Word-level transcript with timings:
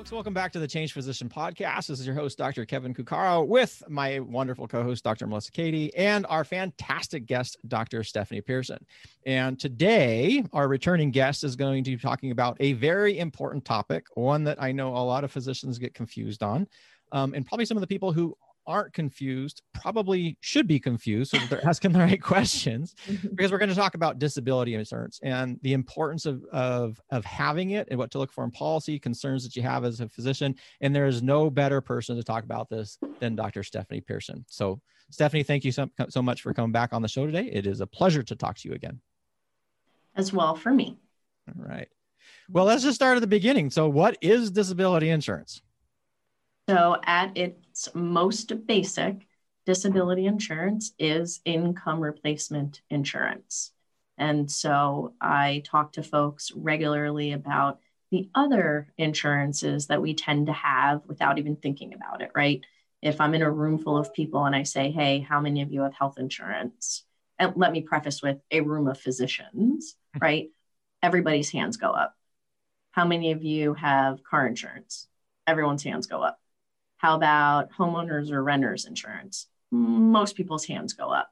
folks. 0.00 0.12
Welcome 0.12 0.32
back 0.32 0.50
to 0.52 0.58
the 0.58 0.66
Changed 0.66 0.94
Physician 0.94 1.28
Podcast. 1.28 1.88
This 1.88 2.00
is 2.00 2.06
your 2.06 2.14
host, 2.14 2.38
Dr. 2.38 2.64
Kevin 2.64 2.94
Cuccaro, 2.94 3.46
with 3.46 3.82
my 3.86 4.18
wonderful 4.20 4.66
co 4.66 4.82
host, 4.82 5.04
Dr. 5.04 5.26
Melissa 5.26 5.52
Cady, 5.52 5.94
and 5.94 6.24
our 6.30 6.42
fantastic 6.42 7.26
guest, 7.26 7.58
Dr. 7.68 8.02
Stephanie 8.02 8.40
Pearson. 8.40 8.78
And 9.26 9.60
today, 9.60 10.42
our 10.54 10.68
returning 10.68 11.10
guest 11.10 11.44
is 11.44 11.54
going 11.54 11.84
to 11.84 11.90
be 11.90 11.98
talking 11.98 12.30
about 12.30 12.56
a 12.60 12.72
very 12.72 13.18
important 13.18 13.66
topic, 13.66 14.06
one 14.14 14.42
that 14.44 14.56
I 14.58 14.72
know 14.72 14.96
a 14.96 15.04
lot 15.04 15.22
of 15.22 15.30
physicians 15.30 15.78
get 15.78 15.92
confused 15.92 16.42
on. 16.42 16.66
Um, 17.12 17.34
and 17.34 17.44
probably 17.44 17.66
some 17.66 17.76
of 17.76 17.82
the 17.82 17.86
people 17.86 18.10
who 18.10 18.34
aren't 18.70 18.92
confused 18.92 19.62
probably 19.74 20.38
should 20.40 20.68
be 20.68 20.78
confused 20.78 21.32
so 21.32 21.38
that 21.38 21.50
they're 21.50 21.66
asking 21.68 21.90
the 21.90 21.98
right 21.98 22.22
questions 22.22 22.94
mm-hmm. 23.06 23.28
because 23.34 23.50
we're 23.50 23.58
going 23.58 23.68
to 23.68 23.74
talk 23.74 23.94
about 23.94 24.20
disability 24.20 24.74
insurance 24.74 25.18
and 25.24 25.58
the 25.62 25.72
importance 25.72 26.24
of, 26.24 26.44
of, 26.52 27.00
of 27.10 27.24
having 27.24 27.70
it 27.70 27.88
and 27.90 27.98
what 27.98 28.12
to 28.12 28.18
look 28.18 28.32
for 28.32 28.44
in 28.44 28.50
policy 28.52 28.96
concerns 28.98 29.42
that 29.42 29.56
you 29.56 29.62
have 29.62 29.84
as 29.84 30.00
a 30.00 30.08
physician 30.08 30.54
and 30.80 30.94
there 30.94 31.06
is 31.06 31.20
no 31.20 31.50
better 31.50 31.80
person 31.80 32.16
to 32.16 32.22
talk 32.22 32.44
about 32.44 32.70
this 32.70 32.96
than 33.18 33.34
dr 33.34 33.62
stephanie 33.64 34.00
pearson. 34.00 34.44
So 34.48 34.80
stephanie 35.10 35.42
thank 35.42 35.64
you 35.64 35.72
so, 35.72 35.90
so 36.08 36.22
much 36.22 36.42
for 36.42 36.54
coming 36.54 36.72
back 36.72 36.92
on 36.92 37.02
the 37.02 37.08
show 37.08 37.26
today. 37.26 37.50
It 37.52 37.66
is 37.66 37.80
a 37.80 37.86
pleasure 37.88 38.22
to 38.22 38.36
talk 38.36 38.56
to 38.58 38.68
you 38.68 38.74
again. 38.74 39.00
As 40.14 40.32
well 40.32 40.54
for 40.54 40.72
me. 40.72 40.96
All 41.48 41.66
right. 41.66 41.88
Well 42.48 42.66
let's 42.66 42.84
just 42.84 42.94
start 42.94 43.16
at 43.16 43.20
the 43.20 43.26
beginning. 43.26 43.70
So 43.70 43.88
what 43.88 44.16
is 44.20 44.52
disability 44.52 45.10
insurance 45.10 45.60
so, 46.70 46.96
at 47.04 47.36
its 47.36 47.88
most 47.94 48.66
basic, 48.66 49.26
disability 49.66 50.26
insurance 50.26 50.92
is 50.98 51.40
income 51.44 52.00
replacement 52.00 52.82
insurance. 52.90 53.72
And 54.16 54.50
so, 54.50 55.14
I 55.20 55.62
talk 55.64 55.94
to 55.94 56.02
folks 56.02 56.52
regularly 56.52 57.32
about 57.32 57.80
the 58.10 58.28
other 58.34 58.92
insurances 58.98 59.86
that 59.86 60.02
we 60.02 60.14
tend 60.14 60.46
to 60.46 60.52
have 60.52 61.02
without 61.06 61.38
even 61.38 61.56
thinking 61.56 61.94
about 61.94 62.22
it, 62.22 62.30
right? 62.34 62.60
If 63.02 63.20
I'm 63.20 63.34
in 63.34 63.42
a 63.42 63.50
room 63.50 63.78
full 63.78 63.96
of 63.96 64.12
people 64.12 64.44
and 64.44 64.54
I 64.54 64.64
say, 64.64 64.90
hey, 64.90 65.20
how 65.20 65.40
many 65.40 65.62
of 65.62 65.72
you 65.72 65.82
have 65.82 65.94
health 65.94 66.18
insurance? 66.18 67.04
And 67.38 67.52
let 67.56 67.72
me 67.72 67.80
preface 67.80 68.22
with 68.22 68.38
a 68.50 68.60
room 68.60 68.88
of 68.88 69.00
physicians, 69.00 69.96
hmm. 70.14 70.18
right? 70.20 70.50
Everybody's 71.02 71.50
hands 71.50 71.76
go 71.76 71.90
up. 71.90 72.14
How 72.92 73.06
many 73.06 73.32
of 73.32 73.42
you 73.44 73.74
have 73.74 74.22
car 74.24 74.46
insurance? 74.46 75.06
Everyone's 75.46 75.84
hands 75.84 76.06
go 76.06 76.22
up. 76.22 76.39
How 77.00 77.16
about 77.16 77.72
homeowners 77.72 78.30
or 78.30 78.42
renters 78.42 78.84
insurance? 78.84 79.46
Most 79.70 80.36
people's 80.36 80.66
hands 80.66 80.92
go 80.92 81.08
up. 81.08 81.30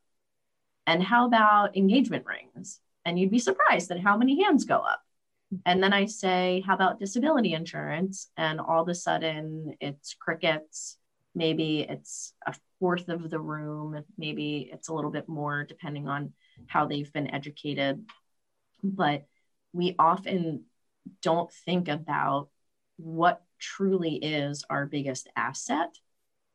And 0.87 1.03
how 1.03 1.27
about 1.27 1.77
engagement 1.77 2.25
rings? 2.25 2.81
And 3.05 3.19
you'd 3.19 3.31
be 3.31 3.39
surprised 3.39 3.91
at 3.91 4.01
how 4.01 4.17
many 4.17 4.43
hands 4.43 4.65
go 4.65 4.79
up. 4.79 5.03
And 5.67 5.83
then 5.83 5.93
I 5.93 6.07
say, 6.07 6.63
how 6.67 6.75
about 6.75 6.99
disability 6.99 7.53
insurance? 7.53 8.31
And 8.39 8.61
all 8.61 8.83
of 8.83 8.89
a 8.89 8.95
sudden 8.95 9.75
it's 9.79 10.15
crickets. 10.15 10.97
Maybe 11.35 11.81
it's 11.81 12.33
a 12.47 12.55
fourth 12.81 13.11
of 13.11 13.29
the 13.29 13.39
room. 13.39 14.03
Maybe 14.17 14.71
it's 14.73 14.89
a 14.89 14.95
little 14.95 15.11
bit 15.11 15.29
more 15.29 15.65
depending 15.65 16.09
on 16.09 16.33
how 16.67 16.87
they've 16.87 17.13
been 17.13 17.35
educated. 17.35 18.07
But 18.83 19.27
we 19.75 19.95
often 19.99 20.65
don't 21.21 21.53
think 21.53 21.89
about 21.89 22.49
what 22.99 23.43
truly 23.59 24.17
is 24.17 24.65
our 24.69 24.87
biggest 24.87 25.29
asset. 25.35 25.97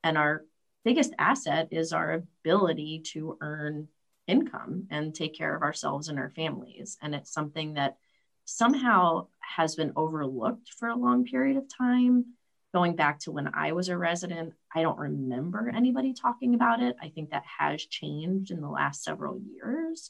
And 0.03 0.17
our 0.17 0.45
biggest 0.83 1.13
asset 1.17 1.69
is 1.71 1.93
our 1.93 2.11
ability 2.11 3.03
to 3.13 3.37
earn 3.41 3.87
income 4.27 4.87
and 4.89 5.13
take 5.13 5.35
care 5.35 5.55
of 5.55 5.61
ourselves 5.61 6.09
and 6.09 6.19
our 6.19 6.29
families. 6.29 6.97
And 7.01 7.15
it's 7.15 7.33
something 7.33 7.73
that 7.73 7.97
somehow 8.45 9.27
has 9.39 9.75
been 9.75 9.93
overlooked 9.95 10.69
for 10.77 10.89
a 10.89 10.95
long 10.95 11.25
period 11.25 11.57
of 11.57 11.65
time. 11.75 12.25
Going 12.73 12.95
back 12.95 13.19
to 13.19 13.31
when 13.31 13.51
I 13.53 13.73
was 13.73 13.89
a 13.89 13.97
resident, 13.97 14.53
I 14.73 14.81
don't 14.81 14.97
remember 14.97 15.69
anybody 15.69 16.13
talking 16.13 16.55
about 16.55 16.81
it. 16.81 16.95
I 17.01 17.09
think 17.09 17.29
that 17.29 17.43
has 17.59 17.85
changed 17.85 18.51
in 18.51 18.61
the 18.61 18.69
last 18.69 19.03
several 19.03 19.39
years, 19.39 20.09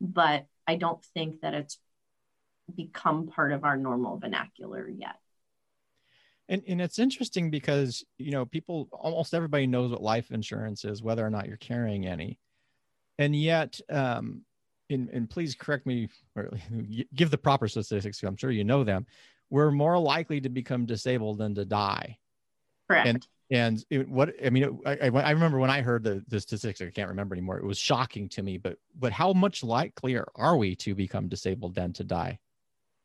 but 0.00 0.46
I 0.66 0.76
don't 0.76 1.04
think 1.12 1.40
that 1.40 1.54
it's 1.54 1.78
become 2.74 3.26
part 3.26 3.52
of 3.52 3.64
our 3.64 3.76
normal 3.76 4.18
vernacular 4.18 4.88
yet. 4.88 5.16
And, 6.48 6.62
and 6.68 6.80
it's 6.80 6.98
interesting 6.98 7.50
because 7.50 8.04
you 8.18 8.30
know 8.30 8.44
people 8.44 8.88
almost 8.92 9.34
everybody 9.34 9.66
knows 9.66 9.90
what 9.90 10.02
life 10.02 10.30
insurance 10.30 10.84
is 10.84 11.02
whether 11.02 11.26
or 11.26 11.30
not 11.30 11.48
you're 11.48 11.56
carrying 11.56 12.06
any. 12.06 12.38
And 13.18 13.34
yet 13.34 13.80
um 13.90 14.42
and, 14.90 15.08
and 15.08 15.30
please 15.30 15.54
correct 15.54 15.86
me 15.86 16.08
or 16.36 16.50
give 17.14 17.30
the 17.30 17.38
proper 17.38 17.68
statistics 17.68 18.22
i'm 18.22 18.36
sure 18.36 18.50
you 18.50 18.64
know 18.64 18.84
them. 18.84 19.06
We're 19.50 19.70
more 19.70 19.98
likely 19.98 20.40
to 20.40 20.48
become 20.48 20.84
disabled 20.84 21.38
than 21.38 21.54
to 21.54 21.64
die. 21.64 22.18
Correct. 22.88 23.08
And 23.08 23.26
and 23.50 23.84
it, 23.90 24.08
what 24.08 24.34
i 24.44 24.50
mean 24.50 24.80
I, 24.84 25.10
I 25.10 25.30
remember 25.30 25.58
when 25.58 25.70
i 25.70 25.80
heard 25.80 26.02
the, 26.02 26.24
the 26.28 26.40
statistics 26.40 26.80
i 26.82 26.90
can't 26.90 27.08
remember 27.08 27.34
anymore. 27.34 27.58
It 27.58 27.64
was 27.64 27.78
shocking 27.78 28.28
to 28.30 28.42
me 28.42 28.58
but 28.58 28.76
but 28.98 29.12
how 29.12 29.32
much 29.32 29.62
likelier 29.62 30.26
are 30.34 30.56
we 30.56 30.76
to 30.76 30.94
become 30.94 31.28
disabled 31.28 31.74
than 31.74 31.94
to 31.94 32.04
die? 32.04 32.38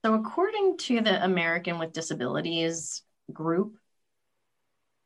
So 0.03 0.13
according 0.13 0.77
to 0.77 0.99
the 0.99 1.23
american 1.23 1.79
with 1.79 1.93
disabilities 1.93 3.03
group. 3.33 3.75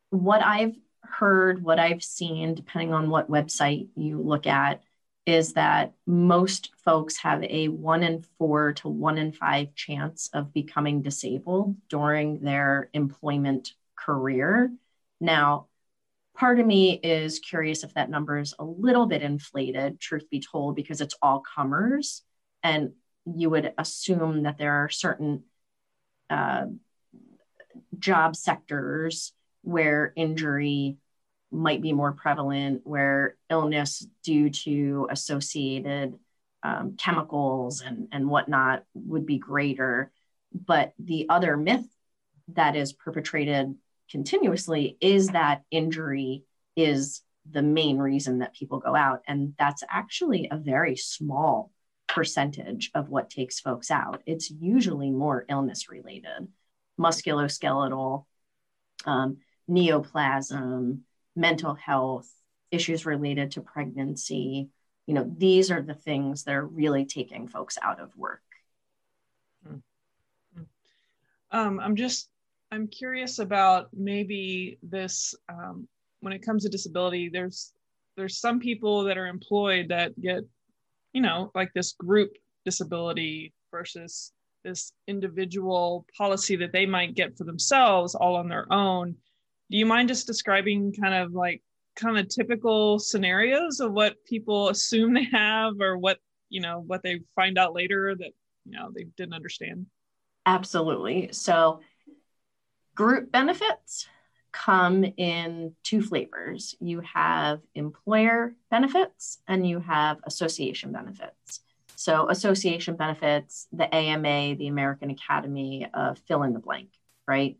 What 0.09 0.43
I've 0.43 0.75
heard, 1.01 1.63
what 1.63 1.79
I've 1.79 2.03
seen, 2.03 2.55
depending 2.55 2.93
on 2.93 3.09
what 3.09 3.29
website 3.29 3.89
you 3.95 4.21
look 4.21 4.47
at, 4.47 4.83
is 5.25 5.53
that 5.53 5.93
most 6.05 6.71
folks 6.83 7.17
have 7.17 7.43
a 7.43 7.67
one 7.69 8.03
in 8.03 8.23
four 8.37 8.73
to 8.73 8.89
one 8.89 9.17
in 9.17 9.31
five 9.31 9.73
chance 9.73 10.29
of 10.33 10.53
becoming 10.53 11.01
disabled 11.01 11.75
during 11.87 12.41
their 12.41 12.89
employment 12.93 13.73
career. 13.95 14.71
Now, 15.21 15.67
part 16.35 16.59
of 16.59 16.65
me 16.65 16.99
is 17.01 17.39
curious 17.39 17.83
if 17.83 17.93
that 17.93 18.09
number 18.09 18.37
is 18.39 18.53
a 18.59 18.65
little 18.65 19.05
bit 19.05 19.21
inflated, 19.21 19.99
truth 19.99 20.29
be 20.29 20.41
told, 20.41 20.75
because 20.75 20.99
it's 20.99 21.15
all 21.21 21.41
comers. 21.55 22.21
And 22.61 22.93
you 23.25 23.49
would 23.49 23.73
assume 23.77 24.43
that 24.43 24.57
there 24.57 24.83
are 24.83 24.89
certain 24.89 25.43
uh, 26.29 26.65
job 27.97 28.35
sectors 28.35 29.33
where 29.61 30.13
injury 30.15 30.97
might 31.51 31.81
be 31.81 31.93
more 31.93 32.11
prevalent, 32.11 32.81
where 32.83 33.35
illness 33.49 34.05
due 34.23 34.49
to 34.49 35.07
associated 35.09 36.15
um, 36.63 36.95
chemicals 36.97 37.81
and, 37.81 38.07
and 38.11 38.27
whatnot 38.27 38.83
would 38.93 39.25
be 39.25 39.37
greater. 39.37 40.11
But 40.53 40.93
the 40.99 41.27
other 41.29 41.57
myth 41.57 41.85
that 42.49 42.75
is 42.75 42.93
perpetrated 42.93 43.75
continuously 44.09 44.97
is 44.99 45.29
that 45.29 45.63
injury 45.71 46.43
is 46.75 47.21
the 47.49 47.61
main 47.61 47.97
reason 47.97 48.39
that 48.39 48.55
people 48.55 48.79
go 48.79 48.95
out. 48.95 49.21
And 49.27 49.53
that's 49.59 49.83
actually 49.89 50.47
a 50.49 50.57
very 50.57 50.95
small 50.95 51.71
percentage 52.07 52.91
of 52.93 53.09
what 53.09 53.29
takes 53.29 53.59
folks 53.59 53.91
out. 53.91 54.21
It's 54.25 54.49
usually 54.49 55.09
more 55.09 55.45
illness 55.49 55.89
related 55.89 56.47
musculoskeletal, 56.99 58.25
um, 59.05 59.37
neoplasm, 59.67 60.99
mental 61.35 61.73
health, 61.73 62.29
issues 62.71 63.05
related 63.05 63.51
to 63.51 63.61
pregnancy. 63.61 64.69
You 65.05 65.13
know, 65.13 65.31
these 65.37 65.71
are 65.71 65.81
the 65.81 65.93
things 65.93 66.43
that 66.43 66.55
are 66.55 66.65
really 66.65 67.05
taking 67.05 67.47
folks 67.47 67.77
out 67.81 67.99
of 67.99 68.15
work. 68.15 68.41
Hmm. 69.67 69.77
Hmm. 70.55 70.63
Um, 71.51 71.79
I'm 71.79 71.95
just, 71.95 72.29
I'm 72.71 72.87
curious 72.87 73.39
about 73.39 73.89
maybe 73.93 74.77
this, 74.81 75.35
um, 75.49 75.87
when 76.21 76.33
it 76.33 76.45
comes 76.45 76.63
to 76.63 76.69
disability, 76.69 77.29
there's, 77.29 77.73
there's 78.15 78.39
some 78.39 78.59
people 78.59 79.03
that 79.03 79.17
are 79.17 79.27
employed 79.27 79.89
that 79.89 80.19
get, 80.19 80.43
you 81.11 81.21
know, 81.21 81.51
like 81.53 81.73
this 81.73 81.93
group 81.93 82.31
disability 82.65 83.53
versus 83.71 84.31
this 84.63 84.93
individual 85.07 86.05
policy 86.17 86.55
that 86.57 86.71
they 86.71 86.85
might 86.85 87.15
get 87.15 87.37
for 87.37 87.43
themselves 87.43 88.15
all 88.15 88.35
on 88.35 88.49
their 88.49 88.71
own. 88.71 89.15
Do 89.69 89.77
you 89.77 89.85
mind 89.85 90.09
just 90.09 90.27
describing 90.27 90.93
kind 90.93 91.13
of 91.13 91.33
like 91.33 91.61
kind 91.95 92.17
of 92.17 92.27
typical 92.27 92.99
scenarios 92.99 93.79
of 93.79 93.91
what 93.91 94.23
people 94.25 94.69
assume 94.69 95.13
they 95.13 95.27
have 95.31 95.73
or 95.79 95.97
what, 95.97 96.19
you 96.49 96.61
know, 96.61 96.83
what 96.85 97.03
they 97.03 97.21
find 97.35 97.57
out 97.57 97.73
later 97.73 98.15
that, 98.15 98.31
you 98.65 98.71
know, 98.71 98.91
they 98.93 99.05
didn't 99.17 99.33
understand? 99.33 99.87
Absolutely. 100.45 101.29
So, 101.31 101.79
group 102.95 103.31
benefits 103.31 104.07
come 104.51 105.03
in 105.17 105.73
two 105.81 105.99
flavors 106.01 106.75
you 106.79 107.01
have 107.01 107.59
employer 107.73 108.53
benefits 108.69 109.39
and 109.47 109.67
you 109.67 109.79
have 109.79 110.19
association 110.25 110.91
benefits. 110.91 111.59
So, 112.03 112.27
association 112.27 112.97
benefits, 112.97 113.65
the 113.71 113.87
AMA, 113.95 114.55
the 114.55 114.67
American 114.67 115.09
Academy 115.09 115.87
of 115.93 116.19
fill 116.27 116.43
in 116.43 116.51
the 116.51 116.59
blank, 116.59 116.89
right? 117.25 117.57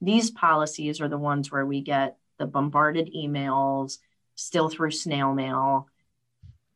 These 0.00 0.30
policies 0.30 1.02
are 1.02 1.08
the 1.08 1.18
ones 1.18 1.52
where 1.52 1.66
we 1.66 1.82
get 1.82 2.16
the 2.38 2.46
bombarded 2.46 3.12
emails, 3.14 3.98
still 4.34 4.70
through 4.70 4.92
snail 4.92 5.34
mail. 5.34 5.88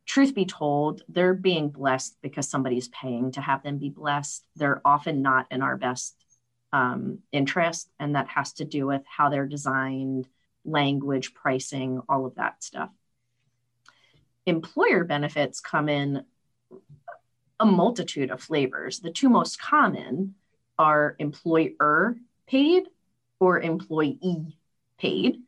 Truth 0.04 0.34
be 0.34 0.44
told, 0.44 1.04
they're 1.08 1.32
being 1.32 1.70
blessed 1.70 2.18
because 2.20 2.50
somebody's 2.50 2.88
paying 2.88 3.32
to 3.32 3.40
have 3.40 3.62
them 3.62 3.78
be 3.78 3.88
blessed. 3.88 4.44
They're 4.54 4.82
often 4.84 5.22
not 5.22 5.46
in 5.50 5.62
our 5.62 5.78
best 5.78 6.22
um, 6.74 7.20
interest, 7.32 7.88
and 7.98 8.14
that 8.14 8.28
has 8.28 8.52
to 8.54 8.66
do 8.66 8.86
with 8.86 9.04
how 9.06 9.30
they're 9.30 9.46
designed, 9.46 10.28
language, 10.66 11.32
pricing, 11.32 12.02
all 12.10 12.26
of 12.26 12.34
that 12.34 12.62
stuff. 12.62 12.90
Employer 14.44 15.04
benefits 15.04 15.60
come 15.60 15.88
in 15.88 16.22
a 17.58 17.67
multitude 17.67 18.31
of 18.31 18.43
flavors. 18.43 19.00
The 19.00 19.11
two 19.11 19.29
most 19.29 19.61
common 19.61 20.35
are 20.79 21.17
employer 21.19 22.17
paid 22.47 22.88
or 23.41 23.61
employee 23.61 24.58
paid. 24.99 25.38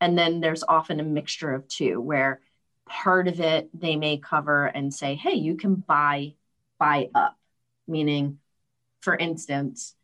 And 0.00 0.16
then 0.16 0.40
there's 0.40 0.64
often 0.66 1.00
a 1.00 1.04
mixture 1.04 1.52
of 1.52 1.68
two 1.68 2.00
where 2.00 2.40
part 2.86 3.28
of 3.28 3.40
it 3.40 3.68
they 3.78 3.96
may 3.96 4.18
cover 4.18 4.66
and 4.66 4.92
say, 4.92 5.14
hey, 5.14 5.34
you 5.34 5.56
can 5.56 5.74
buy 5.74 6.34
buy 6.78 7.10
up, 7.14 7.36
meaning, 7.88 8.38
for 9.00 9.16
instance, 9.16 9.94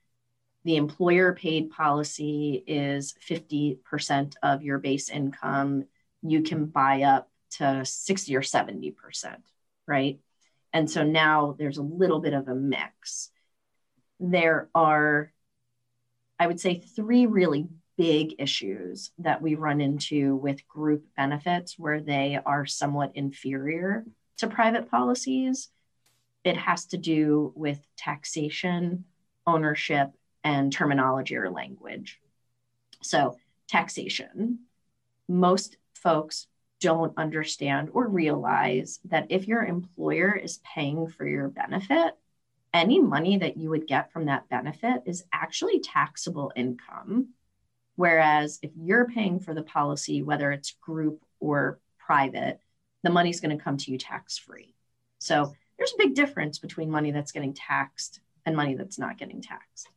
the 0.65 0.77
employer 0.77 1.35
paid 1.35 1.71
policy 1.71 2.65
is 2.67 3.15
50% 3.29 4.35
of 4.43 4.63
your 4.63 4.79
base 4.79 5.09
income. 5.09 5.85
You 6.23 6.43
can 6.43 6.67
buy 6.67 7.03
up 7.03 7.31
to 7.59 7.85
60 7.85 8.35
or 8.35 8.41
70%, 8.41 8.95
right? 9.87 10.19
And 10.75 10.91
so 10.91 11.05
now 11.05 11.55
there's 11.57 11.79
a 11.79 11.83
little 11.83 12.19
bit 12.19 12.35
of 12.35 12.49
a 12.49 12.55
mix. 12.55 13.31
There 14.19 14.69
are, 14.75 15.33
I 16.39 16.49
would 16.49 16.59
say, 16.59 16.81
three 16.81 17.27
really 17.27 17.69
big 17.97 18.35
issues 18.41 19.13
that 19.19 19.41
we 19.41 19.55
run 19.55 19.81
into 19.81 20.35
with 20.35 20.67
group 20.67 21.05
benefits 21.17 21.79
where 21.79 22.01
they 22.01 22.41
are 22.45 22.67
somewhat 22.67 23.13
inferior 23.15 24.05
to 24.39 24.49
private 24.49 24.91
policies. 24.91 25.69
It 26.43 26.57
has 26.57 26.87
to 26.87 26.99
do 26.99 27.53
with 27.55 27.79
taxation, 27.97 29.05
ownership, 29.47 30.11
and 30.43 30.73
terminology 30.73 31.37
or 31.37 31.51
language. 31.51 32.21
So, 33.01 33.39
taxation. 33.69 34.59
Most 35.29 35.77
folks 35.95 36.49
don't 36.85 37.17
understand 37.17 37.89
or 37.95 38.07
realize 38.07 39.01
that 39.07 39.27
if 39.31 39.49
your 39.49 39.65
employer 39.65 40.35
is 40.35 40.61
paying 40.75 41.09
for 41.09 41.27
your 41.27 41.49
benefit, 41.49 42.13
any 42.75 43.01
money 43.01 43.39
that 43.39 43.57
you 43.57 43.71
would 43.71 43.87
get 43.87 44.13
from 44.13 44.27
that 44.27 44.51
benefit 44.51 45.03
is 45.07 45.25
actually 45.33 45.81
taxable 45.81 46.53
income. 46.55 47.29
Whereas 47.97 48.59
if 48.63 48.71
you're 48.77 49.09
paying 49.09 49.41
for 49.41 49.55
the 49.55 49.63
policy, 49.63 50.23
whether 50.23 50.53
it's 50.53 50.73
group 50.73 51.25
or 51.41 51.81
private, 51.99 52.61
the 53.03 53.09
money's 53.09 53.41
going 53.41 53.57
to 53.57 53.65
come 53.65 53.79
to 53.79 53.91
you 53.91 53.97
tax 53.97 54.37
free. 54.37 54.75
So 55.19 55.55
there's 55.79 55.95
a 55.95 56.05
big 56.05 56.15
difference 56.15 56.59
between 56.59 56.91
money 56.91 57.13
that's 57.13 57.33
getting 57.33 57.55
taxed 57.55 58.21
and 58.45 58.55
money 58.55 58.75
that's 58.75 58.99
not 58.99 59.17
getting 59.17 59.41
taxed. 59.41 59.89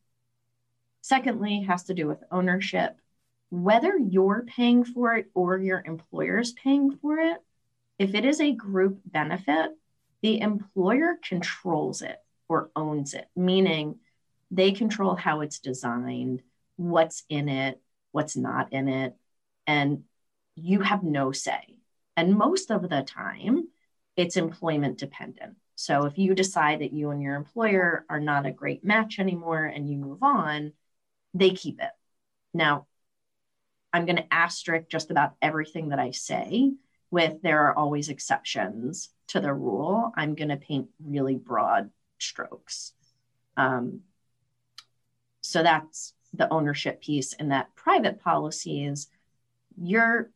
Secondly, 1.01 1.63
has 1.63 1.83
to 1.85 1.93
do 1.93 2.07
with 2.07 2.23
ownership 2.31 2.97
whether 3.49 3.97
you're 3.97 4.45
paying 4.47 4.83
for 4.83 5.15
it 5.15 5.29
or 5.33 5.57
your 5.57 5.81
employer 5.85 6.39
is 6.39 6.51
paying 6.51 6.97
for 6.97 7.17
it, 7.17 7.37
if 7.99 8.13
it 8.13 8.25
is 8.25 8.41
a 8.41 8.51
group 8.53 8.99
benefit, 9.05 9.71
the 10.21 10.39
employer 10.39 11.17
controls 11.23 12.01
it 12.01 12.17
or 12.49 12.69
owns 12.75 13.13
it, 13.13 13.27
meaning 13.35 13.99
they 14.51 14.71
control 14.71 15.15
how 15.15 15.41
it's 15.41 15.59
designed, 15.59 16.41
what's 16.75 17.23
in 17.29 17.49
it, 17.49 17.81
what's 18.11 18.35
not 18.35 18.73
in 18.73 18.87
it, 18.87 19.15
and 19.65 20.03
you 20.55 20.81
have 20.81 21.03
no 21.03 21.31
say. 21.31 21.79
And 22.15 22.35
most 22.35 22.71
of 22.71 22.89
the 22.89 23.03
time, 23.03 23.67
it's 24.15 24.37
employment 24.37 24.97
dependent. 24.97 25.55
So 25.75 26.05
if 26.05 26.17
you 26.17 26.33
decide 26.33 26.79
that 26.79 26.93
you 26.93 27.11
and 27.11 27.21
your 27.21 27.35
employer 27.35 28.05
are 28.09 28.19
not 28.19 28.47
a 28.47 28.51
great 28.51 28.83
match 28.83 29.19
anymore 29.19 29.65
and 29.65 29.87
you 29.87 29.97
move 29.97 30.23
on, 30.23 30.73
they 31.35 31.51
keep 31.51 31.79
it. 31.79 31.91
Now, 32.53 32.87
I'm 33.97 34.05
going 34.05 34.17
to 34.17 34.33
asterisk 34.33 34.89
just 34.89 35.09
about 35.09 35.33
everything 35.41 35.89
that 35.89 35.97
I 35.97 36.11
say 36.11 36.71
with 37.09 37.41
there 37.41 37.65
are 37.65 37.75
always 37.75 38.09
exceptions 38.09 39.09
to 39.29 39.39
the 39.39 39.51
rule. 39.51 40.11
I'm 40.15 40.35
going 40.35 40.49
to 40.49 40.57
paint 40.57 40.89
really 41.03 41.33
broad 41.35 41.89
strokes. 42.19 42.93
Um, 43.57 44.01
so 45.41 45.63
that's 45.63 46.13
the 46.31 46.47
ownership 46.53 47.01
piece. 47.01 47.33
And 47.33 47.51
that 47.51 47.73
private 47.73 48.21
policies, 48.21 49.07
you're 49.81 50.29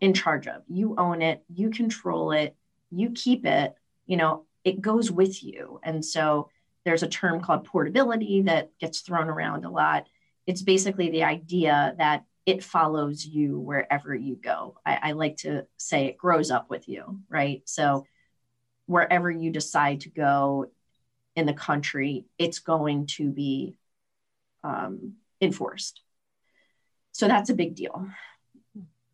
in 0.00 0.14
charge 0.14 0.46
of. 0.46 0.62
You 0.66 0.94
own 0.96 1.20
it, 1.20 1.44
you 1.52 1.68
control 1.68 2.32
it, 2.32 2.56
you 2.90 3.10
keep 3.10 3.44
it, 3.44 3.74
you 4.06 4.16
know, 4.16 4.46
it 4.64 4.80
goes 4.80 5.10
with 5.10 5.44
you. 5.44 5.78
And 5.82 6.02
so 6.02 6.48
there's 6.86 7.02
a 7.02 7.08
term 7.08 7.42
called 7.42 7.66
portability 7.66 8.42
that 8.42 8.70
gets 8.78 9.00
thrown 9.00 9.28
around 9.28 9.66
a 9.66 9.70
lot. 9.70 10.06
It's 10.46 10.62
basically 10.62 11.10
the 11.10 11.24
idea 11.24 11.94
that 11.98 12.24
it 12.46 12.62
follows 12.62 13.24
you 13.24 13.58
wherever 13.58 14.14
you 14.14 14.36
go. 14.36 14.78
I, 14.84 14.98
I, 15.02 15.12
like 15.12 15.38
to 15.38 15.66
say 15.78 16.06
it 16.06 16.18
grows 16.18 16.50
up 16.50 16.68
with 16.68 16.88
you, 16.88 17.20
right? 17.28 17.62
So 17.64 18.06
wherever 18.86 19.30
you 19.30 19.50
decide 19.50 20.02
to 20.02 20.10
go 20.10 20.66
in 21.36 21.46
the 21.46 21.54
country, 21.54 22.26
it's 22.38 22.58
going 22.58 23.06
to 23.06 23.30
be 23.30 23.76
um, 24.62 25.14
enforced. 25.40 26.02
So 27.12 27.28
that's 27.28 27.50
a 27.50 27.54
big 27.54 27.74
deal. 27.74 28.08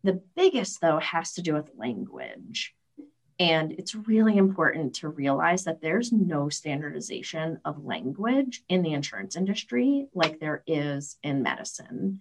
The 0.02 0.22
biggest, 0.34 0.80
though, 0.80 0.98
has 0.98 1.34
to 1.34 1.42
do 1.42 1.54
with 1.54 1.70
language. 1.76 2.74
And 3.38 3.72
it's 3.72 3.94
really 3.94 4.36
important 4.36 4.96
to 4.96 5.08
realize 5.08 5.64
that 5.64 5.80
there's 5.80 6.12
no 6.12 6.48
standardization 6.48 7.60
of 7.64 7.84
language 7.84 8.62
in 8.68 8.82
the 8.82 8.92
insurance 8.92 9.36
industry 9.36 10.08
like 10.14 10.40
there 10.40 10.62
is 10.66 11.16
in 11.22 11.42
medicine 11.42 12.20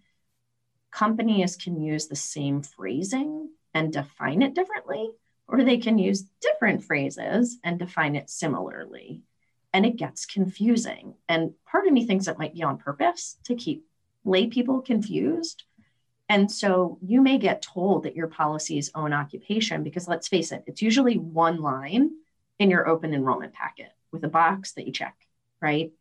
companies 0.92 1.56
can 1.56 1.80
use 1.82 2.08
the 2.08 2.16
same 2.16 2.62
phrasing 2.62 3.50
and 3.74 3.94
define 3.94 4.42
it 4.42 4.54
differently, 4.54 5.12
or 5.48 5.64
they 5.64 5.78
can 5.78 5.98
use 5.98 6.26
different 6.42 6.84
phrases 6.84 7.58
and 7.64 7.80
define 7.80 8.16
it 8.16 8.30
similarly. 8.30 9.22
And 9.74 9.86
it 9.86 9.98
gets 9.98 10.26
confusing. 10.26 11.14
And 11.28 11.54
part 11.66 11.86
of 11.86 11.94
me 11.94 12.06
thinks 12.06 12.28
it 12.28 12.40
might 12.40 12.56
be 12.56 12.64
on 12.64 12.78
purpose 12.78 13.38
to 13.46 13.56
keep 13.56 13.86
lay 14.26 14.48
people 14.48 14.82
confused. 14.82 15.64
And 16.28 16.52
so 16.52 17.00
you 17.02 17.22
may 17.22 17.38
get 17.38 17.62
told 17.62 18.04
that 18.04 18.16
your 18.16 18.28
policy's 18.28 18.92
own 18.94 19.14
occupation, 19.14 19.84
because 19.84 20.08
let's 20.08 20.28
face 20.28 20.52
it, 20.52 20.64
it's 20.68 20.82
usually 20.82 21.18
one 21.18 21.62
line 21.62 22.12
in 22.60 22.70
your 22.70 22.88
open 22.88 23.14
enrollment 23.14 23.54
packet 23.54 23.92
with 24.12 24.24
a 24.24 24.28
box 24.28 24.74
that 24.74 24.86
you 24.86 24.94
check, 24.94 25.16
right? 25.62 25.92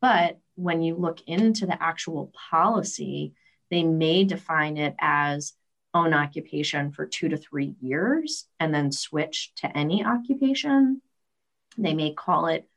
But 0.00 0.38
when 0.56 0.82
you 0.82 0.96
look 0.96 1.20
into 1.26 1.66
the 1.66 1.82
actual 1.82 2.32
policy, 2.50 3.34
they 3.70 3.82
may 3.82 4.24
define 4.24 4.76
it 4.76 4.94
as 4.98 5.52
own 5.94 6.12
occupation 6.12 6.92
for 6.92 7.06
two 7.06 7.28
to 7.28 7.36
three 7.36 7.74
years 7.80 8.46
and 8.60 8.74
then 8.74 8.92
switch 8.92 9.52
to 9.56 9.76
any 9.76 10.04
occupation. 10.04 11.00
They 11.78 11.94
may 11.94 12.12
call 12.12 12.46
it 12.46 12.68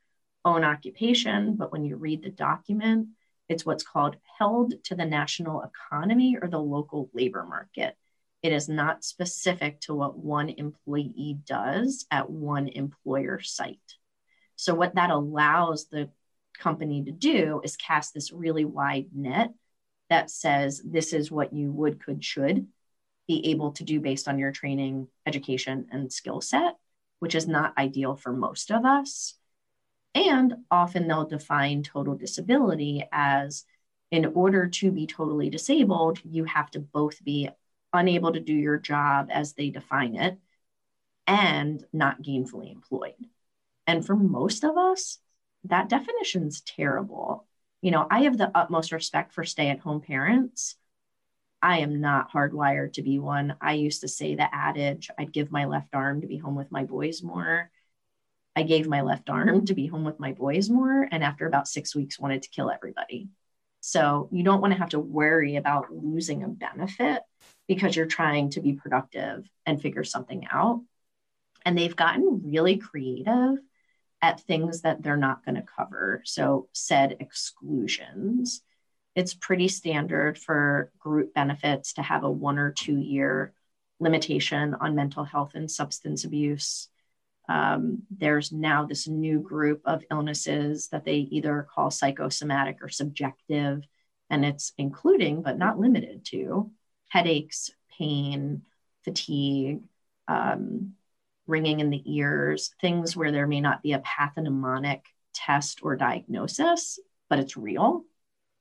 own 0.44 0.64
occupation, 0.64 1.56
but 1.56 1.70
when 1.70 1.84
you 1.84 1.96
read 1.96 2.22
the 2.22 2.30
document, 2.30 3.08
it's 3.48 3.66
what's 3.66 3.84
called 3.84 4.16
held 4.38 4.74
to 4.84 4.94
the 4.94 5.04
national 5.04 5.62
economy 5.62 6.38
or 6.40 6.48
the 6.48 6.58
local 6.58 7.10
labor 7.12 7.44
market. 7.44 7.96
It 8.42 8.52
is 8.52 8.68
not 8.68 9.04
specific 9.04 9.80
to 9.82 9.94
what 9.94 10.16
one 10.16 10.48
employee 10.48 11.38
does 11.44 12.06
at 12.10 12.30
one 12.30 12.68
employer 12.68 13.40
site. 13.40 13.78
So, 14.56 14.74
what 14.74 14.94
that 14.94 15.10
allows 15.10 15.88
the 15.88 16.10
company 16.58 17.04
to 17.04 17.10
do 17.10 17.60
is 17.64 17.76
cast 17.76 18.14
this 18.14 18.32
really 18.32 18.64
wide 18.64 19.08
net 19.14 19.50
that 20.10 20.30
says 20.30 20.82
this 20.84 21.12
is 21.12 21.30
what 21.30 21.52
you 21.52 21.72
would, 21.72 22.04
could, 22.04 22.24
should 22.24 22.66
be 23.26 23.46
able 23.50 23.72
to 23.72 23.84
do 23.84 24.00
based 24.00 24.28
on 24.28 24.38
your 24.38 24.52
training, 24.52 25.06
education, 25.24 25.86
and 25.90 26.12
skill 26.12 26.40
set, 26.40 26.76
which 27.20 27.34
is 27.34 27.46
not 27.46 27.78
ideal 27.78 28.16
for 28.16 28.32
most 28.32 28.70
of 28.70 28.84
us. 28.84 29.34
And 30.14 30.54
often 30.70 31.06
they'll 31.06 31.26
define 31.26 31.84
total 31.84 32.16
disability 32.16 33.04
as 33.12 33.64
in 34.10 34.26
order 34.34 34.66
to 34.66 34.90
be 34.90 35.06
totally 35.06 35.50
disabled, 35.50 36.18
you 36.24 36.44
have 36.44 36.70
to 36.72 36.80
both 36.80 37.22
be 37.22 37.48
unable 37.92 38.32
to 38.32 38.40
do 38.40 38.54
your 38.54 38.78
job 38.78 39.28
as 39.30 39.52
they 39.52 39.70
define 39.70 40.16
it 40.16 40.38
and 41.26 41.84
not 41.92 42.22
gainfully 42.22 42.72
employed. 42.72 43.14
And 43.86 44.04
for 44.04 44.16
most 44.16 44.64
of 44.64 44.76
us, 44.76 45.18
that 45.64 45.88
definition's 45.88 46.60
terrible 46.62 47.46
you 47.82 47.90
know, 47.90 48.06
I 48.10 48.22
have 48.22 48.36
the 48.36 48.50
utmost 48.54 48.92
respect 48.92 49.32
for 49.32 49.44
stay 49.44 49.68
at 49.68 49.80
home 49.80 50.00
parents. 50.00 50.76
I 51.62 51.80
am 51.80 52.00
not 52.00 52.32
hardwired 52.32 52.94
to 52.94 53.02
be 53.02 53.18
one. 53.18 53.56
I 53.60 53.74
used 53.74 54.00
to 54.02 54.08
say 54.08 54.34
the 54.34 54.54
adage 54.54 55.10
I'd 55.18 55.32
give 55.32 55.52
my 55.52 55.66
left 55.66 55.94
arm 55.94 56.22
to 56.22 56.26
be 56.26 56.38
home 56.38 56.54
with 56.54 56.72
my 56.72 56.84
boys 56.84 57.22
more. 57.22 57.70
I 58.56 58.62
gave 58.62 58.88
my 58.88 59.02
left 59.02 59.30
arm 59.30 59.66
to 59.66 59.74
be 59.74 59.86
home 59.86 60.04
with 60.04 60.20
my 60.20 60.32
boys 60.32 60.68
more. 60.68 61.06
And 61.10 61.22
after 61.22 61.46
about 61.46 61.68
six 61.68 61.94
weeks, 61.94 62.18
wanted 62.18 62.42
to 62.42 62.50
kill 62.50 62.70
everybody. 62.70 63.28
So 63.80 64.28
you 64.32 64.42
don't 64.42 64.60
want 64.60 64.72
to 64.72 64.78
have 64.78 64.90
to 64.90 65.00
worry 65.00 65.56
about 65.56 65.92
losing 65.92 66.42
a 66.42 66.48
benefit 66.48 67.22
because 67.68 67.96
you're 67.96 68.06
trying 68.06 68.50
to 68.50 68.60
be 68.60 68.74
productive 68.74 69.48
and 69.64 69.80
figure 69.80 70.04
something 70.04 70.46
out. 70.50 70.82
And 71.64 71.78
they've 71.78 71.96
gotten 71.96 72.42
really 72.44 72.76
creative 72.76 73.58
at 74.22 74.40
things 74.40 74.82
that 74.82 75.02
they're 75.02 75.16
not 75.16 75.44
going 75.44 75.54
to 75.54 75.62
cover. 75.62 76.22
So, 76.24 76.68
said 76.72 77.16
exclusions. 77.20 78.62
It's 79.16 79.34
pretty 79.34 79.68
standard 79.68 80.38
for 80.38 80.92
group 80.98 81.34
benefits 81.34 81.94
to 81.94 82.02
have 82.02 82.22
a 82.22 82.30
one 82.30 82.58
or 82.58 82.72
two 82.72 82.96
year 82.96 83.52
limitation 83.98 84.74
on 84.74 84.94
mental 84.94 85.24
health 85.24 85.52
and 85.54 85.70
substance 85.70 86.24
abuse. 86.24 86.88
Um, 87.48 88.02
there's 88.16 88.52
now 88.52 88.86
this 88.86 89.08
new 89.08 89.40
group 89.40 89.82
of 89.84 90.04
illnesses 90.10 90.88
that 90.88 91.04
they 91.04 91.16
either 91.16 91.66
call 91.74 91.90
psychosomatic 91.90 92.78
or 92.80 92.88
subjective, 92.88 93.82
and 94.30 94.44
it's 94.44 94.72
including 94.78 95.42
but 95.42 95.58
not 95.58 95.78
limited 95.78 96.24
to 96.26 96.70
headaches, 97.08 97.70
pain, 97.98 98.62
fatigue, 99.04 99.80
um, 100.28 100.94
ringing 101.50 101.80
in 101.80 101.90
the 101.90 102.02
ears, 102.06 102.74
things 102.80 103.16
where 103.16 103.32
there 103.32 103.46
may 103.46 103.60
not 103.60 103.82
be 103.82 103.92
a 103.92 104.00
pathognomonic 104.00 105.00
test 105.34 105.80
or 105.82 105.96
diagnosis, 105.96 106.98
but 107.28 107.38
it's 107.38 107.56
real. 107.56 108.04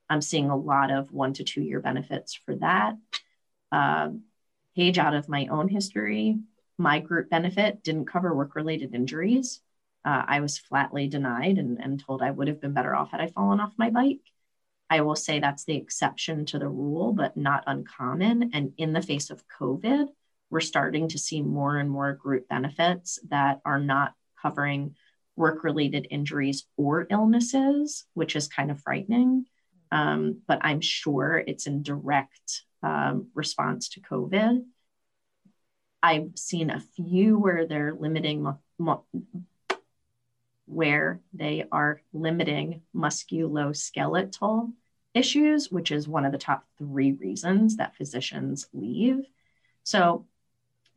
I'm 0.09 0.21
seeing 0.21 0.49
a 0.49 0.57
lot 0.57 0.91
of 0.91 1.11
one 1.11 1.33
to 1.33 1.43
two 1.43 1.61
year 1.61 1.79
benefits 1.79 2.33
for 2.33 2.55
that. 2.55 2.95
Uh, 3.71 4.09
page 4.75 4.97
out 4.97 5.13
of 5.13 5.29
my 5.29 5.47
own 5.47 5.67
history, 5.67 6.39
my 6.77 6.99
group 6.99 7.29
benefit 7.29 7.83
didn't 7.83 8.05
cover 8.05 8.33
work 8.33 8.55
related 8.55 8.95
injuries. 8.95 9.61
Uh, 10.05 10.23
I 10.27 10.39
was 10.39 10.57
flatly 10.57 11.07
denied 11.07 11.57
and, 11.57 11.79
and 11.79 12.03
told 12.03 12.21
I 12.21 12.31
would 12.31 12.47
have 12.47 12.61
been 12.61 12.73
better 12.73 12.95
off 12.95 13.11
had 13.11 13.21
I 13.21 13.27
fallen 13.27 13.59
off 13.59 13.73
my 13.77 13.89
bike. 13.89 14.21
I 14.89 15.01
will 15.01 15.15
say 15.15 15.39
that's 15.39 15.65
the 15.65 15.75
exception 15.75 16.45
to 16.47 16.59
the 16.59 16.67
rule, 16.67 17.13
but 17.13 17.37
not 17.37 17.63
uncommon. 17.67 18.51
And 18.53 18.73
in 18.77 18.93
the 18.93 19.01
face 19.01 19.29
of 19.29 19.43
COVID, 19.59 20.07
we're 20.49 20.59
starting 20.59 21.07
to 21.09 21.17
see 21.17 21.41
more 21.41 21.77
and 21.77 21.89
more 21.89 22.13
group 22.13 22.47
benefits 22.47 23.19
that 23.29 23.61
are 23.65 23.79
not 23.79 24.13
covering 24.41 24.95
work 25.35 25.63
related 25.63 26.07
injuries 26.09 26.65
or 26.77 27.07
illnesses, 27.09 28.05
which 28.13 28.35
is 28.35 28.47
kind 28.47 28.71
of 28.71 28.81
frightening. 28.81 29.45
Um, 29.91 30.41
but 30.47 30.59
I'm 30.61 30.81
sure 30.81 31.43
it's 31.45 31.65
in 31.65 31.81
direct 31.81 32.63
um, 32.83 33.27
response 33.33 33.89
to 33.89 34.01
COVID. 34.01 34.63
I've 36.01 36.31
seen 36.35 36.69
a 36.69 36.79
few 36.95 37.37
where 37.37 37.65
they're 37.65 37.93
limiting 37.93 38.53
where 40.65 41.19
they 41.33 41.65
are 41.71 42.01
limiting 42.13 42.83
musculoskeletal 42.95 44.71
issues, 45.15 45.71
which 45.71 45.91
is 45.91 46.07
one 46.07 46.25
of 46.25 46.31
the 46.31 46.37
top 46.37 46.63
three 46.77 47.13
reasons 47.13 47.77
that 47.77 47.95
physicians 47.95 48.67
leave. 48.71 49.25
So 49.83 50.27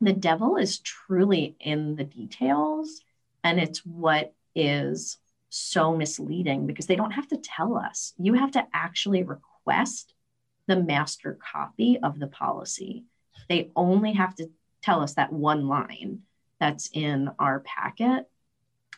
the 0.03 0.13
devil 0.13 0.57
is 0.57 0.79
truly 0.79 1.55
in 1.59 1.95
the 1.95 2.03
details. 2.03 3.01
And 3.43 3.59
it's 3.59 3.79
what 3.79 4.33
is 4.55 5.17
so 5.49 5.95
misleading 5.95 6.65
because 6.65 6.87
they 6.87 6.95
don't 6.95 7.11
have 7.11 7.27
to 7.27 7.37
tell 7.37 7.77
us. 7.77 8.13
You 8.17 8.33
have 8.33 8.51
to 8.51 8.65
actually 8.73 9.23
request 9.23 10.13
the 10.67 10.75
master 10.75 11.37
copy 11.51 11.99
of 12.01 12.19
the 12.19 12.27
policy. 12.27 13.03
They 13.49 13.69
only 13.75 14.13
have 14.13 14.35
to 14.35 14.49
tell 14.81 15.01
us 15.01 15.15
that 15.15 15.33
one 15.33 15.67
line 15.67 16.21
that's 16.59 16.89
in 16.93 17.29
our 17.39 17.59
packet. 17.61 18.29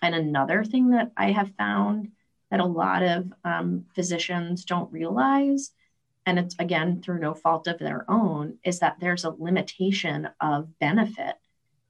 And 0.01 0.13
another 0.13 0.63
thing 0.63 0.91
that 0.91 1.11
I 1.17 1.31
have 1.31 1.55
found 1.57 2.11
that 2.51 2.59
a 2.59 2.65
lot 2.65 3.03
of 3.03 3.33
um, 3.43 3.85
physicians 3.95 4.65
don't 4.65 4.91
realize 4.91 5.71
and 6.25 6.39
it's 6.39 6.55
again 6.59 7.01
through 7.01 7.19
no 7.19 7.33
fault 7.33 7.67
of 7.67 7.79
their 7.79 8.09
own, 8.09 8.57
is 8.63 8.79
that 8.79 8.97
there's 8.99 9.25
a 9.25 9.35
limitation 9.37 10.29
of 10.41 10.77
benefit. 10.79 11.35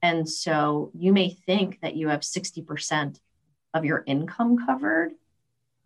And 0.02 0.28
so 0.28 0.90
you 0.94 1.12
may 1.12 1.30
think 1.30 1.80
that 1.80 1.96
you 1.96 2.08
have 2.08 2.20
60% 2.20 3.18
of 3.74 3.84
your 3.84 4.04
income 4.06 4.64
covered, 4.66 5.12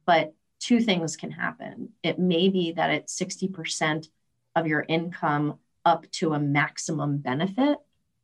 but 0.04 0.35
two 0.59 0.80
things 0.80 1.16
can 1.16 1.30
happen. 1.30 1.90
It 2.02 2.19
may 2.19 2.49
be 2.49 2.73
that 2.73 2.90
it's 2.90 3.19
60% 3.19 4.09
of 4.57 4.66
your 4.66 4.85
income 4.88 5.59
up 5.85 6.11
to 6.12 6.35
a 6.35 6.40
maximum 6.40 7.19
benefit 7.19 7.78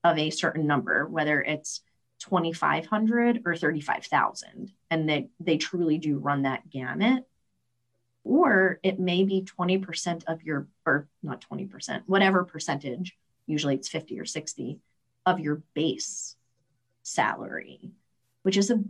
of 0.04 0.18
a 0.18 0.30
certain 0.30 0.66
number, 0.66 1.06
whether 1.06 1.40
it's 1.40 1.82
2500 2.20 3.42
or 3.44 3.56
35,000 3.56 4.72
and 4.90 5.08
they 5.08 5.28
they 5.38 5.58
truly 5.58 5.98
do 5.98 6.18
run 6.18 6.42
that 6.42 6.68
gamut 6.70 7.24
or 8.26 8.80
it 8.82 8.98
may 8.98 9.22
be 9.22 9.42
20% 9.42 10.24
of 10.26 10.42
your 10.42 10.66
or 10.84 11.08
not 11.22 11.44
20% 11.48 12.02
whatever 12.06 12.44
percentage 12.44 13.16
usually 13.46 13.76
it's 13.76 13.88
50 13.88 14.18
or 14.18 14.24
60 14.24 14.80
of 15.24 15.40
your 15.40 15.62
base 15.74 16.36
salary 17.02 17.92
which 18.42 18.56
is 18.56 18.70
a 18.70 18.82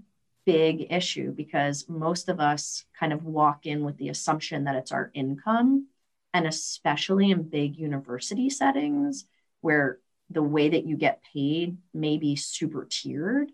big 0.46 0.86
issue 0.90 1.32
because 1.32 1.88
most 1.88 2.28
of 2.28 2.40
us 2.40 2.84
kind 2.98 3.12
of 3.12 3.24
walk 3.24 3.66
in 3.66 3.84
with 3.84 3.96
the 3.98 4.08
assumption 4.08 4.64
that 4.64 4.76
it's 4.76 4.92
our 4.92 5.10
income 5.12 5.88
and 6.32 6.46
especially 6.46 7.30
in 7.30 7.42
big 7.42 7.76
university 7.76 8.48
settings 8.48 9.26
where 9.60 9.98
the 10.30 10.42
way 10.42 10.68
that 10.68 10.86
you 10.86 10.96
get 10.96 11.22
paid 11.32 11.76
may 11.92 12.16
be 12.16 12.36
super 12.36 12.86
tiered 12.88 13.50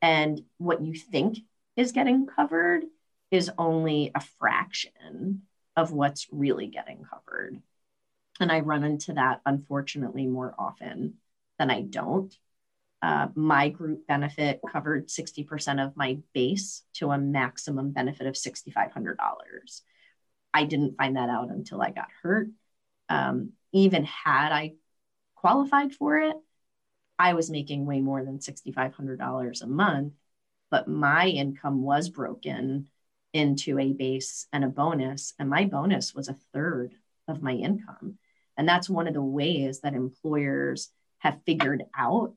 and 0.00 0.42
what 0.58 0.82
you 0.82 0.94
think 0.94 1.38
is 1.76 1.92
getting 1.92 2.26
covered 2.26 2.84
is 3.30 3.50
only 3.58 4.10
a 4.14 4.20
fraction 4.38 5.42
of 5.76 5.92
what's 5.92 6.26
really 6.32 6.66
getting 6.66 7.04
covered. 7.04 7.60
And 8.40 8.50
I 8.50 8.60
run 8.60 8.84
into 8.84 9.14
that 9.14 9.40
unfortunately 9.46 10.26
more 10.26 10.54
often 10.58 11.14
than 11.58 11.70
I 11.70 11.82
don't. 11.82 12.34
Uh, 13.02 13.28
my 13.34 13.68
group 13.70 14.06
benefit 14.06 14.60
covered 14.70 15.08
60% 15.08 15.84
of 15.84 15.96
my 15.96 16.18
base 16.34 16.82
to 16.94 17.10
a 17.10 17.18
maximum 17.18 17.92
benefit 17.92 18.26
of 18.26 18.34
$6,500. 18.34 19.82
I 20.52 20.64
didn't 20.64 20.96
find 20.96 21.16
that 21.16 21.30
out 21.30 21.50
until 21.50 21.80
I 21.80 21.90
got 21.90 22.08
hurt. 22.22 22.48
Um, 23.08 23.52
even 23.72 24.04
had 24.04 24.52
I 24.52 24.74
qualified 25.34 25.94
for 25.94 26.18
it, 26.18 26.36
I 27.18 27.34
was 27.34 27.50
making 27.50 27.86
way 27.86 28.00
more 28.00 28.24
than 28.24 28.38
$6,500 28.38 29.62
a 29.62 29.66
month, 29.66 30.14
but 30.70 30.88
my 30.88 31.26
income 31.26 31.82
was 31.82 32.08
broken 32.08 32.88
into 33.32 33.78
a 33.78 33.92
base 33.92 34.46
and 34.52 34.64
a 34.64 34.68
bonus. 34.68 35.34
And 35.38 35.48
my 35.48 35.64
bonus 35.64 36.14
was 36.14 36.28
a 36.28 36.36
third 36.52 36.94
of 37.28 37.42
my 37.42 37.52
income. 37.52 38.18
And 38.56 38.68
that's 38.68 38.90
one 38.90 39.06
of 39.06 39.14
the 39.14 39.22
ways 39.22 39.80
that 39.80 39.94
employers 39.94 40.90
have 41.18 41.40
figured 41.46 41.84
out 41.96 42.34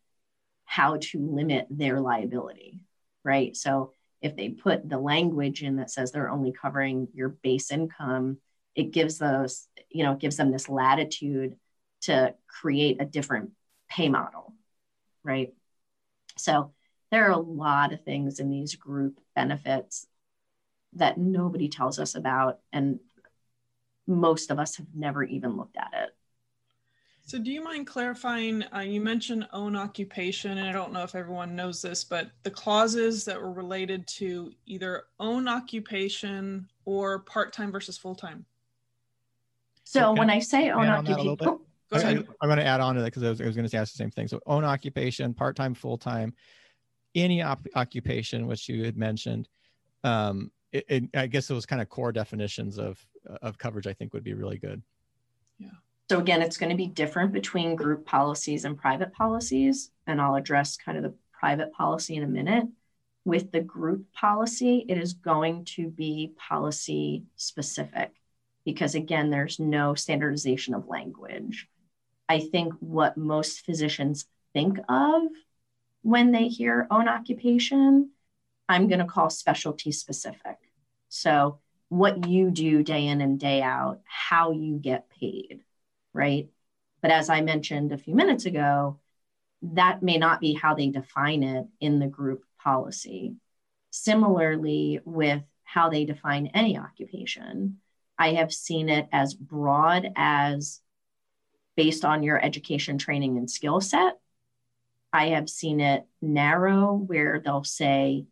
how 0.65 0.97
to 0.97 1.19
limit 1.19 1.67
their 1.69 1.99
liability, 1.99 2.79
right? 3.23 3.55
So 3.55 3.91
if 4.21 4.35
they 4.35 4.49
put 4.49 4.87
the 4.87 4.99
language 4.99 5.63
in 5.63 5.77
that 5.77 5.91
says 5.91 6.11
they're 6.11 6.29
only 6.29 6.53
covering 6.53 7.09
your 7.13 7.29
base 7.29 7.71
income, 7.71 8.37
it 8.75 8.91
gives 8.91 9.17
those, 9.17 9.67
you 9.89 10.03
know, 10.03 10.15
gives 10.15 10.37
them 10.37 10.51
this 10.51 10.69
latitude 10.69 11.57
to 12.03 12.33
create 12.47 13.01
a 13.01 13.05
different 13.05 13.51
pay 13.89 14.09
model, 14.09 14.53
right? 15.23 15.53
So 16.37 16.73
there 17.11 17.27
are 17.27 17.31
a 17.31 17.37
lot 17.37 17.93
of 17.93 18.03
things 18.03 18.39
in 18.39 18.49
these 18.49 18.75
group 18.75 19.19
benefits 19.35 20.07
that 20.95 21.17
nobody 21.17 21.67
tells 21.67 21.99
us 21.99 22.15
about 22.15 22.59
and 22.71 22.99
most 24.07 24.51
of 24.51 24.59
us 24.59 24.75
have 24.75 24.87
never 24.93 25.23
even 25.23 25.55
looked 25.55 25.77
at 25.77 25.91
it 25.93 26.15
so 27.25 27.39
do 27.39 27.51
you 27.51 27.63
mind 27.63 27.87
clarifying 27.87 28.63
uh, 28.75 28.79
you 28.79 28.99
mentioned 28.99 29.47
own 29.53 29.75
occupation 29.75 30.57
and 30.57 30.67
i 30.67 30.71
don't 30.71 30.91
know 30.91 31.03
if 31.03 31.15
everyone 31.15 31.55
knows 31.55 31.81
this 31.81 32.03
but 32.03 32.31
the 32.43 32.51
clauses 32.51 33.23
that 33.25 33.41
were 33.41 33.53
related 33.53 34.05
to 34.07 34.51
either 34.65 35.03
own 35.19 35.47
occupation 35.47 36.67
or 36.85 37.19
part-time 37.19 37.71
versus 37.71 37.97
full-time 37.97 38.45
so 39.83 40.11
okay. 40.11 40.19
when 40.19 40.29
i 40.29 40.39
say 40.39 40.69
own 40.69 40.87
occupation 40.87 41.29
oh, 41.29 41.35
Go. 41.35 41.61
I'm 41.93 42.49
going 42.49 42.57
to 42.57 42.65
add 42.65 42.81
on 42.81 42.95
to 42.95 43.01
that 43.01 43.07
because 43.07 43.23
I 43.23 43.29
was, 43.29 43.39
was 43.39 43.55
going 43.55 43.67
to 43.67 43.77
ask 43.77 43.93
the 43.93 43.97
same 43.97 44.11
thing. 44.11 44.27
So, 44.27 44.39
own 44.45 44.63
occupation, 44.63 45.33
part 45.33 45.55
time, 45.55 45.73
full 45.73 45.97
time, 45.97 46.33
any 47.15 47.41
op- 47.41 47.67
occupation, 47.75 48.47
which 48.47 48.67
you 48.67 48.83
had 48.83 48.97
mentioned, 48.97 49.47
um, 50.03 50.51
it, 50.73 50.85
it, 50.89 51.03
I 51.15 51.27
guess 51.27 51.47
those 51.47 51.65
kind 51.65 51.81
of 51.81 51.87
core 51.89 52.11
definitions 52.11 52.77
of 52.77 52.99
of 53.41 53.57
coverage, 53.57 53.87
I 53.87 53.93
think, 53.93 54.13
would 54.13 54.23
be 54.23 54.33
really 54.33 54.57
good. 54.57 54.81
Yeah. 55.59 55.69
So 56.09 56.19
again, 56.19 56.41
it's 56.41 56.57
going 56.57 56.71
to 56.71 56.75
be 56.75 56.87
different 56.87 57.31
between 57.31 57.75
group 57.77 58.05
policies 58.05 58.65
and 58.65 58.77
private 58.77 59.13
policies, 59.13 59.91
and 60.07 60.21
I'll 60.21 60.35
address 60.35 60.75
kind 60.77 60.97
of 60.97 61.03
the 61.03 61.15
private 61.31 61.71
policy 61.73 62.15
in 62.17 62.23
a 62.23 62.27
minute. 62.27 62.65
With 63.25 63.53
the 63.53 63.61
group 63.61 64.11
policy, 64.11 64.85
it 64.89 64.97
is 64.97 65.13
going 65.13 65.65
to 65.75 65.87
be 65.89 66.33
policy 66.37 67.23
specific. 67.37 68.11
because 68.65 68.95
again, 68.95 69.29
there's 69.29 69.59
no 69.59 69.93
standardization 69.95 70.73
of 70.73 70.87
language. 70.87 71.67
I 72.29 72.39
think 72.39 72.73
what 72.79 73.17
most 73.17 73.65
physicians 73.65 74.25
think 74.53 74.79
of 74.89 75.23
when 76.01 76.31
they 76.31 76.47
hear 76.47 76.87
own 76.89 77.07
occupation, 77.07 78.11
I'm 78.69 78.87
going 78.87 78.99
to 78.99 79.05
call 79.05 79.29
specialty 79.29 79.91
specific. 79.91 80.57
So, 81.15 81.59
what 81.89 82.27
you 82.27 82.49
do 82.49 82.81
day 82.81 83.05
in 83.05 83.21
and 83.21 83.39
day 83.39 83.61
out, 83.61 84.01
how 84.03 84.49
you 84.49 84.79
get 84.79 85.11
paid, 85.11 85.61
right? 86.11 86.49
But 87.03 87.11
as 87.11 87.29
I 87.29 87.41
mentioned 87.41 87.91
a 87.91 87.99
few 87.99 88.15
minutes 88.15 88.45
ago, 88.45 88.99
that 89.61 90.01
may 90.01 90.17
not 90.17 90.41
be 90.41 90.53
how 90.53 90.73
they 90.73 90.89
define 90.89 91.43
it 91.43 91.67
in 91.79 91.99
the 91.99 92.07
group 92.07 92.45
policy. 92.57 93.35
Similarly, 93.91 95.01
with 95.05 95.43
how 95.63 95.89
they 95.89 96.05
define 96.05 96.47
any 96.47 96.79
occupation, 96.79 97.77
I 98.17 98.33
have 98.33 98.51
seen 98.51 98.89
it 98.89 99.07
as 99.11 99.35
broad 99.35 100.09
as 100.15 100.81
based 101.75 102.05
on 102.05 102.23
your 102.23 102.43
education, 102.43 102.97
training, 102.97 103.37
and 103.37 103.51
skill 103.51 103.81
set. 103.81 104.17
I 105.13 105.27
have 105.27 105.47
seen 105.47 105.79
it 105.79 106.07
narrow 106.23 106.91
where 106.95 107.39
they'll 107.39 107.63
say 107.63 108.25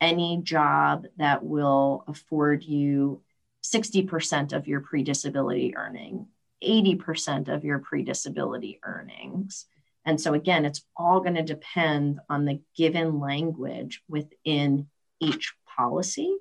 any 0.00 0.40
job 0.42 1.06
that 1.16 1.44
will 1.44 2.04
afford 2.06 2.62
you 2.62 3.22
60% 3.64 4.52
of 4.52 4.68
your 4.68 4.80
pre 4.80 5.02
disability 5.02 5.76
earning, 5.76 6.26
80% 6.62 7.48
of 7.48 7.64
your 7.64 7.78
pre 7.78 8.02
disability 8.02 8.80
earnings. 8.82 9.66
And 10.04 10.20
so, 10.20 10.34
again, 10.34 10.64
it's 10.64 10.84
all 10.96 11.20
going 11.20 11.34
to 11.34 11.42
depend 11.42 12.20
on 12.30 12.44
the 12.44 12.60
given 12.76 13.18
language 13.18 14.02
within 14.08 14.86
each 15.20 15.54
policy. 15.76 16.36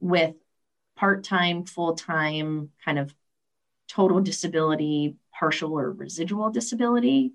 With 0.00 0.34
part 0.96 1.24
time, 1.24 1.64
full 1.64 1.94
time, 1.94 2.70
kind 2.84 2.98
of 2.98 3.14
total 3.88 4.20
disability, 4.20 5.16
partial 5.38 5.78
or 5.78 5.92
residual 5.92 6.50
disability. 6.50 7.32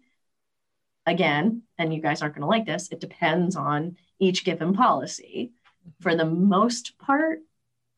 Again, 1.06 1.64
and 1.78 1.94
you 1.94 2.02
guys 2.02 2.22
aren't 2.22 2.36
going 2.36 2.42
to 2.44 2.48
like 2.48 2.66
this, 2.66 2.90
it 2.92 3.00
depends 3.02 3.56
on 3.56 3.98
each 4.24 4.46
given 4.46 4.74
policy. 4.74 5.52
For 6.00 6.16
the 6.16 6.26
most 6.26 6.98
part, 6.98 7.40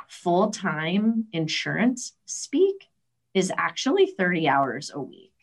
full 0.07 0.51
time 0.51 1.25
insurance 1.31 2.13
speak 2.25 2.87
is 3.33 3.51
actually 3.55 4.07
30 4.07 4.47
hours 4.47 4.91
a 4.93 4.99
week. 4.99 5.33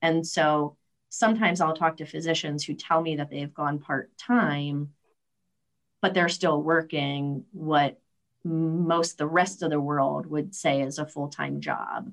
And 0.00 0.26
so 0.26 0.76
sometimes 1.08 1.60
I'll 1.60 1.74
talk 1.74 1.96
to 1.98 2.06
physicians 2.06 2.64
who 2.64 2.74
tell 2.74 3.00
me 3.00 3.16
that 3.16 3.30
they've 3.30 3.52
gone 3.52 3.78
part 3.78 4.16
time, 4.16 4.92
but 6.00 6.14
they're 6.14 6.28
still 6.28 6.62
working 6.62 7.44
what 7.52 7.98
most 8.44 9.18
the 9.18 9.26
rest 9.26 9.62
of 9.62 9.70
the 9.70 9.80
world 9.80 10.26
would 10.26 10.54
say 10.54 10.82
is 10.82 10.98
a 10.98 11.06
full 11.06 11.28
time 11.28 11.60
job. 11.60 12.12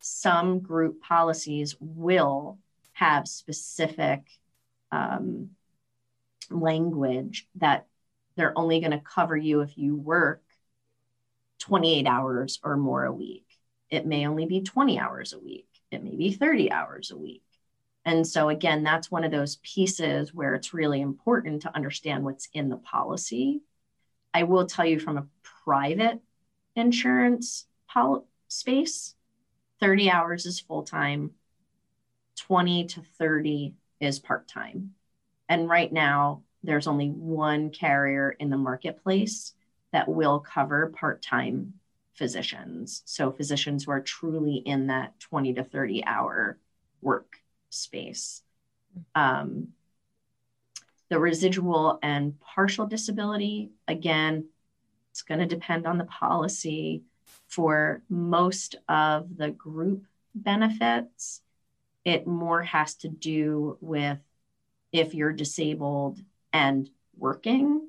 Some 0.00 0.60
group 0.60 1.00
policies 1.00 1.76
will 1.80 2.58
have 2.94 3.28
specific 3.28 4.22
um, 4.90 5.50
language 6.50 7.48
that 7.56 7.86
they're 8.36 8.56
only 8.56 8.80
going 8.80 8.92
to 8.92 9.00
cover 9.00 9.36
you 9.36 9.60
if 9.60 9.76
you 9.76 9.96
work 9.96 10.42
28 11.60 12.06
hours 12.06 12.60
or 12.62 12.76
more 12.76 13.04
a 13.04 13.12
week. 13.12 13.46
It 13.90 14.06
may 14.06 14.26
only 14.26 14.46
be 14.46 14.62
20 14.62 14.98
hours 14.98 15.32
a 15.32 15.38
week, 15.38 15.68
it 15.90 16.02
may 16.02 16.16
be 16.16 16.32
30 16.32 16.70
hours 16.70 17.10
a 17.10 17.16
week. 17.16 17.42
And 18.04 18.24
so, 18.24 18.50
again, 18.50 18.84
that's 18.84 19.10
one 19.10 19.24
of 19.24 19.32
those 19.32 19.56
pieces 19.64 20.32
where 20.32 20.54
it's 20.54 20.72
really 20.72 21.00
important 21.00 21.62
to 21.62 21.74
understand 21.74 22.24
what's 22.24 22.48
in 22.52 22.68
the 22.68 22.76
policy. 22.76 23.62
I 24.32 24.44
will 24.44 24.66
tell 24.66 24.86
you 24.86 25.00
from 25.00 25.18
a 25.18 25.26
private 25.64 26.20
insurance 26.76 27.66
pol- 27.88 28.28
space, 28.48 29.16
30 29.80 30.10
hours 30.10 30.46
is 30.46 30.60
full 30.60 30.84
time, 30.84 31.32
20 32.36 32.84
to 32.86 33.02
30 33.18 33.74
is 34.00 34.18
part 34.18 34.46
time. 34.46 34.94
And 35.48 35.68
right 35.68 35.92
now, 35.92 36.42
there's 36.62 36.86
only 36.86 37.08
one 37.08 37.70
carrier 37.70 38.30
in 38.30 38.50
the 38.50 38.56
marketplace 38.56 39.54
that 39.92 40.08
will 40.08 40.40
cover 40.40 40.88
part 40.88 41.22
time 41.22 41.74
physicians. 42.14 43.02
So, 43.04 43.30
physicians 43.30 43.84
who 43.84 43.92
are 43.92 44.00
truly 44.00 44.56
in 44.56 44.88
that 44.88 45.18
20 45.20 45.54
to 45.54 45.64
30 45.64 46.04
hour 46.04 46.58
work 47.00 47.36
space. 47.70 48.42
Um, 49.14 49.68
the 51.08 51.20
residual 51.20 51.98
and 52.02 52.38
partial 52.40 52.86
disability, 52.86 53.70
again, 53.86 54.48
it's 55.12 55.22
going 55.22 55.40
to 55.40 55.46
depend 55.46 55.86
on 55.86 55.98
the 55.98 56.04
policy. 56.04 57.02
For 57.48 58.02
most 58.08 58.76
of 58.88 59.36
the 59.36 59.50
group 59.50 60.06
benefits, 60.34 61.42
it 62.04 62.26
more 62.26 62.62
has 62.62 62.94
to 62.96 63.08
do 63.08 63.78
with 63.80 64.18
if 64.96 65.14
you're 65.14 65.32
disabled 65.32 66.20
and 66.52 66.88
working, 67.16 67.88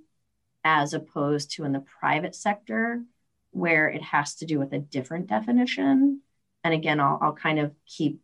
as 0.63 0.93
opposed 0.93 1.51
to 1.51 1.63
in 1.63 1.71
the 1.71 1.83
private 1.99 2.35
sector, 2.35 3.03
where 3.51 3.87
it 3.87 4.01
has 4.01 4.35
to 4.35 4.45
do 4.45 4.59
with 4.59 4.73
a 4.73 4.79
different 4.79 5.27
definition. 5.27 6.21
And 6.63 6.73
again, 6.73 6.99
I'll, 6.99 7.17
I'll 7.21 7.33
kind 7.33 7.59
of 7.59 7.73
keep 7.85 8.21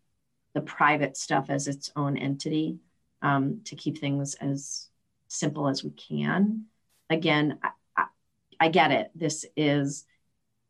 the 0.54 0.62
private 0.62 1.18
stuff 1.18 1.50
as 1.50 1.68
its 1.68 1.92
own 1.96 2.18
entity 2.18 2.78
um, 3.22 3.62
to 3.66 3.76
keep 3.76 3.98
things 3.98 4.36
as 4.36 4.90
simple 5.28 5.68
as 5.68 5.84
we 5.84 5.92
can. 5.92 6.66
Again, 7.10 7.60
I 8.60 8.70
get 8.70 8.92
it. 8.92 9.12
This 9.16 9.46
is 9.56 10.06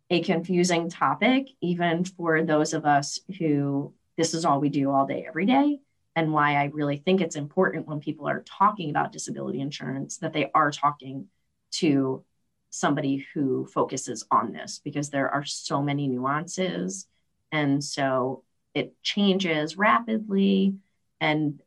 a 0.10 0.22
confusing 0.22 0.90
topic, 0.90 1.48
even 1.62 2.06
for 2.06 2.44
those 2.44 2.74
of 2.74 2.86
us 2.86 3.20
who 3.40 3.94
this 4.18 4.34
is 4.34 4.46
all 4.46 4.60
we 4.60 4.70
do 4.70 4.92
all 4.92 5.06
day, 5.06 5.26
every 5.28 5.46
day. 5.46 5.80
And 6.16 6.32
why 6.32 6.56
I 6.56 6.66
really 6.66 6.98
think 6.98 7.22
it's 7.22 7.36
important 7.36 7.88
when 7.88 8.00
people 8.00 8.28
are 8.28 8.44
talking 8.44 8.90
about 8.90 9.12
disability 9.12 9.62
insurance 9.62 10.18
that 10.18 10.34
they 10.34 10.52
are 10.54 10.72
talking 10.72 11.28
to 11.74 12.24
somebody 12.70 13.26
who 13.34 13.66
focuses 13.66 14.26
on 14.30 14.52
this 14.52 14.80
because 14.84 15.10
there 15.10 15.30
are 15.30 15.44
so 15.44 15.82
many 15.82 16.08
nuances. 16.08 17.08
And 17.52 17.84
so 17.84 18.44
it 18.74 18.96
changes 19.02 19.78
rapidly. 19.78 20.76
And 21.20 21.62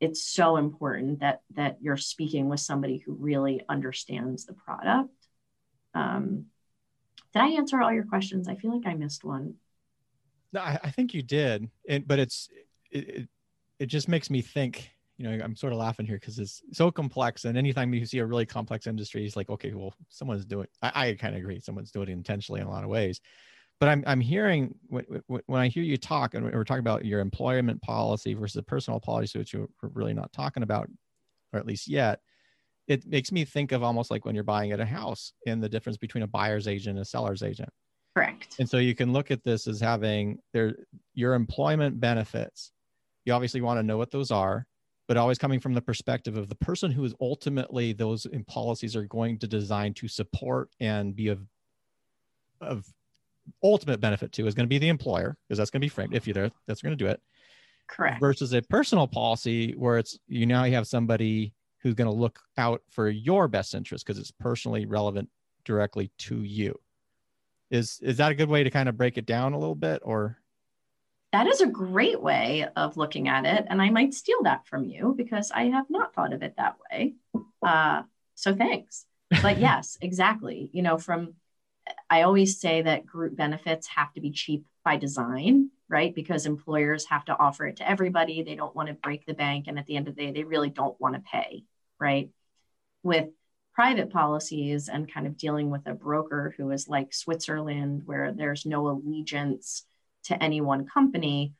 it's 0.00 0.24
so 0.24 0.56
important 0.56 1.20
that 1.20 1.42
that 1.54 1.78
you're 1.80 1.96
speaking 1.96 2.48
with 2.48 2.60
somebody 2.60 2.98
who 2.98 3.14
really 3.14 3.62
understands 3.68 4.46
the 4.46 4.52
product 4.52 5.10
um, 5.94 6.46
did 7.32 7.42
I 7.42 7.48
answer 7.48 7.80
all 7.80 7.92
your 7.92 8.04
questions? 8.04 8.48
I 8.48 8.56
feel 8.56 8.74
like 8.74 8.86
I 8.86 8.94
missed 8.94 9.24
one. 9.24 9.54
No, 10.52 10.60
I, 10.60 10.78
I 10.82 10.90
think 10.90 11.14
you 11.14 11.22
did, 11.22 11.70
it, 11.84 12.06
but 12.06 12.18
it's 12.18 12.48
it, 12.90 13.08
it, 13.08 13.28
it 13.82 13.86
just 13.86 14.08
makes 14.08 14.30
me 14.30 14.40
think. 14.40 14.90
You 15.18 15.28
know, 15.28 15.44
I'm 15.44 15.54
sort 15.54 15.72
of 15.72 15.78
laughing 15.78 16.06
here 16.06 16.16
because 16.16 16.38
it's 16.38 16.62
so 16.72 16.90
complex, 16.90 17.44
and 17.44 17.56
anytime 17.56 17.92
you 17.92 18.04
see 18.06 18.18
a 18.18 18.26
really 18.26 18.46
complex 18.46 18.86
industry, 18.86 19.24
it's 19.24 19.36
like, 19.36 19.50
okay, 19.50 19.72
well, 19.72 19.94
someone's 20.08 20.46
doing. 20.46 20.66
I, 20.80 21.08
I 21.08 21.14
kind 21.14 21.34
of 21.34 21.40
agree, 21.40 21.60
someone's 21.60 21.92
doing 21.92 22.08
it 22.08 22.12
intentionally 22.12 22.60
in 22.60 22.66
a 22.66 22.70
lot 22.70 22.82
of 22.82 22.90
ways. 22.90 23.20
But 23.78 23.90
I'm 23.90 24.02
I'm 24.06 24.20
hearing 24.20 24.74
when, 24.88 25.04
when 25.26 25.60
I 25.60 25.68
hear 25.68 25.82
you 25.82 25.96
talk, 25.96 26.34
and 26.34 26.44
we're 26.44 26.64
talking 26.64 26.80
about 26.80 27.04
your 27.04 27.20
employment 27.20 27.82
policy 27.82 28.34
versus 28.34 28.54
the 28.54 28.62
personal 28.62 29.00
policy, 29.00 29.38
which 29.38 29.52
you're 29.52 29.68
really 29.82 30.14
not 30.14 30.32
talking 30.32 30.62
about, 30.62 30.88
or 31.52 31.60
at 31.60 31.66
least 31.66 31.88
yet 31.88 32.20
it 32.88 33.06
makes 33.06 33.30
me 33.30 33.44
think 33.44 33.72
of 33.72 33.82
almost 33.82 34.10
like 34.10 34.24
when 34.24 34.34
you're 34.34 34.44
buying 34.44 34.72
at 34.72 34.80
a 34.80 34.84
house 34.84 35.32
and 35.46 35.62
the 35.62 35.68
difference 35.68 35.96
between 35.96 36.22
a 36.22 36.26
buyer's 36.26 36.66
agent 36.66 36.96
and 36.96 37.02
a 37.02 37.04
seller's 37.04 37.42
agent. 37.42 37.68
Correct. 38.16 38.56
And 38.58 38.68
so 38.68 38.78
you 38.78 38.94
can 38.94 39.12
look 39.12 39.30
at 39.30 39.44
this 39.44 39.66
as 39.66 39.80
having 39.80 40.38
their 40.52 40.74
your 41.14 41.34
employment 41.34 42.00
benefits. 42.00 42.71
You 43.24 43.32
obviously 43.32 43.60
want 43.60 43.78
to 43.78 43.82
know 43.82 43.96
what 43.96 44.10
those 44.10 44.30
are, 44.30 44.66
but 45.08 45.16
always 45.16 45.38
coming 45.38 45.60
from 45.60 45.74
the 45.74 45.82
perspective 45.82 46.36
of 46.36 46.48
the 46.48 46.54
person 46.56 46.90
who 46.90 47.04
is 47.04 47.14
ultimately 47.20 47.92
those 47.92 48.26
policies 48.46 48.96
are 48.96 49.04
going 49.04 49.38
to 49.38 49.46
design 49.46 49.94
to 49.94 50.08
support 50.08 50.70
and 50.80 51.14
be 51.14 51.28
of 51.28 51.46
of 52.60 52.86
ultimate 53.62 54.00
benefit 54.00 54.30
to 54.32 54.46
is 54.46 54.54
going 54.54 54.66
to 54.66 54.68
be 54.68 54.78
the 54.78 54.88
employer 54.88 55.36
because 55.48 55.58
that's 55.58 55.70
going 55.70 55.80
to 55.80 55.84
be 55.84 55.88
framed 55.88 56.14
if 56.14 56.26
you're 56.26 56.34
there 56.34 56.50
that's 56.66 56.80
going 56.80 56.96
to 56.96 57.04
do 57.04 57.10
it. 57.10 57.20
Correct. 57.88 58.20
Versus 58.20 58.52
a 58.52 58.62
personal 58.62 59.06
policy 59.06 59.72
where 59.72 59.98
it's 59.98 60.18
you 60.28 60.46
now 60.46 60.64
you 60.64 60.74
have 60.74 60.86
somebody 60.86 61.52
who's 61.78 61.94
going 61.94 62.08
to 62.08 62.16
look 62.16 62.38
out 62.56 62.80
for 62.88 63.08
your 63.08 63.48
best 63.48 63.74
interest 63.74 64.06
because 64.06 64.18
it's 64.18 64.30
personally 64.30 64.86
relevant 64.86 65.28
directly 65.64 66.10
to 66.18 66.42
you. 66.42 66.78
Is 67.70 67.98
is 68.02 68.16
that 68.18 68.32
a 68.32 68.34
good 68.34 68.48
way 68.48 68.62
to 68.62 68.70
kind 68.70 68.88
of 68.88 68.96
break 68.96 69.18
it 69.18 69.26
down 69.26 69.52
a 69.52 69.58
little 69.58 69.74
bit 69.74 70.00
or 70.04 70.38
that 71.32 71.46
is 71.46 71.60
a 71.60 71.66
great 71.66 72.20
way 72.20 72.66
of 72.76 72.96
looking 72.96 73.28
at 73.28 73.44
it 73.44 73.66
and 73.68 73.80
i 73.80 73.90
might 73.90 74.14
steal 74.14 74.42
that 74.42 74.66
from 74.66 74.84
you 74.84 75.14
because 75.16 75.50
i 75.50 75.64
have 75.64 75.86
not 75.88 76.14
thought 76.14 76.32
of 76.32 76.42
it 76.42 76.54
that 76.56 76.76
way 76.90 77.14
uh, 77.62 78.02
so 78.34 78.54
thanks 78.54 79.06
but 79.42 79.58
yes 79.58 79.98
exactly 80.00 80.70
you 80.72 80.82
know 80.82 80.98
from 80.98 81.34
i 82.10 82.22
always 82.22 82.60
say 82.60 82.82
that 82.82 83.06
group 83.06 83.36
benefits 83.36 83.86
have 83.86 84.12
to 84.12 84.20
be 84.20 84.30
cheap 84.30 84.64
by 84.84 84.96
design 84.96 85.70
right? 85.92 86.14
Because 86.14 86.46
employers 86.46 87.04
have 87.10 87.26
to 87.26 87.38
offer 87.38 87.66
it 87.66 87.76
to 87.76 87.88
everybody. 87.88 88.42
They 88.42 88.54
don't 88.54 88.74
want 88.74 88.88
to 88.88 88.94
break 88.94 89.26
the 89.26 89.34
bank. 89.34 89.66
And 89.68 89.78
at 89.78 89.84
the 89.84 89.96
end 89.96 90.08
of 90.08 90.16
the 90.16 90.22
day, 90.24 90.32
they 90.32 90.42
really 90.42 90.70
don't 90.70 90.98
want 90.98 91.14
to 91.14 91.20
pay, 91.20 91.64
right? 92.00 92.30
With 93.02 93.28
private 93.74 94.10
policies 94.10 94.88
and 94.88 95.12
kind 95.12 95.26
of 95.26 95.36
dealing 95.36 95.68
with 95.68 95.86
a 95.86 95.92
broker 95.92 96.54
who 96.56 96.70
is 96.70 96.88
like 96.88 97.12
Switzerland, 97.12 98.02
where 98.06 98.32
there's 98.32 98.64
no 98.64 98.88
allegiance 98.88 99.84
to 100.24 100.42
any 100.42 100.60
one 100.60 100.86
company, 100.86 101.54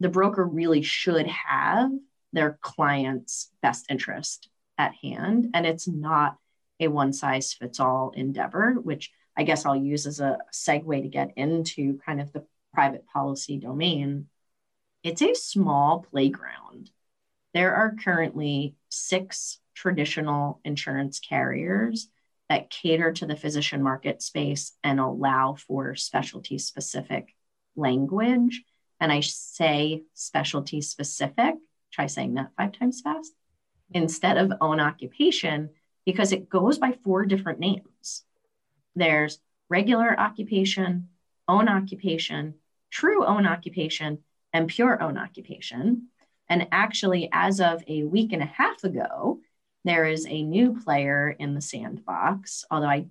the 0.00 0.08
broker 0.08 0.44
really 0.44 0.82
should 0.82 1.26
have 1.26 1.90
their 2.32 2.58
client's 2.62 3.50
best 3.62 3.86
interest 3.90 4.48
at 4.78 4.94
hand. 5.02 5.50
And 5.54 5.66
it's 5.66 5.86
not 5.86 6.36
a 6.78 6.88
one 6.88 7.12
size 7.12 7.52
fits 7.52 7.80
all 7.80 8.12
endeavor, 8.16 8.72
which 8.72 9.10
I 9.36 9.42
guess 9.42 9.66
I'll 9.66 9.76
use 9.76 10.06
as 10.06 10.20
a 10.20 10.38
segue 10.52 11.02
to 11.02 11.08
get 11.08 11.32
into 11.36 11.98
kind 12.04 12.20
of 12.20 12.32
the 12.32 12.44
private 12.72 13.06
policy 13.06 13.58
domain. 13.58 14.26
It's 15.02 15.22
a 15.22 15.34
small 15.34 16.06
playground. 16.10 16.90
There 17.52 17.74
are 17.74 17.96
currently 18.02 18.74
six 18.88 19.58
traditional 19.74 20.60
insurance 20.64 21.20
carriers 21.20 22.08
that 22.48 22.70
cater 22.70 23.12
to 23.12 23.26
the 23.26 23.36
physician 23.36 23.82
market 23.82 24.22
space 24.22 24.72
and 24.82 25.00
allow 25.00 25.54
for 25.54 25.94
specialty 25.94 26.58
specific 26.58 27.34
language. 27.80 28.62
And 29.00 29.10
I 29.10 29.20
say 29.20 30.02
specialty 30.14 30.80
specific, 30.80 31.54
try 31.90 32.06
saying 32.06 32.34
that 32.34 32.52
five 32.56 32.72
times 32.72 33.00
fast, 33.00 33.32
instead 33.92 34.36
of 34.36 34.52
own 34.60 34.78
occupation, 34.78 35.70
because 36.04 36.32
it 36.32 36.48
goes 36.48 36.78
by 36.78 36.92
four 37.04 37.24
different 37.24 37.58
names. 37.58 38.24
There's 38.94 39.38
regular 39.68 40.18
occupation, 40.18 41.08
own 41.48 41.68
occupation, 41.68 42.54
true 42.90 43.24
own 43.24 43.46
occupation, 43.46 44.18
and 44.52 44.68
pure 44.68 45.02
own 45.02 45.16
occupation. 45.16 46.08
And 46.48 46.68
actually, 46.72 47.28
as 47.32 47.60
of 47.60 47.82
a 47.86 48.02
week 48.02 48.32
and 48.32 48.42
a 48.42 48.46
half 48.46 48.82
ago, 48.84 49.40
there 49.84 50.06
is 50.06 50.26
a 50.26 50.42
new 50.42 50.78
player 50.82 51.30
in 51.30 51.54
the 51.54 51.60
sandbox, 51.60 52.64
although 52.70 52.88
I, 52.88 53.06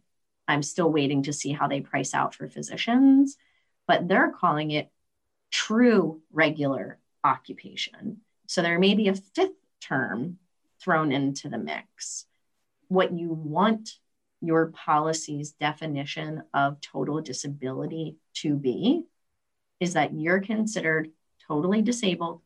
I'm 0.48 0.62
still 0.62 0.92
waiting 0.92 1.24
to 1.24 1.34
see 1.34 1.52
how 1.52 1.68
they 1.68 1.82
price 1.82 2.14
out 2.14 2.36
for 2.36 2.48
physicians, 2.48 3.38
but 3.90 4.08
they're 4.08 4.32
calling 4.32 4.70
it 4.70 4.88
true 5.50 6.22
regular 6.32 7.00
occupation. 7.24 8.18
So 8.46 8.62
there 8.62 8.78
may 8.78 8.94
be 8.94 9.08
a 9.08 9.16
fifth 9.16 9.58
term 9.82 10.38
thrown 10.80 11.12
into 11.12 11.50
the 11.50 11.58
mix. 11.58 12.28
What 12.88 13.12
you 13.12 13.34
want 13.34 13.90
your 14.42 14.68
policy's 14.68 15.54
definition 15.54 16.44
of 16.54 16.80
total 16.82 17.20
disability 17.22 18.18
to 18.36 18.56
be 18.56 19.06
is 19.80 19.94
that 19.94 20.14
you're 20.14 20.40
considered 20.40 21.10
totally 21.48 21.82
disabled 21.82 22.42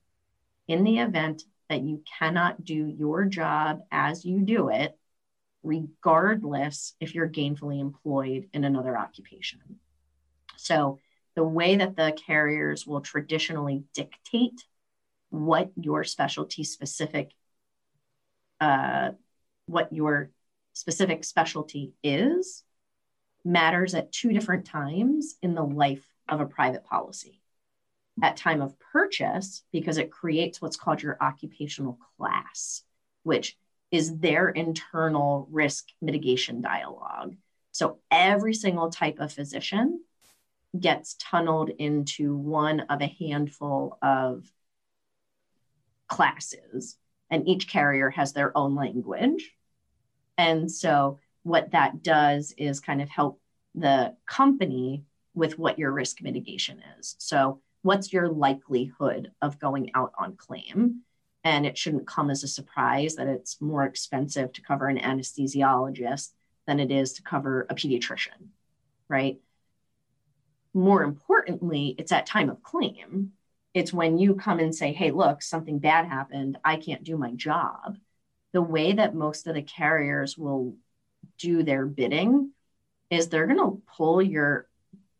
in 0.70 0.86
the 0.86 1.00
event 1.00 1.44
that 1.70 1.82
you 1.82 2.02
cannot 2.20 2.64
do 2.64 2.88
your 2.88 3.26
job 3.26 3.82
as 3.92 4.24
you 4.24 4.40
do 4.40 4.70
it, 4.70 4.98
regardless 5.62 6.96
if 7.02 7.14
you're 7.14 7.28
gainfully 7.28 7.82
employed 7.82 8.48
in 8.54 8.64
another 8.64 8.98
occupation. 8.98 9.60
So, 10.56 11.00
the 11.36 11.44
way 11.44 11.78
that 11.78 11.96
the 11.96 12.18
carriers 12.26 12.86
will 12.86 13.02
traditionally 13.02 13.84
dictate 13.94 14.64
what 15.30 15.72
your 15.76 16.04
specialty 16.04 16.64
specific 16.64 17.32
uh, 18.62 19.12
what 19.66 19.92
your 19.92 20.30
specific 20.74 21.24
specialty 21.24 21.94
is 22.04 22.64
matters 23.44 23.94
at 23.94 24.12
two 24.12 24.32
different 24.32 24.66
times 24.66 25.36
in 25.42 25.54
the 25.54 25.64
life 25.64 26.06
of 26.30 26.40
a 26.40 26.46
private 26.46 26.86
policy 26.86 27.42
at 28.22 28.38
time 28.38 28.62
of 28.62 28.78
purchase 28.80 29.64
because 29.72 29.98
it 29.98 30.12
creates 30.12 30.62
what's 30.62 30.78
called 30.78 31.02
your 31.02 31.18
occupational 31.20 31.98
class, 32.18 32.84
which 33.24 33.58
is 33.92 34.18
their 34.18 34.50
internal 34.50 35.48
risk 35.52 35.88
mitigation 36.02 36.62
dialogue. 36.62 37.36
So 37.72 38.00
every 38.12 38.54
single 38.54 38.92
type 38.92 39.20
of 39.20 39.34
physician 39.34 40.04
gets 40.80 41.16
tunneled 41.20 41.70
into 41.70 42.36
one 42.36 42.82
of 42.82 43.02
a 43.02 43.16
handful 43.20 43.98
of 44.02 44.46
classes, 46.08 46.98
and 47.30 47.48
each 47.48 47.68
carrier 47.68 48.10
has 48.10 48.34
their 48.34 48.56
own 48.58 48.76
language. 48.76 49.52
And 50.38 50.72
so, 50.72 51.20
what 51.44 51.72
that 51.72 52.02
does 52.04 52.54
is 52.58 52.80
kind 52.80 53.02
of 53.02 53.10
help 53.10 53.40
the 53.76 54.16
company 54.26 55.04
with 55.34 55.58
what 55.58 55.80
your 55.80 55.92
risk 55.92 56.22
mitigation 56.22 56.82
is. 57.00 57.16
So, 57.20 57.62
what's 57.82 58.14
your 58.14 58.30
likelihood 58.30 59.32
of 59.42 59.60
going 59.60 59.92
out 59.94 60.14
on 60.18 60.36
claim? 60.36 61.02
And 61.44 61.66
it 61.66 61.78
shouldn't 61.78 62.08
come 62.08 62.30
as 62.30 62.44
a 62.44 62.48
surprise 62.48 63.16
that 63.16 63.28
it's 63.28 63.60
more 63.62 63.84
expensive 63.84 64.54
to 64.54 64.62
cover 64.62 64.88
an 64.88 64.98
anesthesiologist 64.98 66.30
than 66.66 66.80
it 66.80 66.92
is 66.92 67.14
to 67.14 67.24
cover 67.24 67.68
a 67.70 67.76
pediatrician, 67.76 68.50
right? 69.10 69.40
More 70.74 71.04
importantly, 71.04 71.96
it's 71.98 72.12
at 72.12 72.26
time 72.26 72.50
of 72.50 72.64
claim. 72.64 73.34
It's 73.74 73.94
when 73.94 74.18
you 74.18 74.36
come 74.36 74.60
and 74.60 74.74
say, 74.74 74.94
hey, 74.94 75.12
look, 75.12 75.42
something 75.42 75.80
bad 75.80 76.06
happened. 76.06 76.58
I 76.64 76.78
can't 76.78 77.04
do 77.04 77.18
my 77.18 77.32
job. 77.32 77.98
The 78.52 78.62
way 78.62 78.94
that 78.94 79.16
most 79.16 79.48
of 79.48 79.56
the 79.56 79.64
carriers 79.64 80.38
will 80.38 80.76
do 81.38 81.64
their 81.64 81.86
bidding 81.86 82.52
is 83.10 83.28
they're 83.28 83.48
going 83.48 83.60
to 83.60 83.82
pull 83.96 84.22
your 84.22 84.68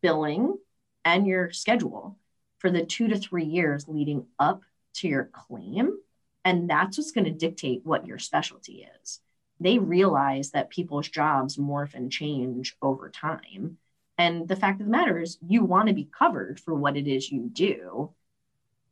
billing 0.02 0.58
and 1.06 1.26
your 1.28 1.52
schedule 1.52 2.18
for 2.60 2.70
the 2.70 2.86
two 2.86 3.08
to 3.08 3.18
three 3.18 3.46
years 3.46 3.88
leading 3.88 4.26
up 4.40 4.62
to 4.96 5.08
your 5.08 5.26
claim. 5.26 5.98
And 6.46 6.70
that's 6.70 6.98
what's 6.98 7.12
going 7.12 7.26
to 7.26 7.32
dictate 7.32 7.82
what 7.86 8.06
your 8.06 8.20
specialty 8.20 8.88
is. 9.02 9.20
They 9.60 9.80
realize 9.80 10.52
that 10.52 10.70
people's 10.70 11.08
jobs 11.08 11.58
morph 11.58 11.94
and 11.94 12.12
change 12.12 12.76
over 12.82 13.10
time. 13.10 13.78
And 14.24 14.48
the 14.48 14.56
fact 14.56 14.80
of 14.80 14.88
the 14.88 14.92
matter 14.92 15.20
is, 15.20 15.38
you 15.46 15.66
want 15.66 15.90
to 15.90 15.94
be 15.94 16.06
covered 16.18 16.58
for 16.58 16.74
what 16.74 16.96
it 16.96 17.10
is 17.10 17.30
you 17.30 17.50
do, 17.52 18.14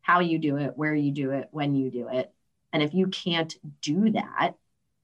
how 0.02 0.20
you 0.20 0.38
do 0.38 0.58
it, 0.58 0.74
where 0.76 0.94
you 0.94 1.14
do 1.14 1.32
it, 1.32 1.48
when 1.52 1.74
you 1.74 1.90
do 1.90 2.10
it. 2.10 2.30
And 2.74 2.84
if 2.84 2.94
you 2.94 3.08
can't 3.08 3.56
do 3.82 4.12
that, 4.12 4.56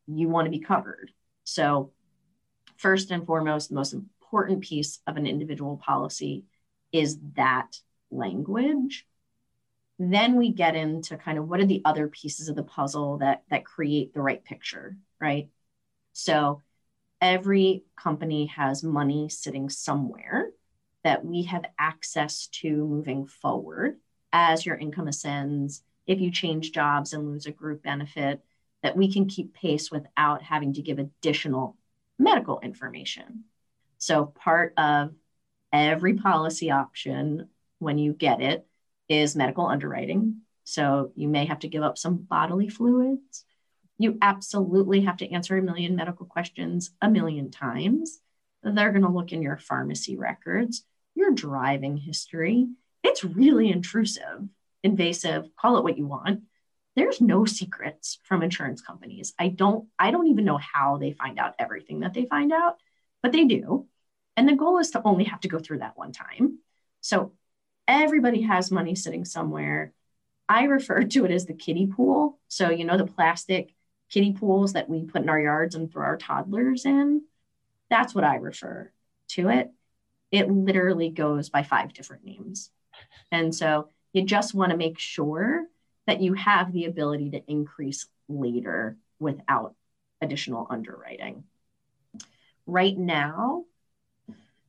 you 0.05 0.27
want 0.27 0.45
to 0.45 0.51
be 0.51 0.59
covered. 0.59 1.11
So, 1.45 1.93
first 2.75 3.09
and 3.09 3.25
foremost, 3.25 3.69
the 3.69 3.75
most 3.75 3.93
important 3.93 4.59
piece 4.59 4.99
of 5.07 5.15
an 5.15 5.25
individual 5.27 5.77
policy 5.77 6.43
is 6.91 7.17
that 7.35 7.79
language 8.11 9.07
then 9.99 10.35
we 10.35 10.51
get 10.51 10.75
into 10.75 11.17
kind 11.17 11.37
of 11.37 11.49
what 11.49 11.59
are 11.59 11.65
the 11.65 11.81
other 11.83 12.07
pieces 12.07 12.47
of 12.47 12.55
the 12.55 12.63
puzzle 12.63 13.17
that 13.17 13.43
that 13.49 13.65
create 13.65 14.13
the 14.13 14.21
right 14.21 14.45
picture 14.45 14.95
right 15.19 15.49
so 16.13 16.61
every 17.21 17.83
company 17.95 18.47
has 18.47 18.83
money 18.83 19.29
sitting 19.29 19.69
somewhere 19.69 20.51
that 21.03 21.23
we 21.23 21.43
have 21.43 21.65
access 21.79 22.47
to 22.47 22.69
moving 22.69 23.25
forward 23.25 23.97
as 24.33 24.65
your 24.65 24.77
income 24.77 25.07
ascends 25.07 25.83
if 26.05 26.19
you 26.19 26.31
change 26.31 26.71
jobs 26.71 27.13
and 27.13 27.27
lose 27.27 27.45
a 27.45 27.51
group 27.51 27.83
benefit 27.83 28.41
that 28.83 28.95
we 28.95 29.11
can 29.11 29.25
keep 29.27 29.53
pace 29.53 29.91
without 29.91 30.41
having 30.41 30.73
to 30.73 30.81
give 30.81 30.99
additional 30.99 31.75
medical 32.19 32.59
information 32.59 33.43
so 33.97 34.25
part 34.25 34.73
of 34.77 35.13
every 35.73 36.15
policy 36.15 36.71
option 36.71 37.49
when 37.79 37.97
you 37.97 38.13
get 38.13 38.41
it 38.41 38.65
is 39.09 39.35
medical 39.35 39.65
underwriting. 39.65 40.41
So 40.63 41.11
you 41.15 41.27
may 41.27 41.45
have 41.45 41.59
to 41.59 41.67
give 41.67 41.83
up 41.83 41.97
some 41.97 42.17
bodily 42.17 42.69
fluids. 42.69 43.45
You 43.97 44.17
absolutely 44.21 45.01
have 45.01 45.17
to 45.17 45.31
answer 45.31 45.57
a 45.57 45.61
million 45.61 45.95
medical 45.95 46.25
questions 46.25 46.91
a 47.01 47.09
million 47.09 47.51
times. 47.51 48.19
They're 48.63 48.91
going 48.91 49.03
to 49.03 49.09
look 49.09 49.31
in 49.31 49.41
your 49.41 49.57
pharmacy 49.57 50.17
records, 50.17 50.83
your 51.15 51.31
driving 51.31 51.97
history. 51.97 52.67
It's 53.03 53.23
really 53.23 53.71
intrusive, 53.71 54.47
invasive, 54.83 55.49
call 55.55 55.77
it 55.77 55.83
what 55.83 55.97
you 55.97 56.05
want. 56.05 56.43
There's 56.95 57.21
no 57.21 57.45
secrets 57.45 58.19
from 58.23 58.41
insurance 58.41 58.81
companies. 58.81 59.33
I 59.37 59.49
don't 59.49 59.87
I 59.99 60.11
don't 60.11 60.27
even 60.27 60.45
know 60.45 60.57
how 60.57 60.97
they 60.97 61.11
find 61.11 61.37
out 61.37 61.55
everything 61.59 61.99
that 61.99 62.13
they 62.13 62.25
find 62.25 62.51
out, 62.51 62.77
but 63.21 63.31
they 63.31 63.45
do. 63.45 63.87
And 64.35 64.47
the 64.49 64.55
goal 64.55 64.79
is 64.79 64.91
to 64.91 65.01
only 65.03 65.25
have 65.25 65.39
to 65.41 65.47
go 65.47 65.59
through 65.59 65.79
that 65.79 65.97
one 65.97 66.11
time. 66.11 66.59
So 67.01 67.33
everybody 67.87 68.41
has 68.41 68.71
money 68.71 68.95
sitting 68.95 69.25
somewhere. 69.25 69.93
I 70.49 70.63
refer 70.65 71.03
to 71.03 71.25
it 71.25 71.31
as 71.31 71.45
the 71.45 71.53
kiddie 71.53 71.87
pool. 71.87 72.39
So, 72.47 72.69
you 72.69 72.85
know, 72.85 72.97
the 72.97 73.05
plastic 73.05 73.73
kiddie 74.09 74.33
pools 74.33 74.73
that 74.73 74.89
we 74.89 75.03
put 75.03 75.21
in 75.21 75.29
our 75.29 75.39
yards 75.39 75.75
and 75.75 75.91
throw 75.91 76.05
our 76.05 76.17
toddlers 76.17 76.85
in. 76.85 77.23
That's 77.89 78.13
what 78.15 78.23
I 78.23 78.35
refer 78.35 78.91
to 79.29 79.49
it. 79.49 79.71
It 80.31 80.49
literally 80.49 81.09
goes 81.09 81.49
by 81.49 81.63
five 81.63 81.93
different 81.93 82.25
names. 82.25 82.71
And 83.31 83.53
so 83.53 83.89
you 84.13 84.23
just 84.23 84.53
want 84.53 84.71
to 84.71 84.77
make 84.77 84.99
sure 84.99 85.65
that 86.05 86.21
you 86.21 86.33
have 86.33 86.71
the 86.71 86.85
ability 86.85 87.31
to 87.31 87.51
increase 87.51 88.07
later 88.29 88.97
without 89.19 89.75
additional 90.21 90.67
underwriting. 90.69 91.43
Right 92.65 92.97
now, 92.97 93.65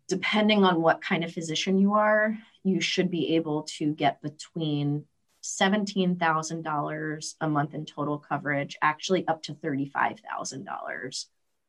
depending 0.09 0.65
on 0.65 0.83
what 0.83 1.03
kind 1.03 1.25
of 1.25 1.33
physician 1.33 1.79
you 1.79 1.95
are, 1.95 2.37
you 2.65 2.81
should 2.81 3.11
be 3.11 3.37
able 3.37 3.63
to 3.63 3.95
get 3.95 4.23
between 4.23 5.05
$17,000 5.43 7.35
a 7.41 7.49
month 7.49 7.75
in 7.75 7.87
total 7.87 8.19
coverage, 8.19 8.77
actually 8.83 9.27
up 9.27 9.43
to 9.45 9.55
$35,000 9.55 11.25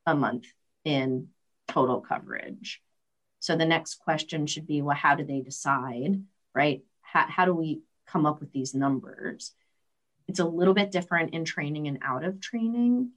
a 0.06 0.14
month 0.14 0.46
in 0.84 1.28
total 1.68 2.00
coverage. 2.00 2.82
So 3.38 3.56
the 3.56 3.66
next 3.66 3.96
question 3.96 4.46
should 4.46 4.66
be 4.66 4.82
well, 4.82 4.96
how 4.96 5.14
do 5.14 5.24
they 5.24 5.40
decide, 5.40 6.22
right? 6.54 6.82
How, 7.00 7.26
how 7.28 7.44
do 7.44 7.54
we 7.54 7.82
come 8.06 8.26
up 8.26 8.40
with 8.40 8.52
these 8.52 8.74
numbers? 8.74 9.54
It's 10.28 10.40
a 10.40 10.44
little 10.44 10.74
bit 10.74 10.90
different 10.90 11.34
in 11.34 11.44
training 11.44 11.88
and 11.88 11.98
out 12.02 12.24
of 12.24 12.40
training. 12.40 13.10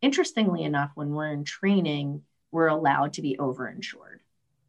Interestingly 0.00 0.64
enough, 0.64 0.90
when 0.94 1.10
we're 1.10 1.32
in 1.32 1.44
training, 1.44 2.22
we're 2.50 2.68
allowed 2.68 3.14
to 3.14 3.22
be 3.22 3.36
overinsured. 3.38 4.18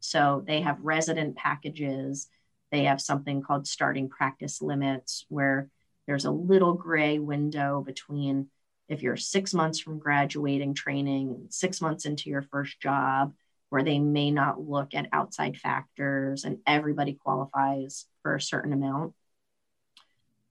So 0.00 0.42
they 0.46 0.62
have 0.62 0.80
resident 0.80 1.36
packages. 1.36 2.28
They 2.74 2.86
have 2.86 3.00
something 3.00 3.40
called 3.40 3.68
starting 3.68 4.08
practice 4.08 4.60
limits, 4.60 5.26
where 5.28 5.70
there's 6.08 6.24
a 6.24 6.32
little 6.32 6.72
gray 6.72 7.20
window 7.20 7.84
between 7.86 8.48
if 8.88 9.00
you're 9.00 9.16
six 9.16 9.54
months 9.54 9.78
from 9.78 10.00
graduating 10.00 10.74
training, 10.74 11.46
six 11.50 11.80
months 11.80 12.04
into 12.04 12.30
your 12.30 12.42
first 12.42 12.80
job, 12.80 13.32
where 13.68 13.84
they 13.84 14.00
may 14.00 14.32
not 14.32 14.60
look 14.60 14.92
at 14.92 15.06
outside 15.12 15.56
factors 15.56 16.42
and 16.42 16.58
everybody 16.66 17.12
qualifies 17.12 18.06
for 18.22 18.34
a 18.34 18.40
certain 18.40 18.72
amount. 18.72 19.14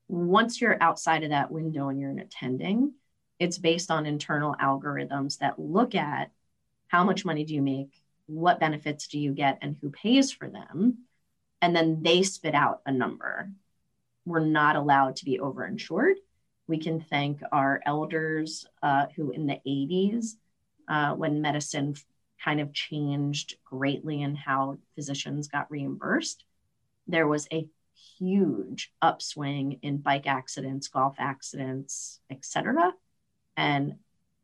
Once 0.07 0.61
you're 0.61 0.81
outside 0.81 1.23
of 1.23 1.31
that 1.31 1.51
window 1.51 1.89
and 1.89 1.99
you're 1.99 2.09
in 2.09 2.19
attending, 2.19 2.93
it's 3.37 3.57
based 3.57 3.91
on 3.91 4.05
internal 4.05 4.55
algorithms 4.61 5.39
that 5.39 5.59
look 5.59 5.93
at 5.93 6.31
how 6.87 7.03
much 7.03 7.25
money 7.25 7.43
do 7.43 7.53
you 7.53 7.61
make, 7.61 8.01
what 8.27 8.61
benefits 8.61 9.09
do 9.09 9.19
you 9.19 9.33
get, 9.33 9.57
and 9.61 9.75
who 9.81 9.89
pays 9.89 10.31
for 10.31 10.49
them. 10.49 10.99
And 11.63 11.75
then 11.75 12.03
they 12.03 12.21
spit 12.21 12.53
out 12.53 12.81
a 12.85 12.91
number. 12.91 13.49
We're 14.25 14.45
not 14.45 14.75
allowed 14.75 15.15
to 15.17 15.25
be 15.25 15.39
overinsured 15.39 16.17
we 16.67 16.77
can 16.77 17.01
thank 17.01 17.41
our 17.51 17.81
elders 17.85 18.65
uh, 18.81 19.07
who, 19.15 19.31
in 19.31 19.47
the 19.47 19.59
80s, 19.67 20.35
uh, 20.87 21.13
when 21.13 21.41
medicine 21.41 21.95
kind 22.43 22.59
of 22.59 22.73
changed 22.73 23.55
greatly 23.65 24.21
in 24.21 24.35
how 24.35 24.77
physicians 24.95 25.47
got 25.47 25.69
reimbursed, 25.69 26.45
there 27.07 27.27
was 27.27 27.47
a 27.51 27.67
huge 28.17 28.91
upswing 29.01 29.79
in 29.81 29.97
bike 29.97 30.27
accidents, 30.27 30.87
golf 30.87 31.15
accidents, 31.19 32.19
etc. 32.29 32.93
And 33.57 33.95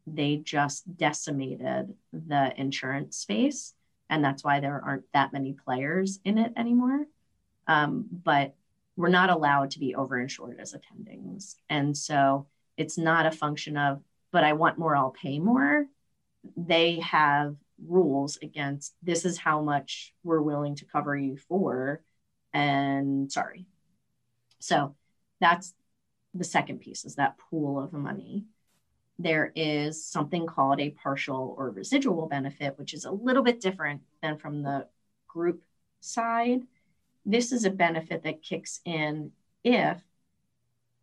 they 0.06 0.38
just 0.38 0.98
decimated 0.98 1.94
the 2.12 2.54
insurance 2.60 3.18
space. 3.18 3.74
And 4.10 4.24
that's 4.24 4.44
why 4.44 4.60
there 4.60 4.82
aren't 4.84 5.12
that 5.14 5.34
many 5.34 5.54
players 5.54 6.20
in 6.26 6.38
it 6.38 6.54
anymore. 6.58 7.06
Um, 7.68 8.08
but 8.12 8.56
we're 8.96 9.10
not 9.10 9.30
allowed 9.30 9.72
to 9.72 9.80
be 9.80 9.94
overinsured 9.94 10.60
as 10.60 10.74
attendings. 10.74 11.56
And 11.70 11.96
so 11.96 12.48
it's 12.76 12.98
not 12.98 13.26
a 13.26 13.32
function 13.32 13.78
of, 13.78 14.02
but 14.32 14.44
I 14.44 14.54
want 14.54 14.80
more, 14.80 14.96
I'll 14.96 15.12
pay 15.12 15.40
more. 15.40 15.86
They 16.58 17.00
have 17.00 17.56
rules 17.88 18.38
against 18.42 18.94
this 19.02 19.26
is 19.26 19.38
how 19.38 19.62
much 19.62 20.14
we're 20.24 20.42
willing 20.42 20.76
to 20.76 20.86
cover 20.86 21.16
you 21.16 21.38
for. 21.38 22.02
And 22.54 23.32
sorry. 23.32 23.66
So 24.60 24.96
that's 25.40 25.74
the 26.34 26.44
second 26.44 26.80
piece 26.80 27.06
is 27.06 27.16
that 27.16 27.38
pool 27.38 27.80
of 27.82 27.94
money. 27.94 28.46
There 29.20 29.52
is 29.56 30.04
something 30.04 30.48
called 30.48 30.80
a 30.80 30.92
partial 30.92 31.54
or 31.58 31.70
residual 31.70 32.28
benefit, 32.28 32.80
which 32.80 32.94
is 32.94 33.06
a 33.06 33.12
little 33.12 33.44
bit 33.44 33.62
different 33.62 34.02
than 34.24 34.38
from 34.38 34.64
the 34.64 34.88
group 35.28 35.62
side 36.00 36.62
this 37.30 37.52
is 37.52 37.66
a 37.66 37.70
benefit 37.70 38.24
that 38.24 38.42
kicks 38.42 38.80
in 38.86 39.32
if 39.64 40.02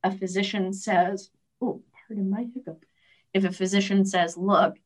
a 0.02 0.10
physician 0.10 0.72
says, 0.72 1.30
oh, 1.60 1.82
pardon 1.92 2.30
my 2.30 2.46
hiccup. 2.54 2.84
If 3.32 3.44
a 3.44 3.52
physician 3.52 4.04
says, 4.04 4.36
look, 4.36 4.76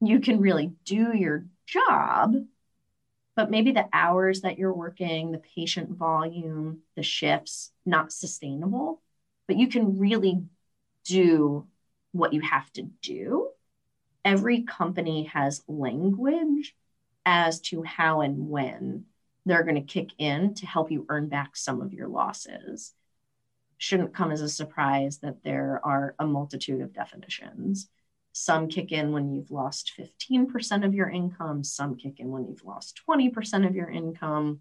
you 0.00 0.20
can 0.20 0.40
really 0.40 0.72
do 0.84 1.16
your 1.16 1.44
job, 1.66 2.34
but 3.36 3.50
maybe 3.50 3.72
the 3.72 3.88
hours 3.92 4.40
that 4.40 4.58
you're 4.58 4.72
working, 4.72 5.32
the 5.32 5.42
patient 5.56 5.90
volume, 5.90 6.80
the 6.96 7.02
shifts, 7.02 7.72
not 7.84 8.12
sustainable, 8.12 9.00
but 9.46 9.56
you 9.56 9.68
can 9.68 9.98
really 9.98 10.42
do 11.04 11.66
what 12.12 12.32
you 12.32 12.40
have 12.40 12.70
to 12.72 12.82
do. 13.02 13.50
Every 14.24 14.62
company 14.62 15.24
has 15.32 15.62
language 15.66 16.74
as 17.24 17.60
to 17.60 17.82
how 17.82 18.20
and 18.20 18.48
when 18.48 19.04
they're 19.46 19.62
going 19.62 19.76
to 19.76 19.80
kick 19.80 20.10
in 20.18 20.54
to 20.54 20.66
help 20.66 20.90
you 20.90 21.06
earn 21.08 21.28
back 21.28 21.56
some 21.56 21.80
of 21.80 21.92
your 21.92 22.08
losses. 22.08 22.94
Shouldn't 23.78 24.14
come 24.14 24.30
as 24.30 24.42
a 24.42 24.48
surprise 24.48 25.18
that 25.18 25.42
there 25.42 25.80
are 25.82 26.14
a 26.18 26.26
multitude 26.26 26.82
of 26.82 26.92
definitions. 26.92 27.88
Some 28.32 28.68
kick 28.68 28.92
in 28.92 29.12
when 29.12 29.32
you've 29.32 29.50
lost 29.50 29.92
15% 29.98 30.84
of 30.84 30.94
your 30.94 31.08
income, 31.08 31.64
some 31.64 31.96
kick 31.96 32.20
in 32.20 32.30
when 32.30 32.46
you've 32.46 32.64
lost 32.64 33.00
20% 33.08 33.66
of 33.66 33.74
your 33.74 33.90
income. 33.90 34.60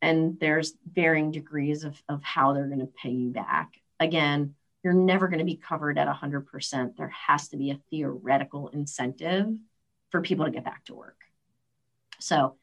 And 0.00 0.38
there's 0.38 0.74
varying 0.90 1.30
degrees 1.30 1.84
of, 1.84 2.00
of 2.08 2.22
how 2.22 2.52
they're 2.52 2.66
going 2.66 2.80
to 2.80 2.86
pay 2.86 3.10
you 3.10 3.30
back. 3.30 3.72
Again, 3.98 4.54
you're 4.82 4.92
never 4.92 5.28
going 5.28 5.38
to 5.38 5.44
be 5.44 5.56
covered 5.56 5.98
at 5.98 6.08
100%. 6.08 6.96
There 6.96 7.08
has 7.08 7.48
to 7.48 7.56
be 7.56 7.70
a 7.70 7.80
theoretical 7.90 8.68
incentive 8.68 9.54
for 10.10 10.20
people 10.20 10.44
to 10.44 10.50
get 10.50 10.64
back 10.64 10.84
to 10.86 10.94
work. 10.94 11.18
So 12.18 12.56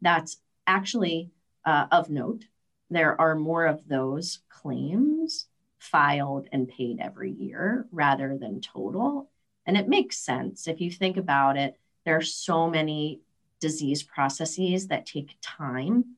that's 0.00 0.36
actually, 0.66 1.30
uh, 1.64 1.86
of 1.90 2.10
note, 2.10 2.44
there 2.90 3.20
are 3.20 3.34
more 3.34 3.66
of 3.66 3.86
those 3.88 4.40
claims 4.48 5.46
filed 5.78 6.48
and 6.52 6.68
paid 6.68 7.00
every 7.00 7.30
year 7.30 7.86
rather 7.90 8.38
than 8.38 8.60
total. 8.60 9.30
And 9.66 9.76
it 9.76 9.88
makes 9.88 10.18
sense. 10.18 10.68
If 10.68 10.80
you 10.80 10.90
think 10.90 11.16
about 11.16 11.56
it, 11.56 11.78
there 12.04 12.16
are 12.16 12.22
so 12.22 12.68
many 12.68 13.20
disease 13.60 14.02
processes 14.02 14.88
that 14.88 15.06
take 15.06 15.36
time 15.40 16.16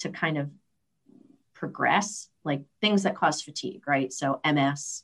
to 0.00 0.10
kind 0.10 0.38
of 0.38 0.50
progress, 1.54 2.28
like 2.46 2.62
things 2.80 3.02
that 3.02 3.16
cause 3.16 3.42
fatigue, 3.42 3.82
right? 3.86 4.12
So, 4.12 4.40
MS, 4.46 5.02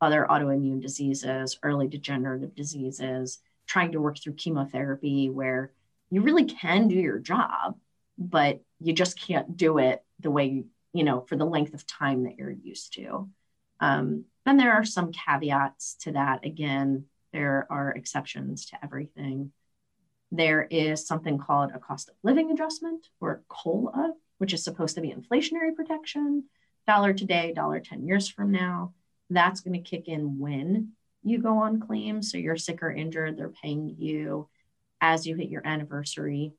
other 0.00 0.26
autoimmune 0.30 0.80
diseases, 0.80 1.58
early 1.62 1.88
degenerative 1.88 2.54
diseases, 2.54 3.40
trying 3.66 3.92
to 3.92 4.00
work 4.00 4.18
through 4.18 4.34
chemotherapy 4.34 5.28
where 5.28 5.72
you 6.10 6.22
really 6.22 6.44
can 6.44 6.88
do 6.88 6.94
your 6.94 7.18
job, 7.18 7.76
but 8.16 8.60
you 8.80 8.92
just 8.92 9.20
can't 9.20 9.56
do 9.56 9.78
it 9.78 10.02
the 10.20 10.30
way 10.30 10.64
you 10.92 11.04
know 11.04 11.20
for 11.22 11.36
the 11.36 11.44
length 11.44 11.74
of 11.74 11.86
time 11.86 12.24
that 12.24 12.38
you're 12.38 12.50
used 12.50 12.94
to. 12.94 13.28
Um, 13.80 14.24
and 14.46 14.60
there 14.60 14.72
are 14.72 14.84
some 14.84 15.12
caveats 15.12 15.96
to 16.02 16.12
that. 16.12 16.44
Again 16.46 17.06
there 17.32 17.66
are 17.68 17.90
exceptions 17.90 18.66
to 18.66 18.78
everything. 18.84 19.50
There 20.30 20.62
is 20.62 21.04
something 21.04 21.36
called 21.36 21.72
a 21.74 21.80
cost 21.80 22.08
of 22.08 22.14
living 22.22 22.52
adjustment 22.52 23.08
or 23.20 23.42
cola 23.48 24.14
which 24.38 24.52
is 24.52 24.64
supposed 24.64 24.94
to 24.94 25.00
be 25.00 25.12
inflationary 25.12 25.74
protection 25.74 26.44
dollar 26.86 27.12
today 27.12 27.52
dollar 27.54 27.80
10 27.80 28.04
years 28.04 28.28
from 28.28 28.50
now 28.50 28.92
that's 29.30 29.60
going 29.60 29.74
to 29.74 29.90
kick 29.90 30.08
in 30.08 30.38
when 30.38 30.92
you 31.22 31.38
go 31.38 31.58
on 31.58 31.80
claim 31.80 32.22
so 32.22 32.38
you're 32.38 32.56
sick 32.56 32.82
or 32.82 32.90
injured 32.90 33.36
they're 33.36 33.48
paying 33.48 33.94
you 33.98 34.48
as 35.00 35.26
you 35.26 35.34
hit 35.34 35.48
your 35.48 35.66
anniversary 35.66 36.52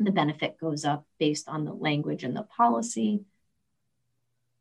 the 0.00 0.10
benefit 0.10 0.58
goes 0.58 0.84
up 0.84 1.04
based 1.18 1.46
on 1.48 1.64
the 1.64 1.72
language 1.72 2.24
and 2.24 2.34
the 2.34 2.42
policy. 2.42 3.20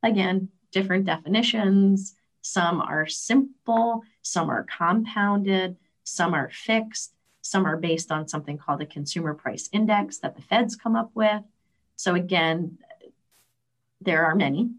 Again, 0.03 0.49
different 0.71 1.05
definitions. 1.05 2.15
Some 2.41 2.81
are 2.81 3.07
simple, 3.07 4.03
some 4.21 4.49
are 4.49 4.65
compounded, 4.65 5.77
some 6.03 6.33
are 6.33 6.49
fixed, 6.51 7.13
some 7.41 7.65
are 7.65 7.77
based 7.77 8.11
on 8.11 8.27
something 8.27 8.57
called 8.57 8.79
the 8.81 8.85
consumer 8.85 9.33
price 9.33 9.69
index 9.71 10.19
that 10.19 10.35
the 10.35 10.41
feds 10.41 10.75
come 10.75 10.95
up 10.95 11.11
with. 11.15 11.41
So, 11.95 12.15
again, 12.15 12.77
there 14.01 14.25
are 14.25 14.35
many. 14.35 14.71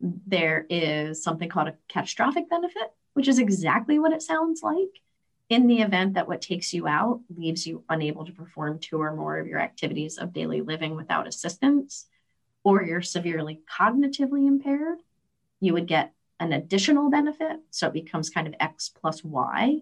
There 0.00 0.66
is 0.68 1.22
something 1.22 1.48
called 1.48 1.68
a 1.68 1.74
catastrophic 1.88 2.48
benefit, 2.50 2.92
which 3.14 3.28
is 3.28 3.38
exactly 3.38 3.98
what 3.98 4.12
it 4.12 4.22
sounds 4.22 4.62
like 4.62 5.00
in 5.48 5.68
the 5.68 5.80
event 5.80 6.14
that 6.14 6.26
what 6.26 6.42
takes 6.42 6.72
you 6.72 6.88
out 6.88 7.20
leaves 7.34 7.66
you 7.66 7.84
unable 7.88 8.24
to 8.24 8.32
perform 8.32 8.78
two 8.78 9.00
or 9.00 9.14
more 9.14 9.38
of 9.38 9.46
your 9.46 9.60
activities 9.60 10.18
of 10.18 10.32
daily 10.32 10.60
living 10.60 10.96
without 10.96 11.28
assistance, 11.28 12.06
or 12.64 12.82
you're 12.82 13.02
severely 13.02 13.60
cognitively 13.72 14.46
impaired, 14.46 14.98
you 15.60 15.72
would 15.72 15.86
get 15.86 16.12
an 16.40 16.52
additional 16.52 17.10
benefit. 17.10 17.60
So 17.70 17.86
it 17.86 17.92
becomes 17.92 18.28
kind 18.28 18.48
of 18.48 18.54
X 18.58 18.88
plus 18.88 19.22
Y. 19.22 19.80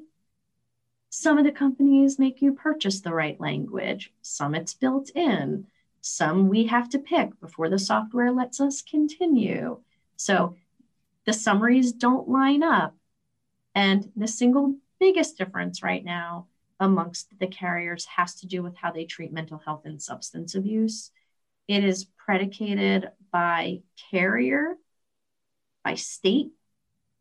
Some 1.09 1.39
of 1.39 1.45
the 1.45 1.53
companies 1.53 2.19
make 2.19 2.43
you 2.43 2.53
purchase 2.53 3.01
the 3.01 3.15
right 3.15 3.41
language, 3.41 4.13
some 4.21 4.55
it's 4.55 4.75
built 4.75 5.11
in, 5.15 5.67
some 6.07 6.51
we 6.51 6.67
have 6.67 6.91
to 6.91 6.99
pick 6.99 7.41
before 7.41 7.71
the 7.71 7.79
software 7.79 8.31
lets 8.31 8.61
us 8.61 8.83
continue. 8.83 9.81
So 10.17 10.55
the 11.25 11.33
summaries 11.33 11.93
don't 11.93 12.29
line 12.29 12.63
up. 12.63 12.95
And 13.75 14.13
the 14.15 14.29
single 14.29 14.77
biggest 15.01 15.39
difference 15.39 15.83
right 15.83 16.05
now 16.05 16.49
amongst 16.79 17.39
the 17.39 17.47
carriers 17.47 18.05
has 18.05 18.35
to 18.37 18.47
do 18.47 18.63
with 18.63 18.77
how 18.77 18.93
they 18.93 19.07
treat 19.07 19.33
mental 19.33 19.57
health 19.65 19.87
and 19.87 20.01
substance 20.01 20.55
abuse. 20.55 21.11
It 21.69 21.83
is 21.83 22.05
predicated 22.05 23.09
by 23.33 23.81
carrier, 24.11 24.77
by 25.83 25.95
state, 25.95 26.51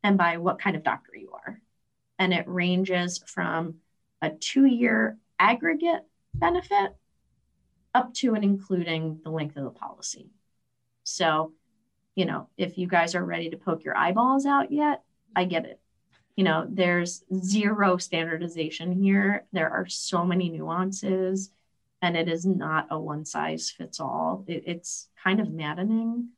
and 0.04 0.18
by 0.18 0.38
what 0.38 0.60
kind 0.60 0.76
of 0.76 0.84
doctor 0.84 1.16
you 1.16 1.32
are. 1.32 1.62
And 2.20 2.34
it 2.34 2.50
ranges 2.50 3.24
from 3.28 3.76
a 4.22 4.32
two 4.32 4.66
year 4.66 5.18
aggregate 5.40 6.04
benefit 6.34 6.98
up 7.94 8.14
to 8.16 8.36
and 8.36 8.44
including 8.44 9.20
the 9.24 9.30
length 9.30 9.58
of 9.58 9.64
the 9.64 9.70
policy. 9.70 10.30
So, 11.04 11.54
you 12.16 12.26
know, 12.26 12.50
if 12.58 12.78
you 12.78 12.88
guys 12.88 13.16
are 13.16 13.26
ready 13.26 13.50
to 13.50 13.58
poke 13.58 13.84
your 13.84 13.98
eyeballs 13.98 14.46
out 14.46 14.72
yet, 14.72 15.04
I 15.36 15.46
get 15.46 15.66
it. 15.66 15.80
You 16.36 16.44
know, 16.44 16.66
there's 16.68 17.24
zero 17.36 17.98
standardization 17.98 18.92
here. 18.92 19.46
There 19.52 19.70
are 19.70 19.88
so 19.88 20.26
many 20.26 20.50
nuances, 20.50 21.52
and 22.02 22.18
it 22.18 22.28
is 22.28 22.46
not 22.46 22.88
a 22.90 23.00
one 23.00 23.26
size 23.26 23.70
fits 23.70 24.00
all. 24.00 24.44
It, 24.48 24.64
it's 24.66 25.10
kind 25.24 25.40
of 25.40 25.52
maddening. 25.52 26.30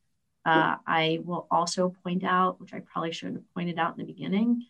Uh, 0.45 0.75
I 0.85 1.19
will 1.23 1.47
also 1.49 1.95
point 2.03 2.23
out, 2.23 2.59
which 2.59 2.73
I 2.73 2.81
probably 2.81 3.11
should 3.11 3.33
have 3.33 3.53
pointed 3.53 3.79
out 3.79 3.93
in 3.93 4.05
the 4.05 4.11
beginning, 4.13 4.65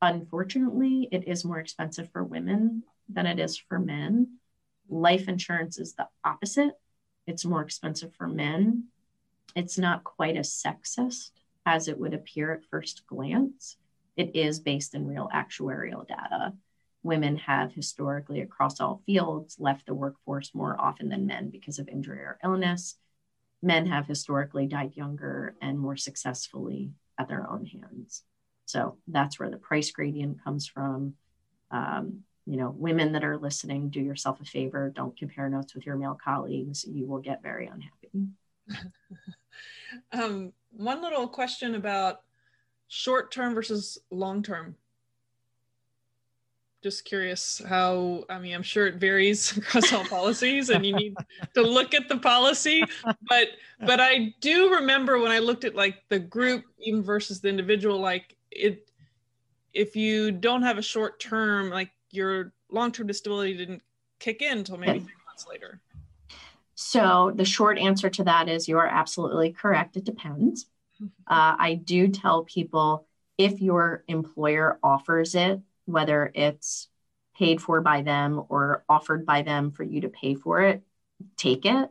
unfortunately, 0.00 1.08
it 1.12 1.28
is 1.28 1.44
more 1.44 1.58
expensive 1.58 2.10
for 2.10 2.24
women 2.24 2.84
than 3.08 3.26
it 3.26 3.38
is 3.38 3.56
for 3.56 3.78
men. 3.78 4.38
Life 4.90 5.28
insurance 5.28 5.78
is 5.78 5.94
the 5.94 6.08
opposite. 6.24 6.72
It's 7.26 7.44
more 7.44 7.62
expensive 7.62 8.12
for 8.14 8.26
men. 8.26 8.88
It's 9.54 9.78
not 9.78 10.04
quite 10.04 10.36
as 10.36 10.50
sexist 10.50 11.30
as 11.64 11.88
it 11.88 11.98
would 11.98 12.12
appear 12.12 12.52
at 12.52 12.64
first 12.70 13.06
glance. 13.06 13.76
It 14.16 14.34
is 14.34 14.58
based 14.58 14.94
in 14.94 15.06
real 15.06 15.28
actuarial 15.32 16.06
data. 16.06 16.54
Women 17.02 17.36
have 17.36 17.72
historically, 17.72 18.40
across 18.40 18.80
all 18.80 19.02
fields, 19.06 19.56
left 19.58 19.86
the 19.86 19.94
workforce 19.94 20.54
more 20.54 20.78
often 20.78 21.08
than 21.08 21.26
men 21.26 21.50
because 21.50 21.78
of 21.78 21.88
injury 21.88 22.18
or 22.18 22.38
illness. 22.44 22.96
Men 23.62 23.86
have 23.86 24.06
historically 24.06 24.66
died 24.66 24.96
younger 24.96 25.54
and 25.62 25.78
more 25.78 25.96
successfully 25.96 26.90
at 27.16 27.28
their 27.28 27.48
own 27.48 27.64
hands. 27.66 28.24
So 28.66 28.98
that's 29.06 29.38
where 29.38 29.50
the 29.50 29.56
price 29.56 29.90
gradient 29.90 30.42
comes 30.42 30.66
from. 30.66 31.14
Um, 31.70 32.24
you 32.50 32.56
know, 32.56 32.74
women 32.76 33.12
that 33.12 33.22
are 33.22 33.38
listening, 33.38 33.90
do 33.90 34.00
yourself 34.00 34.40
a 34.40 34.44
favor. 34.44 34.90
Don't 34.92 35.16
compare 35.16 35.48
notes 35.48 35.72
with 35.72 35.86
your 35.86 35.94
male 35.94 36.18
colleagues. 36.22 36.84
You 36.84 37.06
will 37.06 37.20
get 37.20 37.44
very 37.44 37.68
unhappy. 37.68 38.90
um, 40.12 40.52
one 40.72 41.00
little 41.00 41.28
question 41.28 41.76
about 41.76 42.22
short 42.88 43.30
term 43.30 43.54
versus 43.54 43.98
long 44.10 44.42
term. 44.42 44.74
Just 46.82 47.04
curious 47.04 47.62
how, 47.68 48.24
I 48.28 48.40
mean, 48.40 48.56
I'm 48.56 48.64
sure 48.64 48.88
it 48.88 48.96
varies 48.96 49.56
across 49.56 49.92
all 49.92 50.04
policies 50.04 50.70
and 50.70 50.84
you 50.84 50.96
need 50.96 51.14
to 51.54 51.62
look 51.62 51.94
at 51.94 52.08
the 52.08 52.18
policy. 52.18 52.82
But 53.28 53.46
but 53.78 54.00
I 54.00 54.34
do 54.40 54.74
remember 54.74 55.20
when 55.20 55.30
I 55.30 55.38
looked 55.38 55.62
at 55.62 55.76
like 55.76 56.02
the 56.08 56.18
group 56.18 56.64
even 56.80 57.00
versus 57.00 57.40
the 57.40 57.48
individual, 57.48 58.00
like 58.00 58.34
it 58.50 58.90
if 59.72 59.94
you 59.94 60.32
don't 60.32 60.62
have 60.62 60.78
a 60.78 60.82
short 60.82 61.20
term, 61.20 61.70
like 61.70 61.92
your 62.12 62.52
long-term 62.70 63.06
disability 63.06 63.56
didn't 63.56 63.82
kick 64.18 64.42
in 64.42 64.58
until 64.58 64.76
maybe 64.76 65.00
three 65.00 65.14
months 65.26 65.46
later? 65.48 65.80
So 66.74 67.32
the 67.34 67.44
short 67.44 67.78
answer 67.78 68.08
to 68.08 68.24
that 68.24 68.48
is 68.48 68.68
you 68.68 68.78
are 68.78 68.86
absolutely 68.86 69.52
correct. 69.52 69.96
It 69.96 70.04
depends. 70.04 70.66
Uh, 71.02 71.56
I 71.58 71.80
do 71.82 72.08
tell 72.08 72.44
people 72.44 73.06
if 73.38 73.60
your 73.60 74.04
employer 74.08 74.78
offers 74.82 75.34
it, 75.34 75.60
whether 75.86 76.30
it's 76.34 76.88
paid 77.36 77.60
for 77.60 77.80
by 77.80 78.02
them 78.02 78.42
or 78.48 78.84
offered 78.88 79.24
by 79.24 79.42
them 79.42 79.70
for 79.70 79.82
you 79.82 80.02
to 80.02 80.08
pay 80.08 80.34
for 80.34 80.60
it, 80.62 80.82
take 81.36 81.64
it. 81.64 81.88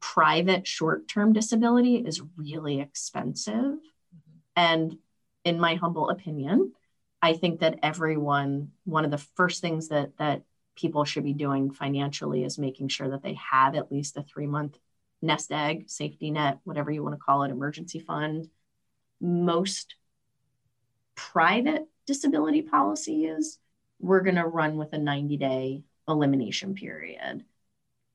Private 0.00 0.66
short 0.66 1.08
term 1.08 1.32
disability 1.32 1.96
is 1.96 2.22
really 2.36 2.80
expensive. 2.80 3.54
Mm-hmm. 3.54 4.38
And 4.56 4.98
in 5.44 5.60
my 5.60 5.74
humble 5.74 6.10
opinion, 6.10 6.72
I 7.20 7.34
think 7.34 7.60
that 7.60 7.80
everyone, 7.82 8.72
one 8.84 9.04
of 9.04 9.10
the 9.10 9.18
first 9.18 9.60
things 9.60 9.88
that 9.88 10.16
that 10.18 10.42
people 10.76 11.04
should 11.04 11.24
be 11.24 11.32
doing 11.32 11.72
financially 11.72 12.44
is 12.44 12.58
making 12.58 12.88
sure 12.88 13.10
that 13.10 13.22
they 13.22 13.34
have 13.34 13.74
at 13.74 13.90
least 13.90 14.16
a 14.16 14.22
three 14.22 14.46
month 14.46 14.78
nest 15.20 15.50
egg, 15.50 15.90
safety 15.90 16.30
net, 16.30 16.58
whatever 16.64 16.90
you 16.90 17.02
want 17.02 17.14
to 17.14 17.20
call 17.20 17.42
it, 17.42 17.50
emergency 17.50 17.98
fund. 17.98 18.48
Most 19.20 19.96
private 21.16 21.88
disability 22.06 22.62
policies, 22.62 23.58
we're 23.98 24.20
going 24.20 24.36
to 24.36 24.46
run 24.46 24.76
with 24.76 24.92
a 24.92 24.98
90 24.98 25.36
day 25.36 25.82
elimination 26.06 26.74
period. 26.74 27.44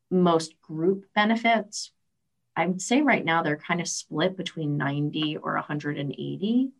Most 0.09 0.59
group 0.61 1.05
benefits, 1.13 1.91
I 2.55 2.67
would 2.67 2.81
say 2.81 3.01
right 3.01 3.25
now 3.25 3.43
they're 3.43 3.57
kind 3.57 3.81
of 3.81 3.87
split 3.87 4.37
between 4.37 4.77
90 4.77 5.37
or 5.37 5.55
180 5.55 6.71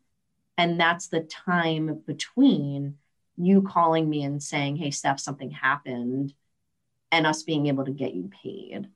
and 0.57 0.79
that's 0.79 1.07
the 1.07 1.21
time 1.21 2.01
between 2.05 2.95
you 3.37 3.63
calling 3.63 4.09
me 4.09 4.23
and 4.23 4.41
saying, 4.41 4.75
Hey, 4.77 4.91
Steph, 4.91 5.19
something 5.19 5.51
happened, 5.51 6.33
and 7.11 7.25
us 7.25 7.43
being 7.43 7.67
able 7.67 7.85
to 7.85 7.91
get 7.91 8.13
you 8.13 8.29
paid. 8.43 8.87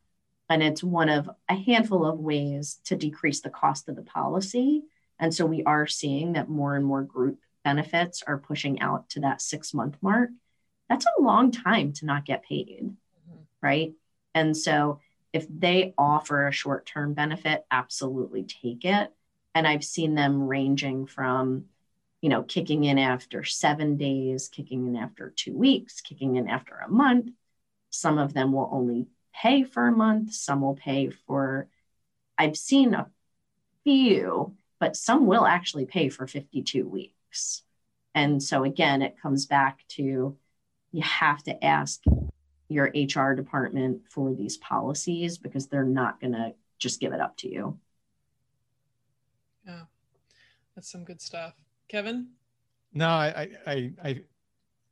And 0.50 0.64
it's 0.64 0.84
one 0.84 1.10
of 1.10 1.30
a 1.50 1.56
handful 1.56 2.06
of 2.06 2.20
ways 2.20 2.80
to 2.86 2.96
decrease 2.96 3.42
the 3.42 3.50
cost 3.50 3.90
of 3.90 3.96
the 3.96 4.04
policy. 4.04 4.84
And 5.20 5.34
so 5.34 5.46
we 5.46 5.64
are 5.64 5.88
seeing 5.88 6.34
that 6.34 6.50
more 6.50 6.76
and 6.76 6.86
more 6.86 7.04
group 7.04 7.40
benefits 7.64 8.24
are 8.26 8.38
pushing 8.38 8.80
out 8.80 9.10
to 9.10 9.22
that 9.22 9.42
six 9.42 9.74
month 9.74 9.98
mark. 10.02 10.30
That's 10.90 11.06
a 11.06 11.22
long 11.22 11.52
time 11.52 11.92
to 11.94 12.06
not 12.06 12.24
get 12.24 12.46
paid, 12.46 12.84
mm-hmm. 12.84 13.42
right? 13.62 13.94
And 14.34 14.56
so 14.56 15.00
if 15.34 15.46
they 15.50 15.94
offer 15.98 16.48
a 16.48 16.54
short 16.54 16.86
term 16.86 17.14
benefit, 17.14 17.66
absolutely 17.70 18.44
take 18.44 18.86
it 18.86 19.12
and 19.58 19.68
I've 19.68 19.84
seen 19.84 20.14
them 20.14 20.48
ranging 20.48 21.08
from, 21.08 21.66
you 22.22 22.30
know, 22.30 22.44
kicking 22.44 22.84
in 22.84 23.00
after 23.00 23.44
seven 23.44 23.98
days, 23.98 24.50
kicking 24.50 24.86
in 24.86 24.96
after 24.96 25.34
two 25.36 25.58
weeks, 25.58 26.00
kicking 26.00 26.36
in 26.36 26.48
after 26.48 26.76
a 26.76 26.88
month. 26.88 27.32
Some 27.90 28.20
of 28.20 28.36
them 28.36 28.52
will 28.52 28.70
only 28.72 29.08
pay 29.34 29.64
for 29.64 29.88
a 29.88 29.92
month, 29.92 30.34
some 30.34 30.62
will 30.62 30.76
pay 30.76 31.10
for, 31.10 31.68
I've 32.38 32.56
seen 32.56 32.94
a 32.94 33.10
few, 33.84 34.56
but 34.80 34.96
some 34.96 35.26
will 35.26 35.46
actually 35.48 35.86
pay 35.86 36.10
for 36.10 36.28
52 36.28 36.88
weeks. 36.88 37.64
And 38.14 38.44
so 38.44 38.64
again, 38.64 39.02
it 39.02 39.20
comes 39.20 39.48
back 39.48 39.80
to 39.90 40.38
you 40.92 41.02
have 41.02 41.42
to 41.44 41.66
ask 41.66 42.04
your 42.70 42.92
HR 42.94 43.34
department 43.34 44.04
for 44.12 44.36
these 44.36 44.58
policies 44.58 45.40
because 45.40 45.66
they're 45.66 45.84
not 45.84 46.22
going 46.22 46.34
to 46.34 46.54
just 46.78 47.00
give 47.00 47.12
it 47.12 47.22
up 47.22 47.38
to 47.38 47.52
you. 47.52 47.80
Yeah, 49.68 49.82
that's 50.76 50.90
some 50.90 51.04
good 51.04 51.22
stuff. 51.22 51.54
Kevin? 51.90 52.30
No, 52.94 53.08
I, 53.08 53.50
I, 53.68 53.92
I, 54.04 54.22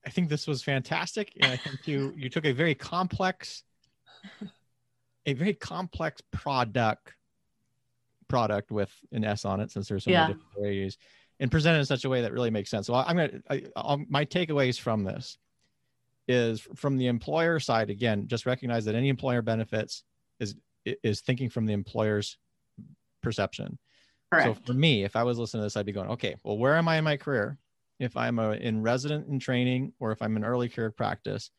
I 0.05 0.09
think 0.09 0.29
this 0.29 0.47
was 0.47 0.61
fantastic, 0.61 1.31
and 1.41 1.51
I 1.51 1.55
think 1.55 1.88
you 1.88 2.13
you 2.15 2.29
took 2.29 2.45
a 2.45 2.51
very 2.51 2.75
complex, 2.75 3.63
a 5.25 5.33
very 5.33 5.53
complex 5.53 6.21
product 6.31 7.13
product 8.27 8.71
with 8.71 8.91
an 9.11 9.23
S 9.23 9.45
on 9.45 9.59
it, 9.61 9.71
since 9.71 9.88
there's 9.88 10.03
so 10.03 10.11
yeah. 10.11 10.27
many 10.27 10.33
different 10.33 10.61
ways, 10.61 10.97
and 11.39 11.49
presented 11.49 11.79
in 11.79 11.85
such 11.85 12.05
a 12.05 12.09
way 12.09 12.21
that 12.21 12.33
really 12.33 12.51
makes 12.51 12.69
sense. 12.69 12.88
So 12.88 12.93
I'm 12.93 13.15
gonna, 13.15 13.41
I, 13.49 13.63
I'll, 13.75 14.03
my 14.09 14.25
takeaways 14.25 14.79
from 14.79 15.03
this 15.03 15.38
is 16.27 16.67
from 16.75 16.97
the 16.97 17.07
employer 17.07 17.59
side 17.59 17.89
again, 17.89 18.27
just 18.27 18.45
recognize 18.45 18.85
that 18.85 18.95
any 18.95 19.09
employer 19.09 19.41
benefits 19.41 20.03
is 20.39 20.55
is 20.85 21.21
thinking 21.21 21.49
from 21.49 21.65
the 21.65 21.73
employer's 21.73 22.38
perception 23.23 23.79
Correct. 24.31 24.57
So 24.57 24.63
for 24.65 24.73
me, 24.73 25.03
if 25.03 25.15
I 25.15 25.23
was 25.23 25.38
listening 25.38 25.61
to 25.61 25.65
this, 25.65 25.77
I'd 25.77 25.85
be 25.85 25.91
going, 25.91 26.09
okay, 26.09 26.35
well, 26.43 26.57
where 26.57 26.75
am 26.75 26.88
I 26.88 26.97
in 26.97 27.03
my 27.03 27.17
career? 27.17 27.57
If 27.99 28.17
I'm 28.17 28.39
a, 28.39 28.51
in 28.51 28.81
resident 28.81 29.27
in 29.29 29.39
training 29.39 29.93
or 29.99 30.11
if 30.11 30.21
I'm 30.21 30.35
in 30.35 30.43
early 30.43 30.67
career 30.67 30.91
practice, 30.91 31.51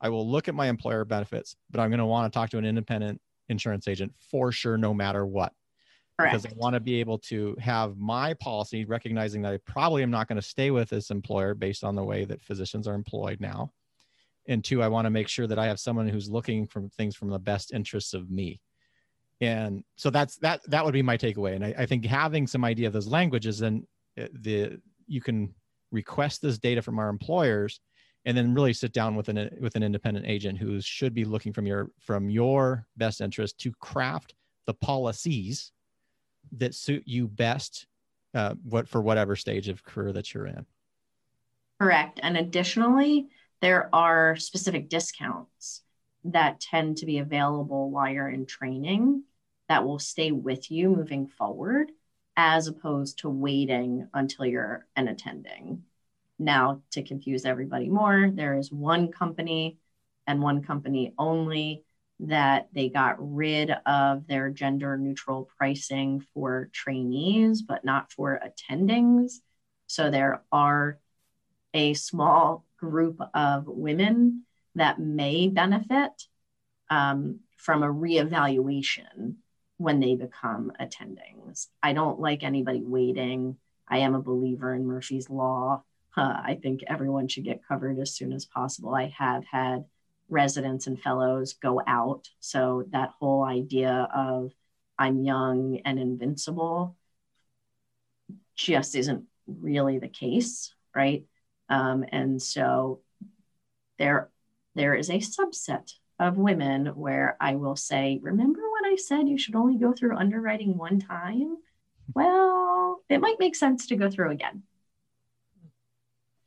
I 0.00 0.08
will 0.08 0.28
look 0.30 0.48
at 0.48 0.54
my 0.54 0.68
employer 0.68 1.04
benefits, 1.04 1.56
but 1.70 1.80
I'm 1.80 1.90
going 1.90 1.98
to 1.98 2.06
want 2.06 2.32
to 2.32 2.36
talk 2.36 2.50
to 2.50 2.58
an 2.58 2.64
independent 2.64 3.20
insurance 3.48 3.88
agent 3.88 4.14
for 4.30 4.52
sure, 4.52 4.76
no 4.78 4.94
matter 4.94 5.26
what. 5.26 5.52
Correct. 6.18 6.32
Because 6.32 6.46
I 6.46 6.56
want 6.56 6.74
to 6.74 6.80
be 6.80 7.00
able 7.00 7.18
to 7.18 7.56
have 7.60 7.98
my 7.98 8.32
policy, 8.34 8.86
recognizing 8.86 9.42
that 9.42 9.52
I 9.52 9.58
probably 9.66 10.02
am 10.02 10.10
not 10.10 10.28
going 10.28 10.40
to 10.40 10.46
stay 10.46 10.70
with 10.70 10.88
this 10.88 11.10
employer 11.10 11.54
based 11.54 11.84
on 11.84 11.94
the 11.94 12.04
way 12.04 12.24
that 12.24 12.40
physicians 12.40 12.88
are 12.88 12.94
employed 12.94 13.40
now. 13.40 13.72
And 14.48 14.64
two, 14.64 14.82
I 14.82 14.88
want 14.88 15.04
to 15.06 15.10
make 15.10 15.28
sure 15.28 15.46
that 15.46 15.58
I 15.58 15.66
have 15.66 15.80
someone 15.80 16.08
who's 16.08 16.30
looking 16.30 16.66
from 16.66 16.88
things 16.88 17.16
from 17.16 17.28
the 17.28 17.38
best 17.38 17.72
interests 17.74 18.14
of 18.14 18.30
me 18.30 18.60
and 19.40 19.84
so 19.96 20.10
that's 20.10 20.36
that 20.38 20.60
that 20.70 20.84
would 20.84 20.94
be 20.94 21.02
my 21.02 21.16
takeaway. 21.16 21.54
And 21.54 21.64
I, 21.64 21.74
I, 21.78 21.86
think 21.86 22.04
having 22.04 22.46
some 22.46 22.64
idea 22.64 22.86
of 22.86 22.92
those 22.92 23.06
languages 23.06 23.58
then 23.58 23.86
uh, 24.18 24.26
the 24.32 24.80
you 25.06 25.20
can 25.20 25.54
request 25.92 26.40
this 26.40 26.58
data 26.58 26.80
from 26.80 26.98
our 26.98 27.08
employers 27.08 27.80
and 28.24 28.36
then 28.36 28.54
really 28.54 28.72
sit 28.72 28.92
down 28.92 29.14
with 29.14 29.28
an 29.28 29.50
with 29.60 29.76
an 29.76 29.82
independent 29.82 30.26
agent 30.26 30.58
who 30.58 30.80
should 30.80 31.14
be 31.14 31.24
looking 31.24 31.52
from 31.52 31.66
your 31.66 31.90
from 32.00 32.30
your 32.30 32.86
best 32.96 33.20
interest 33.20 33.58
to 33.58 33.72
craft 33.80 34.34
the 34.66 34.74
policies 34.74 35.72
that 36.52 36.74
suit 36.74 37.02
you 37.06 37.28
best 37.28 37.86
uh, 38.34 38.54
what 38.64 38.88
for 38.88 39.00
whatever 39.00 39.36
stage 39.36 39.68
of 39.68 39.84
career 39.84 40.12
that 40.12 40.32
you're 40.32 40.46
in. 40.46 40.64
Correct. 41.80 42.20
And 42.22 42.36
additionally 42.36 43.28
there 43.60 43.88
are 43.94 44.36
specific 44.36 44.88
discounts 44.88 45.82
that 46.32 46.60
tend 46.60 46.98
to 46.98 47.06
be 47.06 47.18
available 47.18 47.90
while 47.90 48.12
you're 48.12 48.28
in 48.28 48.46
training 48.46 49.24
that 49.68 49.84
will 49.84 49.98
stay 49.98 50.30
with 50.30 50.70
you 50.70 50.90
moving 50.90 51.26
forward 51.26 51.90
as 52.36 52.66
opposed 52.66 53.20
to 53.20 53.28
waiting 53.28 54.08
until 54.14 54.46
you're 54.46 54.86
an 54.94 55.08
attending. 55.08 55.82
Now, 56.38 56.82
to 56.92 57.02
confuse 57.02 57.44
everybody 57.44 57.88
more, 57.88 58.30
there 58.32 58.58
is 58.58 58.70
one 58.70 59.10
company 59.10 59.78
and 60.26 60.42
one 60.42 60.62
company 60.62 61.14
only 61.18 61.84
that 62.20 62.68
they 62.72 62.88
got 62.88 63.16
rid 63.18 63.70
of 63.84 64.26
their 64.26 64.50
gender 64.50 64.96
neutral 64.96 65.48
pricing 65.56 66.24
for 66.32 66.70
trainees, 66.72 67.62
but 67.62 67.84
not 67.84 68.12
for 68.12 68.40
attendings. 68.44 69.40
So 69.86 70.10
there 70.10 70.42
are 70.50 70.98
a 71.74 71.94
small 71.94 72.64
group 72.78 73.20
of 73.34 73.66
women 73.66 74.45
that 74.76 74.98
may 74.98 75.48
benefit 75.48 76.12
um, 76.88 77.40
from 77.56 77.82
a 77.82 77.92
reevaluation 77.92 79.34
when 79.78 80.00
they 80.00 80.14
become 80.14 80.72
attendings. 80.80 81.66
I 81.82 81.92
don't 81.92 82.20
like 82.20 82.42
anybody 82.42 82.82
waiting. 82.82 83.56
I 83.88 83.98
am 83.98 84.14
a 84.14 84.22
believer 84.22 84.74
in 84.74 84.86
Murphy's 84.86 85.28
Law. 85.28 85.82
Uh, 86.16 86.34
I 86.44 86.58
think 86.62 86.82
everyone 86.86 87.28
should 87.28 87.44
get 87.44 87.66
covered 87.66 87.98
as 87.98 88.14
soon 88.14 88.32
as 88.32 88.46
possible. 88.46 88.94
I 88.94 89.12
have 89.18 89.44
had 89.44 89.84
residents 90.28 90.86
and 90.86 91.00
fellows 91.00 91.54
go 91.54 91.82
out. 91.86 92.28
So 92.40 92.84
that 92.90 93.12
whole 93.18 93.44
idea 93.44 94.08
of 94.14 94.52
I'm 94.98 95.22
young 95.22 95.80
and 95.84 95.98
invincible 95.98 96.96
just 98.54 98.94
isn't 98.94 99.24
really 99.46 99.98
the 99.98 100.08
case, 100.08 100.72
right? 100.94 101.24
Um, 101.68 102.04
and 102.10 102.40
so 102.40 103.00
there, 103.98 104.30
there 104.76 104.94
is 104.94 105.10
a 105.10 105.18
subset 105.18 105.94
of 106.20 106.36
women 106.36 106.86
where 106.88 107.36
I 107.40 107.56
will 107.56 107.76
say, 107.76 108.20
remember 108.22 108.60
when 108.60 108.92
I 108.92 108.96
said 108.96 109.28
you 109.28 109.38
should 109.38 109.56
only 109.56 109.76
go 109.78 109.92
through 109.92 110.16
underwriting 110.16 110.76
one 110.76 111.00
time? 111.00 111.56
Well, 112.14 113.00
it 113.08 113.20
might 113.20 113.40
make 113.40 113.56
sense 113.56 113.86
to 113.88 113.96
go 113.96 114.10
through 114.10 114.30
again. 114.30 114.62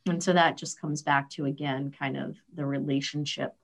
And 0.07 0.23
so 0.23 0.33
that 0.33 0.57
just 0.57 0.79
comes 0.79 1.01
back 1.01 1.29
to 1.31 1.45
again 1.45 1.91
kind 1.97 2.17
of 2.17 2.37
the 2.53 2.65
relationship 2.65 3.55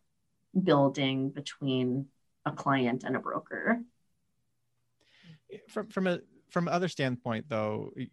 building 0.62 1.30
between 1.30 2.08
a 2.46 2.52
client 2.52 3.04
and 3.04 3.16
a 3.16 3.20
broker. 3.20 3.82
From 5.70 5.88
from 5.88 6.08
a 6.08 6.20
from 6.50 6.68
other 6.68 6.88
standpoint 6.88 7.46
though, 7.50 7.94
it, 7.96 8.10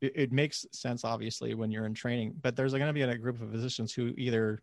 it 0.00 0.32
makes 0.32 0.66
sense 0.72 1.04
obviously 1.04 1.54
when 1.54 1.70
you're 1.70 1.86
in 1.86 1.94
training, 1.94 2.34
but 2.40 2.56
there's 2.56 2.72
going 2.72 2.86
to 2.86 2.92
be 2.92 3.02
a 3.02 3.18
group 3.18 3.40
of 3.42 3.50
physicians 3.50 3.92
who 3.92 4.14
either 4.16 4.62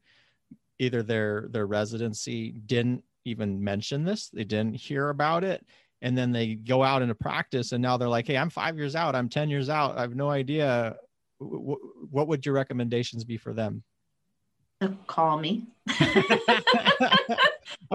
either 0.82 1.04
their 1.04 1.48
their 1.50 1.68
residency 1.68 2.52
didn't 2.52 3.04
even 3.26 3.64
mention 3.64 4.04
this, 4.04 4.30
they 4.30 4.44
didn't 4.44 4.76
hear 4.76 5.10
about 5.10 5.44
it, 5.44 5.66
and 6.02 6.18
then 6.18 6.32
they 6.32 6.56
go 6.56 6.84
out 6.84 7.02
into 7.02 7.16
practice 7.16 7.72
and 7.72 7.82
now 7.82 7.98
they're 7.98 8.10
like, 8.10 8.28
"Hey, 8.28 8.38
I'm 8.38 8.50
5 8.50 8.78
years 8.78 8.96
out, 8.96 9.16
I'm 9.16 9.30
10 9.30 9.50
years 9.50 9.70
out, 9.70 9.98
I 9.98 10.02
have 10.02 10.16
no 10.16 10.30
idea 10.30 10.96
what 11.42 12.28
would 12.28 12.46
your 12.46 12.56
recommendations 12.56 13.24
be 13.24 13.38
for 13.38 13.54
them? 13.54 13.84
call 15.06 15.38
me. 15.38 15.68
I'm 15.90 16.24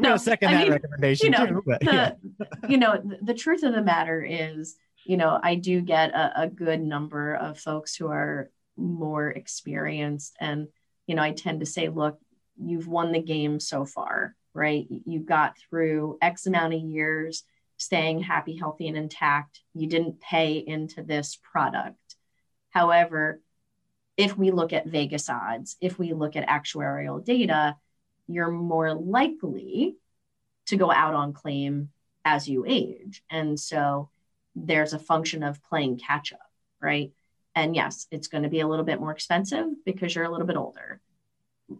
no, 0.02 0.12
to 0.12 0.18
second 0.18 0.50
I 0.50 0.52
that 0.52 0.62
mean, 0.62 0.72
recommendation 0.72 1.26
you 1.26 1.30
know, 1.32 1.46
too. 1.46 1.62
But, 1.66 1.80
the, 1.80 2.16
you 2.68 2.78
know, 2.78 3.00
the, 3.02 3.18
the, 3.22 3.34
truth 3.34 3.64
of 3.64 3.74
the 3.74 3.82
matter 3.82 4.22
is, 4.22 4.76
you 5.04 5.16
know, 5.16 5.40
I 5.42 5.56
do 5.56 5.80
get 5.80 6.10
a, 6.10 6.42
a 6.42 6.48
good 6.48 6.80
number 6.80 7.34
of 7.34 7.58
folks 7.58 7.96
who 7.96 8.08
are 8.08 8.50
more 8.76 9.30
experienced. 9.30 10.36
And, 10.40 10.68
you 11.08 11.16
know, 11.16 11.22
I 11.22 11.32
tend 11.32 11.60
to 11.60 11.66
say, 11.66 11.88
look, 11.88 12.20
you've 12.60 12.88
won 12.88 13.12
the 13.12 13.22
game 13.22 13.60
so 13.60 13.84
far, 13.84 14.34
right? 14.54 14.86
You 14.88 15.20
got 15.20 15.56
through 15.58 16.18
X 16.22 16.46
amount 16.46 16.74
of 16.74 16.80
years 16.80 17.44
staying 17.78 18.22
happy, 18.22 18.56
healthy, 18.56 18.88
and 18.88 18.96
intact. 18.96 19.60
You 19.74 19.86
didn't 19.86 20.20
pay 20.20 20.54
into 20.54 21.02
this 21.02 21.38
product. 21.42 22.16
However, 22.70 23.40
if 24.16 24.36
we 24.36 24.50
look 24.50 24.72
at 24.72 24.86
Vegas 24.86 25.28
odds, 25.28 25.76
if 25.80 25.98
we 25.98 26.14
look 26.14 26.36
at 26.36 26.48
actuarial 26.48 27.22
data, 27.24 27.76
you're 28.26 28.50
more 28.50 28.94
likely 28.94 29.96
to 30.66 30.76
go 30.76 30.90
out 30.90 31.14
on 31.14 31.32
claim 31.32 31.90
as 32.24 32.48
you 32.48 32.64
age. 32.66 33.22
And 33.30 33.60
so 33.60 34.10
there's 34.54 34.94
a 34.94 34.98
function 34.98 35.42
of 35.42 35.62
playing 35.64 35.98
catch 35.98 36.32
up, 36.32 36.50
right? 36.80 37.12
And 37.54 37.76
yes, 37.76 38.06
it's 38.10 38.28
going 38.28 38.42
to 38.42 38.50
be 38.50 38.60
a 38.60 38.66
little 38.66 38.84
bit 38.84 39.00
more 39.00 39.12
expensive 39.12 39.66
because 39.84 40.14
you're 40.14 40.24
a 40.24 40.30
little 40.30 40.46
bit 40.46 40.56
older. 40.56 41.00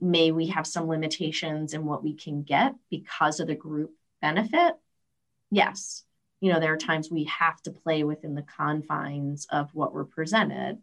May 0.01 0.32
we 0.32 0.49
have 0.49 0.66
some 0.66 0.89
limitations 0.89 1.74
in 1.74 1.84
what 1.84 2.03
we 2.03 2.14
can 2.14 2.43
get 2.43 2.74
because 2.91 3.41
of 3.41 3.47
the 3.47 3.55
group 3.55 3.93
benefit? 4.20 4.74
Yes. 5.51 6.05
You 6.41 6.53
know, 6.53 6.61
there 6.61 6.72
are 6.72 6.78
times 6.78 7.11
we 7.11 7.24
have 7.24 7.61
to 7.62 7.70
play 7.70 8.05
within 8.05 8.34
the 8.34 8.43
confines 8.43 9.47
of 9.51 9.70
what 9.74 9.95
we're 9.95 10.05
presented. 10.05 10.78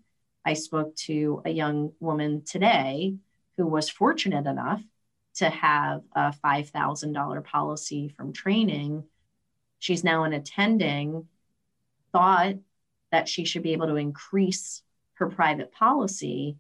I 0.45 0.53
spoke 0.53 0.95
to 1.07 1.41
a 1.45 1.49
young 1.49 1.93
woman 1.99 2.43
today 2.43 3.15
who 3.57 3.67
was 3.67 3.89
fortunate 3.89 4.47
enough 4.47 4.81
to 5.35 5.49
have 5.49 6.01
a 6.15 6.33
$5,000 6.43 7.43
policy 7.43 8.09
from 8.09 8.33
training. 8.33 9.03
She's 9.79 10.03
now 10.03 10.23
an 10.23 10.33
attending, 10.33 11.27
thought 12.11 12.55
that 13.11 13.27
she 13.27 13.45
should 13.45 13.63
be 13.63 13.73
able 13.73 13.87
to 13.87 13.95
increase 13.95 14.81
her 15.15 15.29
private 15.29 15.71
policy. 15.71 16.57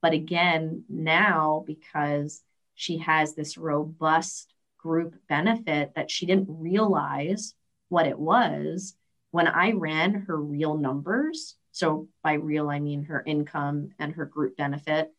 But 0.00 0.12
again, 0.12 0.84
now 0.88 1.64
because 1.66 2.42
she 2.74 2.98
has 2.98 3.34
this 3.34 3.58
robust 3.58 4.54
group 4.78 5.14
benefit 5.28 5.92
that 5.96 6.10
she 6.10 6.26
didn't 6.26 6.46
realize 6.48 7.54
what 7.88 8.06
it 8.06 8.18
was, 8.18 8.94
when 9.30 9.46
I 9.46 9.72
ran 9.72 10.14
her 10.14 10.36
real 10.36 10.76
numbers, 10.76 11.56
so 11.72 12.08
by 12.22 12.34
real, 12.34 12.70
I 12.70 12.80
mean 12.80 13.04
her 13.04 13.22
income 13.24 13.90
and 13.98 14.14
her 14.14 14.24
group 14.24 14.56
benefit. 14.56 15.12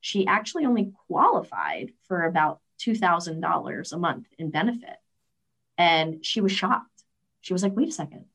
She 0.00 0.26
actually 0.26 0.64
only 0.66 0.92
qualified 1.06 1.92
for 2.06 2.24
about 2.24 2.60
$2,000 2.80 3.92
a 3.92 3.98
month 3.98 4.26
in 4.38 4.50
benefit. 4.50 4.96
And 5.78 6.24
she 6.24 6.40
was 6.40 6.52
shocked. 6.52 7.02
She 7.40 7.52
was 7.52 7.62
like, 7.62 7.76
wait 7.76 7.88
a 7.88 7.92
second. 7.92 8.26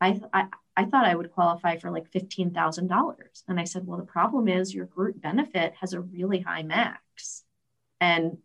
I, 0.00 0.20
I, 0.32 0.46
I 0.78 0.84
thought 0.84 1.06
I 1.06 1.14
would 1.16 1.32
qualify 1.32 1.76
for 1.76 1.90
like 1.90 2.08
$15,000. 2.12 3.42
And 3.48 3.58
I 3.58 3.64
said, 3.64 3.84
well, 3.84 3.98
the 3.98 4.04
problem 4.04 4.46
is 4.46 4.72
your 4.72 4.86
group 4.86 5.20
benefit 5.20 5.74
has 5.80 5.92
a 5.92 6.00
really 6.00 6.38
high 6.38 6.62
max. 6.62 7.42
And 8.00 8.38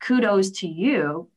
kudos 0.00 0.50
to 0.60 0.66
you 0.66 1.28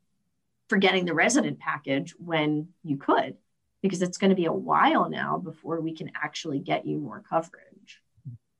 for 0.70 0.78
getting 0.78 1.04
the 1.04 1.14
resident 1.14 1.60
package 1.60 2.16
when 2.18 2.70
you 2.82 2.96
could 2.96 3.36
because 3.82 4.02
it's 4.02 4.18
going 4.18 4.30
to 4.30 4.38
be 4.38 4.46
a 4.46 4.54
while 4.54 5.10
now 5.10 5.38
before 5.38 5.82
we 5.82 5.94
can 5.94 6.10
actually 6.16 6.60
get 6.60 6.88
you 6.88 6.98
more 6.98 7.22
coverage. 7.30 8.02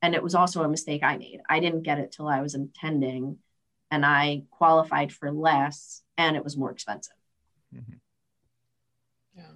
And 0.02 0.14
it 0.14 0.22
was 0.22 0.36
also 0.36 0.62
a 0.62 0.68
mistake 0.68 1.04
I 1.04 1.16
made. 1.16 1.40
I 1.50 1.62
didn't 1.62 1.84
get 1.84 2.00
it 2.00 2.12
till 2.12 2.28
I 2.28 2.42
was 2.42 2.54
attending 2.54 3.38
and 3.90 4.06
I 4.06 4.44
qualified 4.52 5.14
for 5.14 5.32
less 5.32 6.04
and 6.18 6.36
it 6.36 6.44
was 6.44 6.58
more 6.58 6.72
expensive. 6.72 7.16
Mm-hmm. 7.74 7.94
Yeah. 9.38 9.52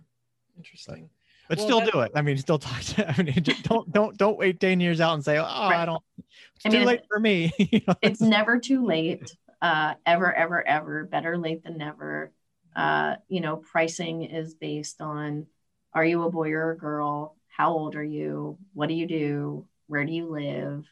Interesting. 0.56 1.10
But, 1.50 1.58
well, 1.58 1.68
still 1.68 1.80
that, 1.80 1.92
do 1.92 2.00
it. 2.02 2.12
I 2.14 2.22
mean, 2.22 2.38
still 2.38 2.60
talk 2.60 2.80
to, 2.82 3.10
I 3.20 3.24
mean, 3.24 3.44
don't, 3.64 3.92
don't, 3.92 4.16
don't 4.16 4.38
wait 4.38 4.60
10 4.60 4.80
years 4.80 5.02
out 5.02 5.16
and 5.16 5.26
say, 5.26 5.38
oh, 5.38 5.42
right. 5.42 5.82
I 5.82 5.86
don't, 5.86 6.04
it's 6.18 6.66
I 6.66 6.70
mean, 6.70 6.82
too 6.82 6.86
late 6.86 7.02
for 7.10 7.20
me. 7.20 7.52
it's 8.04 8.22
never 8.22 8.60
too 8.60 8.86
late. 8.86 9.36
Uh, 9.62 9.96
ever, 10.06 10.32
ever, 10.32 10.66
ever 10.66 11.06
better 11.06 11.38
late 11.38 11.64
than 11.64 11.78
never. 11.78 12.32
Uh, 12.76 13.16
you 13.28 13.42
know, 13.42 13.58
pricing 13.58 14.24
is 14.24 14.54
based 14.54 15.02
on 15.02 15.48
are 15.92 16.06
you 16.06 16.24
a 16.24 16.32
boy 16.32 16.52
or 16.52 16.72
a 16.72 16.78
girl? 16.78 17.36
How 17.48 17.74
old 17.74 17.96
are 17.96 18.04
you? 18.04 18.60
What 18.74 18.88
do 18.88 18.94
you 18.94 19.08
do? 19.08 19.66
Where 19.88 20.06
do 20.06 20.14
you 20.14 20.30
live? 20.30 20.86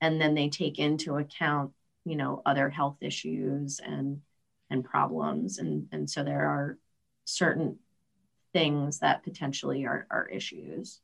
And 0.00 0.18
then 0.18 0.34
they 0.34 0.48
take 0.48 0.78
into 0.78 1.16
account, 1.16 1.72
you 2.06 2.16
know, 2.16 2.40
other 2.46 2.70
health 2.70 2.96
issues 3.02 3.78
and 3.78 4.22
and 4.70 4.82
problems. 4.82 5.58
And 5.58 5.86
and 5.92 6.08
so 6.08 6.24
there 6.24 6.46
are 6.46 6.78
certain 7.24 7.78
things 8.58 8.98
that 8.98 9.22
potentially 9.22 9.84
are, 9.86 10.06
are 10.10 10.28
issues. 10.28 11.00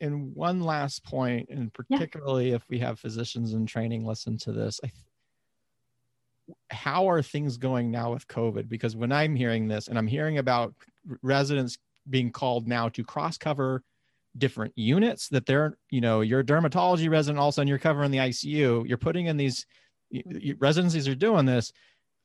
And 0.00 0.34
one 0.34 0.60
last 0.60 1.04
point, 1.04 1.48
and 1.50 1.72
particularly 1.72 2.50
yeah. 2.50 2.56
if 2.56 2.64
we 2.68 2.78
have 2.80 2.98
physicians 2.98 3.54
in 3.54 3.64
training 3.64 4.04
listen 4.04 4.36
to 4.38 4.52
this, 4.52 4.80
I 4.84 4.90
how 6.70 7.08
are 7.08 7.22
things 7.22 7.56
going 7.56 7.90
now 7.90 8.12
with 8.12 8.26
COVID? 8.26 8.68
Because 8.68 8.96
when 8.96 9.12
I'm 9.12 9.36
hearing 9.36 9.68
this 9.68 9.88
and 9.88 9.98
I'm 9.98 10.06
hearing 10.06 10.38
about 10.38 10.74
residents 11.22 11.78
being 12.08 12.30
called 12.30 12.66
now 12.66 12.88
to 12.90 13.04
cross 13.04 13.36
cover 13.36 13.82
different 14.36 14.72
units 14.76 15.28
that 15.28 15.46
they're 15.46 15.76
you 15.90 16.00
know 16.00 16.20
you're 16.20 16.40
a 16.40 16.44
dermatology 16.44 17.10
resident 17.10 17.38
all 17.38 17.48
of 17.48 17.52
a 17.52 17.54
sudden 17.54 17.66
you're 17.66 17.78
covering 17.78 18.10
the 18.10 18.18
icu 18.18 18.86
you're 18.86 18.98
putting 18.98 19.26
in 19.26 19.36
these 19.36 19.66
residencies 20.58 21.08
are 21.08 21.14
doing 21.14 21.44
this 21.44 21.72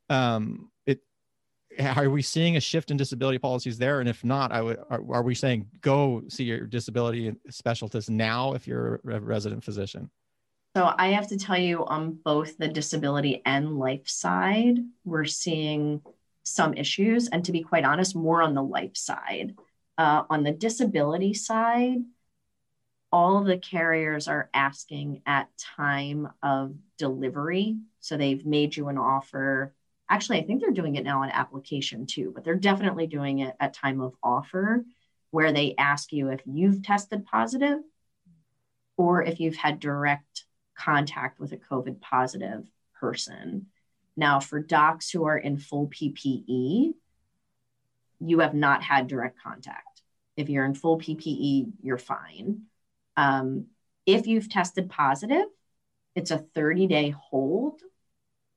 um 0.10 0.70
it 0.86 1.00
are 1.80 2.09
we 2.09 2.21
seeing 2.21 2.57
a 2.57 2.59
shift 2.59 2.91
in 2.91 2.97
disability 2.97 3.38
policies 3.38 3.78
there 3.78 3.99
and 3.99 4.09
if 4.09 4.24
not 4.24 4.51
i 4.51 4.61
would 4.61 4.78
are, 4.89 5.03
are 5.11 5.24
we 5.24 5.36
saying 5.36 5.67
go 5.82 6.21
see 6.28 6.43
your 6.43 6.65
disability 6.65 7.34
specialist 7.49 8.09
now 8.09 8.53
if 8.53 8.67
you're 8.67 9.01
a 9.09 9.19
resident 9.19 9.63
physician 9.63 10.09
so 10.76 10.93
i 10.97 11.09
have 11.09 11.28
to 11.28 11.38
tell 11.38 11.57
you 11.57 11.86
on 11.86 12.17
both 12.24 12.57
the 12.57 12.67
disability 12.67 13.41
and 13.45 13.78
life 13.78 14.07
side 14.07 14.78
we're 15.05 15.26
seeing 15.26 16.01
some 16.43 16.74
issues 16.74 17.30
and 17.30 17.45
to 17.45 17.51
be 17.51 17.61
quite 17.61 17.86
honest 17.86 18.15
more 18.15 18.41
on 18.41 18.53
the 18.53 18.63
life 18.63 18.95
side 18.97 19.55
uh, 19.97 20.24
on 20.30 20.43
the 20.43 20.51
disability 20.51 21.34
side, 21.34 21.99
all 23.11 23.43
the 23.43 23.57
carriers 23.57 24.28
are 24.28 24.49
asking 24.53 25.21
at 25.26 25.49
time 25.57 26.30
of 26.41 26.74
delivery. 26.97 27.78
So 27.99 28.17
they've 28.17 28.45
made 28.45 28.76
you 28.76 28.88
an 28.88 28.97
offer. 28.97 29.76
Actually, 30.14 30.38
I 30.38 30.43
think 30.43 30.61
they're 30.61 30.70
doing 30.70 30.95
it 30.95 31.03
now 31.03 31.24
on 31.24 31.32
application 31.32 32.05
too, 32.05 32.32
but 32.36 32.43
they're 32.43 32.53
definitely 32.53 33.07
doing 33.07 33.39
it 33.39 33.55
at 33.59 33.74
time 33.74 33.99
of 33.99 34.14
offer 34.22 34.86
where 35.32 35.51
they 35.51 35.74
ask 35.80 36.14
you 36.14 36.30
if 36.30 36.39
you've 36.45 36.84
tested 36.84 37.26
positive 37.26 37.80
or 38.95 39.24
if 39.24 39.39
you've 39.39 39.55
had 39.55 39.80
direct 39.80 40.45
contact 40.78 41.39
with 41.39 41.51
a 41.51 41.57
COVID 41.57 41.99
positive 41.99 42.70
person. 42.99 43.66
Now, 44.16 44.39
for 44.39 44.59
docs 44.59 45.09
who 45.09 45.26
are 45.26 45.36
in 45.36 45.57
full 45.57 45.88
PPE, 45.88 46.93
you 48.20 48.39
have 48.41 48.53
not 48.53 48.84
had 48.84 49.07
direct 49.07 49.39
contact. 49.41 50.03
If 50.38 50.47
you're 50.47 50.66
in 50.66 50.76
full 50.76 50.99
PPE, 50.99 51.72
you're 51.82 51.97
fine. 51.97 52.66
Um, 53.18 53.66
if 54.05 54.28
you've 54.28 54.47
tested 54.47 54.91
positive, 54.91 55.47
it's 56.16 56.30
a 56.30 56.38
30 56.38 56.86
day 56.86 57.09
hold, 57.09 57.82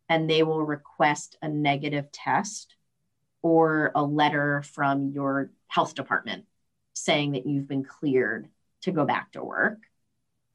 and 0.09 0.29
they 0.29 0.43
will 0.43 0.63
request 0.63 1.37
a 1.43 1.49
negative 1.49 2.11
test 2.13 2.75
or 3.43 3.93
a 3.95 4.03
letter 4.03 4.63
from 4.63 5.11
your 5.11 5.51
health 5.69 5.95
department 5.95 6.45
saying 6.95 7.33
that 7.33 7.47
you've 7.47 7.69
been 7.69 7.85
cleared 7.85 8.49
to 8.83 8.93
go 8.93 9.05
back 9.05 9.33
to 9.33 9.45
work. 9.45 9.79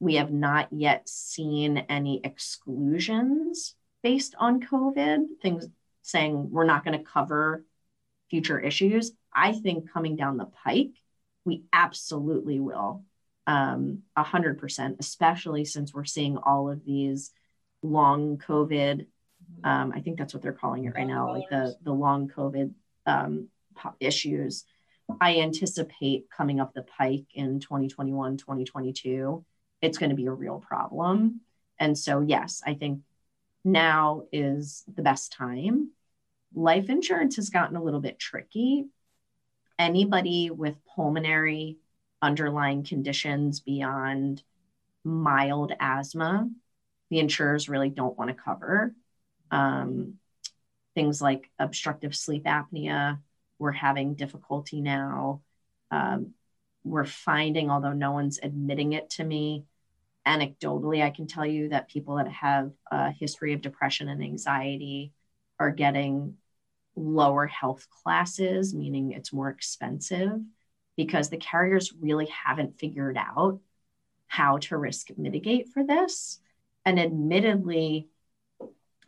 We 0.00 0.16
have 0.16 0.32
not 0.32 0.68
yet 0.72 1.08
seen 1.08 1.78
any 1.78 2.20
exclusions 2.24 3.74
based 4.02 4.34
on 4.38 4.60
COVID, 4.60 5.40
things 5.40 5.68
saying 6.02 6.50
we're 6.50 6.64
not 6.64 6.84
going 6.84 6.98
to 6.98 7.04
cover 7.04 7.64
future 8.28 8.58
issues. 8.58 9.12
I 9.32 9.52
think 9.52 9.92
coming 9.92 10.16
down 10.16 10.36
the 10.36 10.46
pike, 10.64 10.94
we 11.44 11.64
absolutely 11.72 12.58
will 12.58 13.04
um, 13.46 14.02
100%, 14.16 14.96
especially 14.98 15.64
since 15.64 15.92
we're 15.94 16.04
seeing 16.04 16.36
all 16.36 16.70
of 16.70 16.84
these 16.84 17.30
long 17.82 18.38
COVID. 18.38 19.06
Um, 19.64 19.92
I 19.94 20.00
think 20.00 20.18
that's 20.18 20.34
what 20.34 20.42
they're 20.42 20.52
calling 20.52 20.84
it 20.84 20.94
right 20.94 21.06
now, 21.06 21.30
like 21.30 21.48
the, 21.48 21.76
the 21.82 21.92
long 21.92 22.28
COVID 22.28 22.72
um, 23.06 23.48
issues. 24.00 24.64
I 25.20 25.38
anticipate 25.38 26.26
coming 26.34 26.60
up 26.60 26.74
the 26.74 26.82
pike 26.82 27.26
in 27.34 27.60
2021, 27.60 28.36
2022, 28.38 29.44
it's 29.80 29.98
going 29.98 30.10
to 30.10 30.16
be 30.16 30.26
a 30.26 30.32
real 30.32 30.58
problem. 30.58 31.40
And 31.78 31.98
so, 31.98 32.20
yes, 32.20 32.62
I 32.64 32.74
think 32.74 33.00
now 33.64 34.24
is 34.32 34.84
the 34.92 35.02
best 35.02 35.32
time. 35.32 35.90
Life 36.54 36.88
insurance 36.88 37.36
has 37.36 37.50
gotten 37.50 37.76
a 37.76 37.82
little 37.82 38.00
bit 38.00 38.18
tricky. 38.18 38.86
Anybody 39.78 40.50
with 40.50 40.76
pulmonary 40.94 41.78
underlying 42.20 42.84
conditions 42.84 43.60
beyond 43.60 44.42
mild 45.04 45.72
asthma, 45.80 46.48
the 47.10 47.18
insurers 47.18 47.68
really 47.68 47.90
don't 47.90 48.16
want 48.16 48.30
to 48.30 48.42
cover. 48.42 48.94
Um, 49.52 50.14
things 50.96 51.22
like 51.22 51.48
obstructive 51.58 52.16
sleep 52.16 52.44
apnea, 52.44 53.20
we're 53.58 53.70
having 53.70 54.14
difficulty 54.14 54.80
now. 54.80 55.42
Um, 55.90 56.34
we're 56.84 57.04
finding, 57.04 57.70
although 57.70 57.92
no 57.92 58.10
one's 58.10 58.40
admitting 58.42 58.92
it 58.92 59.10
to 59.10 59.24
me, 59.24 59.64
anecdotally, 60.26 61.02
I 61.02 61.10
can 61.10 61.26
tell 61.26 61.46
you 61.46 61.68
that 61.68 61.88
people 61.88 62.16
that 62.16 62.28
have 62.28 62.72
a 62.90 63.10
history 63.10 63.52
of 63.52 63.60
depression 63.60 64.08
and 64.08 64.22
anxiety 64.22 65.12
are 65.58 65.70
getting 65.70 66.36
lower 66.96 67.46
health 67.46 67.86
classes, 68.02 68.74
meaning 68.74 69.12
it's 69.12 69.32
more 69.32 69.48
expensive 69.48 70.40
because 70.96 71.30
the 71.30 71.36
carriers 71.36 71.92
really 72.00 72.26
haven't 72.26 72.78
figured 72.78 73.16
out 73.16 73.60
how 74.26 74.58
to 74.58 74.76
risk 74.76 75.08
mitigate 75.16 75.68
for 75.68 75.84
this. 75.84 76.40
And 76.84 76.98
admittedly, 76.98 78.08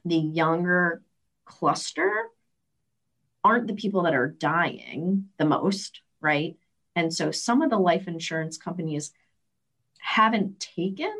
the 0.05 0.17
younger 0.17 1.03
cluster 1.45 2.13
aren't 3.43 3.67
the 3.67 3.75
people 3.75 4.03
that 4.03 4.15
are 4.15 4.29
dying 4.29 5.29
the 5.39 5.45
most, 5.45 6.01
right? 6.21 6.57
And 6.97 7.13
so 7.13 7.31
some 7.31 7.63
of 7.63 7.71
the 7.71 7.79
life 7.79 8.09
insurance 8.09 8.57
companies 8.57 9.13
haven't 9.99 10.61
taken 10.61 11.13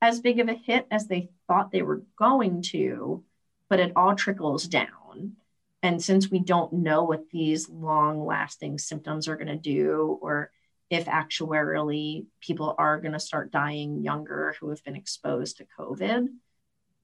as 0.00 0.20
big 0.20 0.40
of 0.40 0.48
a 0.48 0.54
hit 0.54 0.86
as 0.90 1.06
they 1.06 1.30
thought 1.46 1.70
they 1.70 1.82
were 1.82 2.02
going 2.18 2.62
to, 2.62 3.24
but 3.68 3.80
it 3.80 3.92
all 3.96 4.14
trickles 4.14 4.66
down. 4.66 5.36
And 5.82 6.02
since 6.02 6.30
we 6.30 6.38
don't 6.38 6.72
know 6.72 7.04
what 7.04 7.30
these 7.30 7.68
long 7.68 8.24
lasting 8.24 8.78
symptoms 8.78 9.28
are 9.28 9.36
going 9.36 9.48
to 9.48 9.56
do, 9.56 10.18
or 10.22 10.50
if 10.90 11.06
actuarially 11.06 12.26
people 12.40 12.74
are 12.78 13.00
going 13.00 13.12
to 13.12 13.20
start 13.20 13.50
dying 13.50 14.02
younger 14.02 14.54
who 14.58 14.70
have 14.70 14.82
been 14.84 14.96
exposed 14.96 15.58
to 15.58 15.66
COVID, 15.78 16.28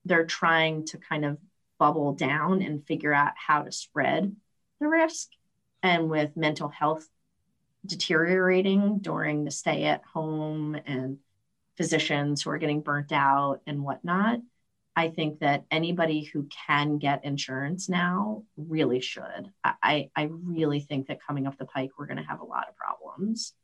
they're 0.05 0.27
trying 0.27 0.87
to 0.87 0.99
kind 0.99 1.25
of 1.25 1.39
bubble 1.79 2.13
down 2.13 2.63
and 2.63 2.87
figure 2.87 3.13
out 3.13 3.33
how 3.37 3.63
to 3.63 3.73
spread 3.73 4.35
the 4.81 4.89
risk. 4.89 5.29
And 5.83 6.11
with 6.11 6.37
mental 6.37 6.69
health 6.69 7.09
deteriorating 7.87 8.99
during 8.99 9.45
the 9.45 9.51
stay 9.51 9.85
at 9.85 10.03
home 10.05 10.79
and 10.87 11.19
physicians 11.77 12.43
who 12.43 12.51
are 12.51 12.59
getting 12.59 12.83
burnt 12.83 13.13
out 13.13 13.61
and 13.67 13.83
whatnot, 13.83 14.41
I 14.95 15.09
think 15.09 15.39
that 15.41 15.65
anybody 15.71 16.25
who 16.25 16.49
can 16.67 16.99
get 16.99 17.25
insurance 17.25 17.89
now 17.89 18.45
really 18.57 19.01
should. 19.01 19.51
I, 19.65 20.11
I 20.15 20.29
really 20.31 20.81
think 20.81 21.07
that 21.07 21.25
coming 21.27 21.47
up 21.47 21.57
the 21.57 21.65
pike, 21.65 21.93
we're 21.99 22.07
going 22.07 22.19
to 22.19 22.25
have 22.25 22.41
a 22.41 22.45
lot 22.45 22.69
of 22.69 22.77
problems. 22.77 23.55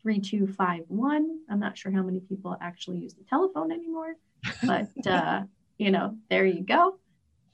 3251. 0.01 1.39
I'm 1.49 1.59
not 1.59 1.78
sure 1.78 1.91
how 1.91 2.03
many 2.03 2.20
people 2.20 2.57
actually 2.62 2.99
use 2.99 3.14
the 3.14 3.24
telephone 3.24 3.72
anymore, 3.72 4.16
but 4.64 4.89
uh, 5.07 5.43
you 5.78 5.91
know, 5.91 6.18
there 6.30 6.45
you 6.45 6.62
go. 6.62 6.97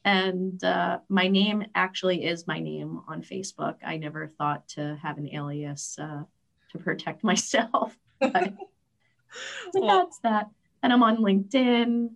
And 0.04 0.64
uh, 0.64 1.00
my 1.10 1.28
name 1.28 1.66
actually 1.76 2.26
is 2.26 2.48
my 2.48 2.60
name 2.60 3.02
on 3.08 3.22
Facebook. 3.22 3.76
I 3.86 3.98
never 3.98 4.32
thought 4.38 4.68
to 4.70 4.98
have 5.02 5.18
an 5.18 5.34
alias 5.34 5.98
uh, 6.02 6.24
to 6.72 6.78
protect 6.78 7.24
myself. 7.24 7.98
But 8.20 8.34
so 9.74 9.82
well, 9.82 10.00
that's 10.00 10.20
that. 10.20 10.50
And 10.84 10.94
I'm 10.94 11.04
on 11.04 11.18
LinkedIn. 11.18 12.10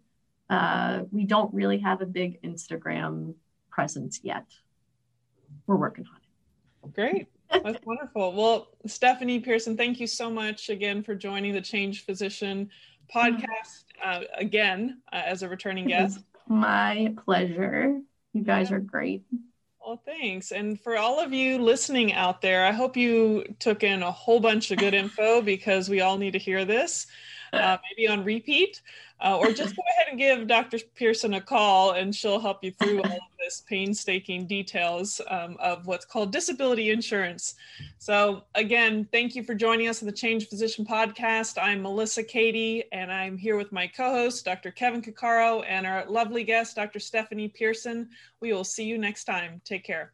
Uh, 0.51 1.03
we 1.11 1.23
don't 1.23 1.53
really 1.53 1.79
have 1.79 2.01
a 2.01 2.05
big 2.05 2.41
Instagram 2.43 3.35
presence 3.69 4.19
yet. 4.21 4.45
We're 5.65 5.77
working 5.77 6.05
on 6.05 6.17
it. 6.17 6.93
Great. 6.93 7.27
That's 7.63 7.79
wonderful. 7.85 8.33
Well, 8.33 8.67
Stephanie 8.85 9.39
Pearson, 9.39 9.77
thank 9.77 10.01
you 10.01 10.07
so 10.07 10.29
much 10.29 10.69
again 10.69 11.03
for 11.03 11.15
joining 11.15 11.53
the 11.53 11.61
Changed 11.61 12.05
Physician 12.05 12.69
podcast 13.13 13.85
uh, 14.03 14.21
again 14.33 15.01
uh, 15.13 15.21
as 15.25 15.41
a 15.41 15.47
returning 15.47 15.87
guest. 15.87 16.19
My 16.47 17.13
pleasure. 17.23 17.99
You 18.33 18.43
guys 18.43 18.71
are 18.71 18.79
great. 18.79 19.23
Well, 19.85 20.01
thanks. 20.05 20.51
And 20.51 20.79
for 20.79 20.97
all 20.97 21.19
of 21.19 21.33
you 21.33 21.57
listening 21.57 22.13
out 22.13 22.41
there, 22.41 22.65
I 22.65 22.71
hope 22.71 22.95
you 22.95 23.45
took 23.59 23.83
in 23.83 24.03
a 24.03 24.11
whole 24.11 24.39
bunch 24.39 24.71
of 24.71 24.77
good 24.77 24.93
info 25.03 25.41
because 25.41 25.89
we 25.89 26.01
all 26.01 26.17
need 26.17 26.33
to 26.33 26.39
hear 26.39 26.65
this, 26.65 27.07
uh, 27.53 27.77
maybe 27.89 28.07
on 28.07 28.23
repeat 28.23 28.81
uh, 29.19 29.37
or 29.37 29.51
just 29.51 29.75
go 29.75 29.83
ahead 29.91 30.07
and 30.09 30.17
give 30.17 30.47
Dr. 30.47 30.79
Pearson 30.95 31.35
a 31.35 31.41
call 31.41 31.91
and 31.91 32.15
she'll 32.15 32.39
help 32.39 32.63
you 32.63 32.71
through 32.71 33.01
all 33.03 33.11
of 33.11 33.37
this 33.39 33.63
painstaking 33.67 34.47
details 34.47 35.21
um, 35.29 35.57
of 35.59 35.85
what's 35.85 36.05
called 36.05 36.31
disability 36.31 36.91
insurance. 36.91 37.55
So 37.97 38.43
again, 38.55 39.07
thank 39.11 39.35
you 39.35 39.43
for 39.43 39.53
joining 39.53 39.87
us 39.87 40.01
on 40.01 40.07
the 40.07 40.13
Changed 40.13 40.49
Physician 40.49 40.85
podcast. 40.85 41.61
I'm 41.61 41.81
Melissa 41.81 42.23
Cady 42.23 42.85
and 42.91 43.11
I'm 43.11 43.37
here 43.37 43.57
with 43.57 43.71
my 43.71 43.87
co-host, 43.87 44.45
Dr. 44.45 44.71
Kevin 44.71 45.01
Cuccaro 45.01 45.63
and 45.67 45.85
our 45.85 46.05
lovely 46.07 46.43
guest, 46.43 46.75
Dr. 46.75 46.99
Stephanie 46.99 47.49
Pearson. 47.49 48.09
We 48.39 48.53
will 48.53 48.63
see 48.63 48.85
you 48.85 48.97
next 48.97 49.25
time. 49.25 49.61
Take 49.65 49.83
care. 49.83 50.13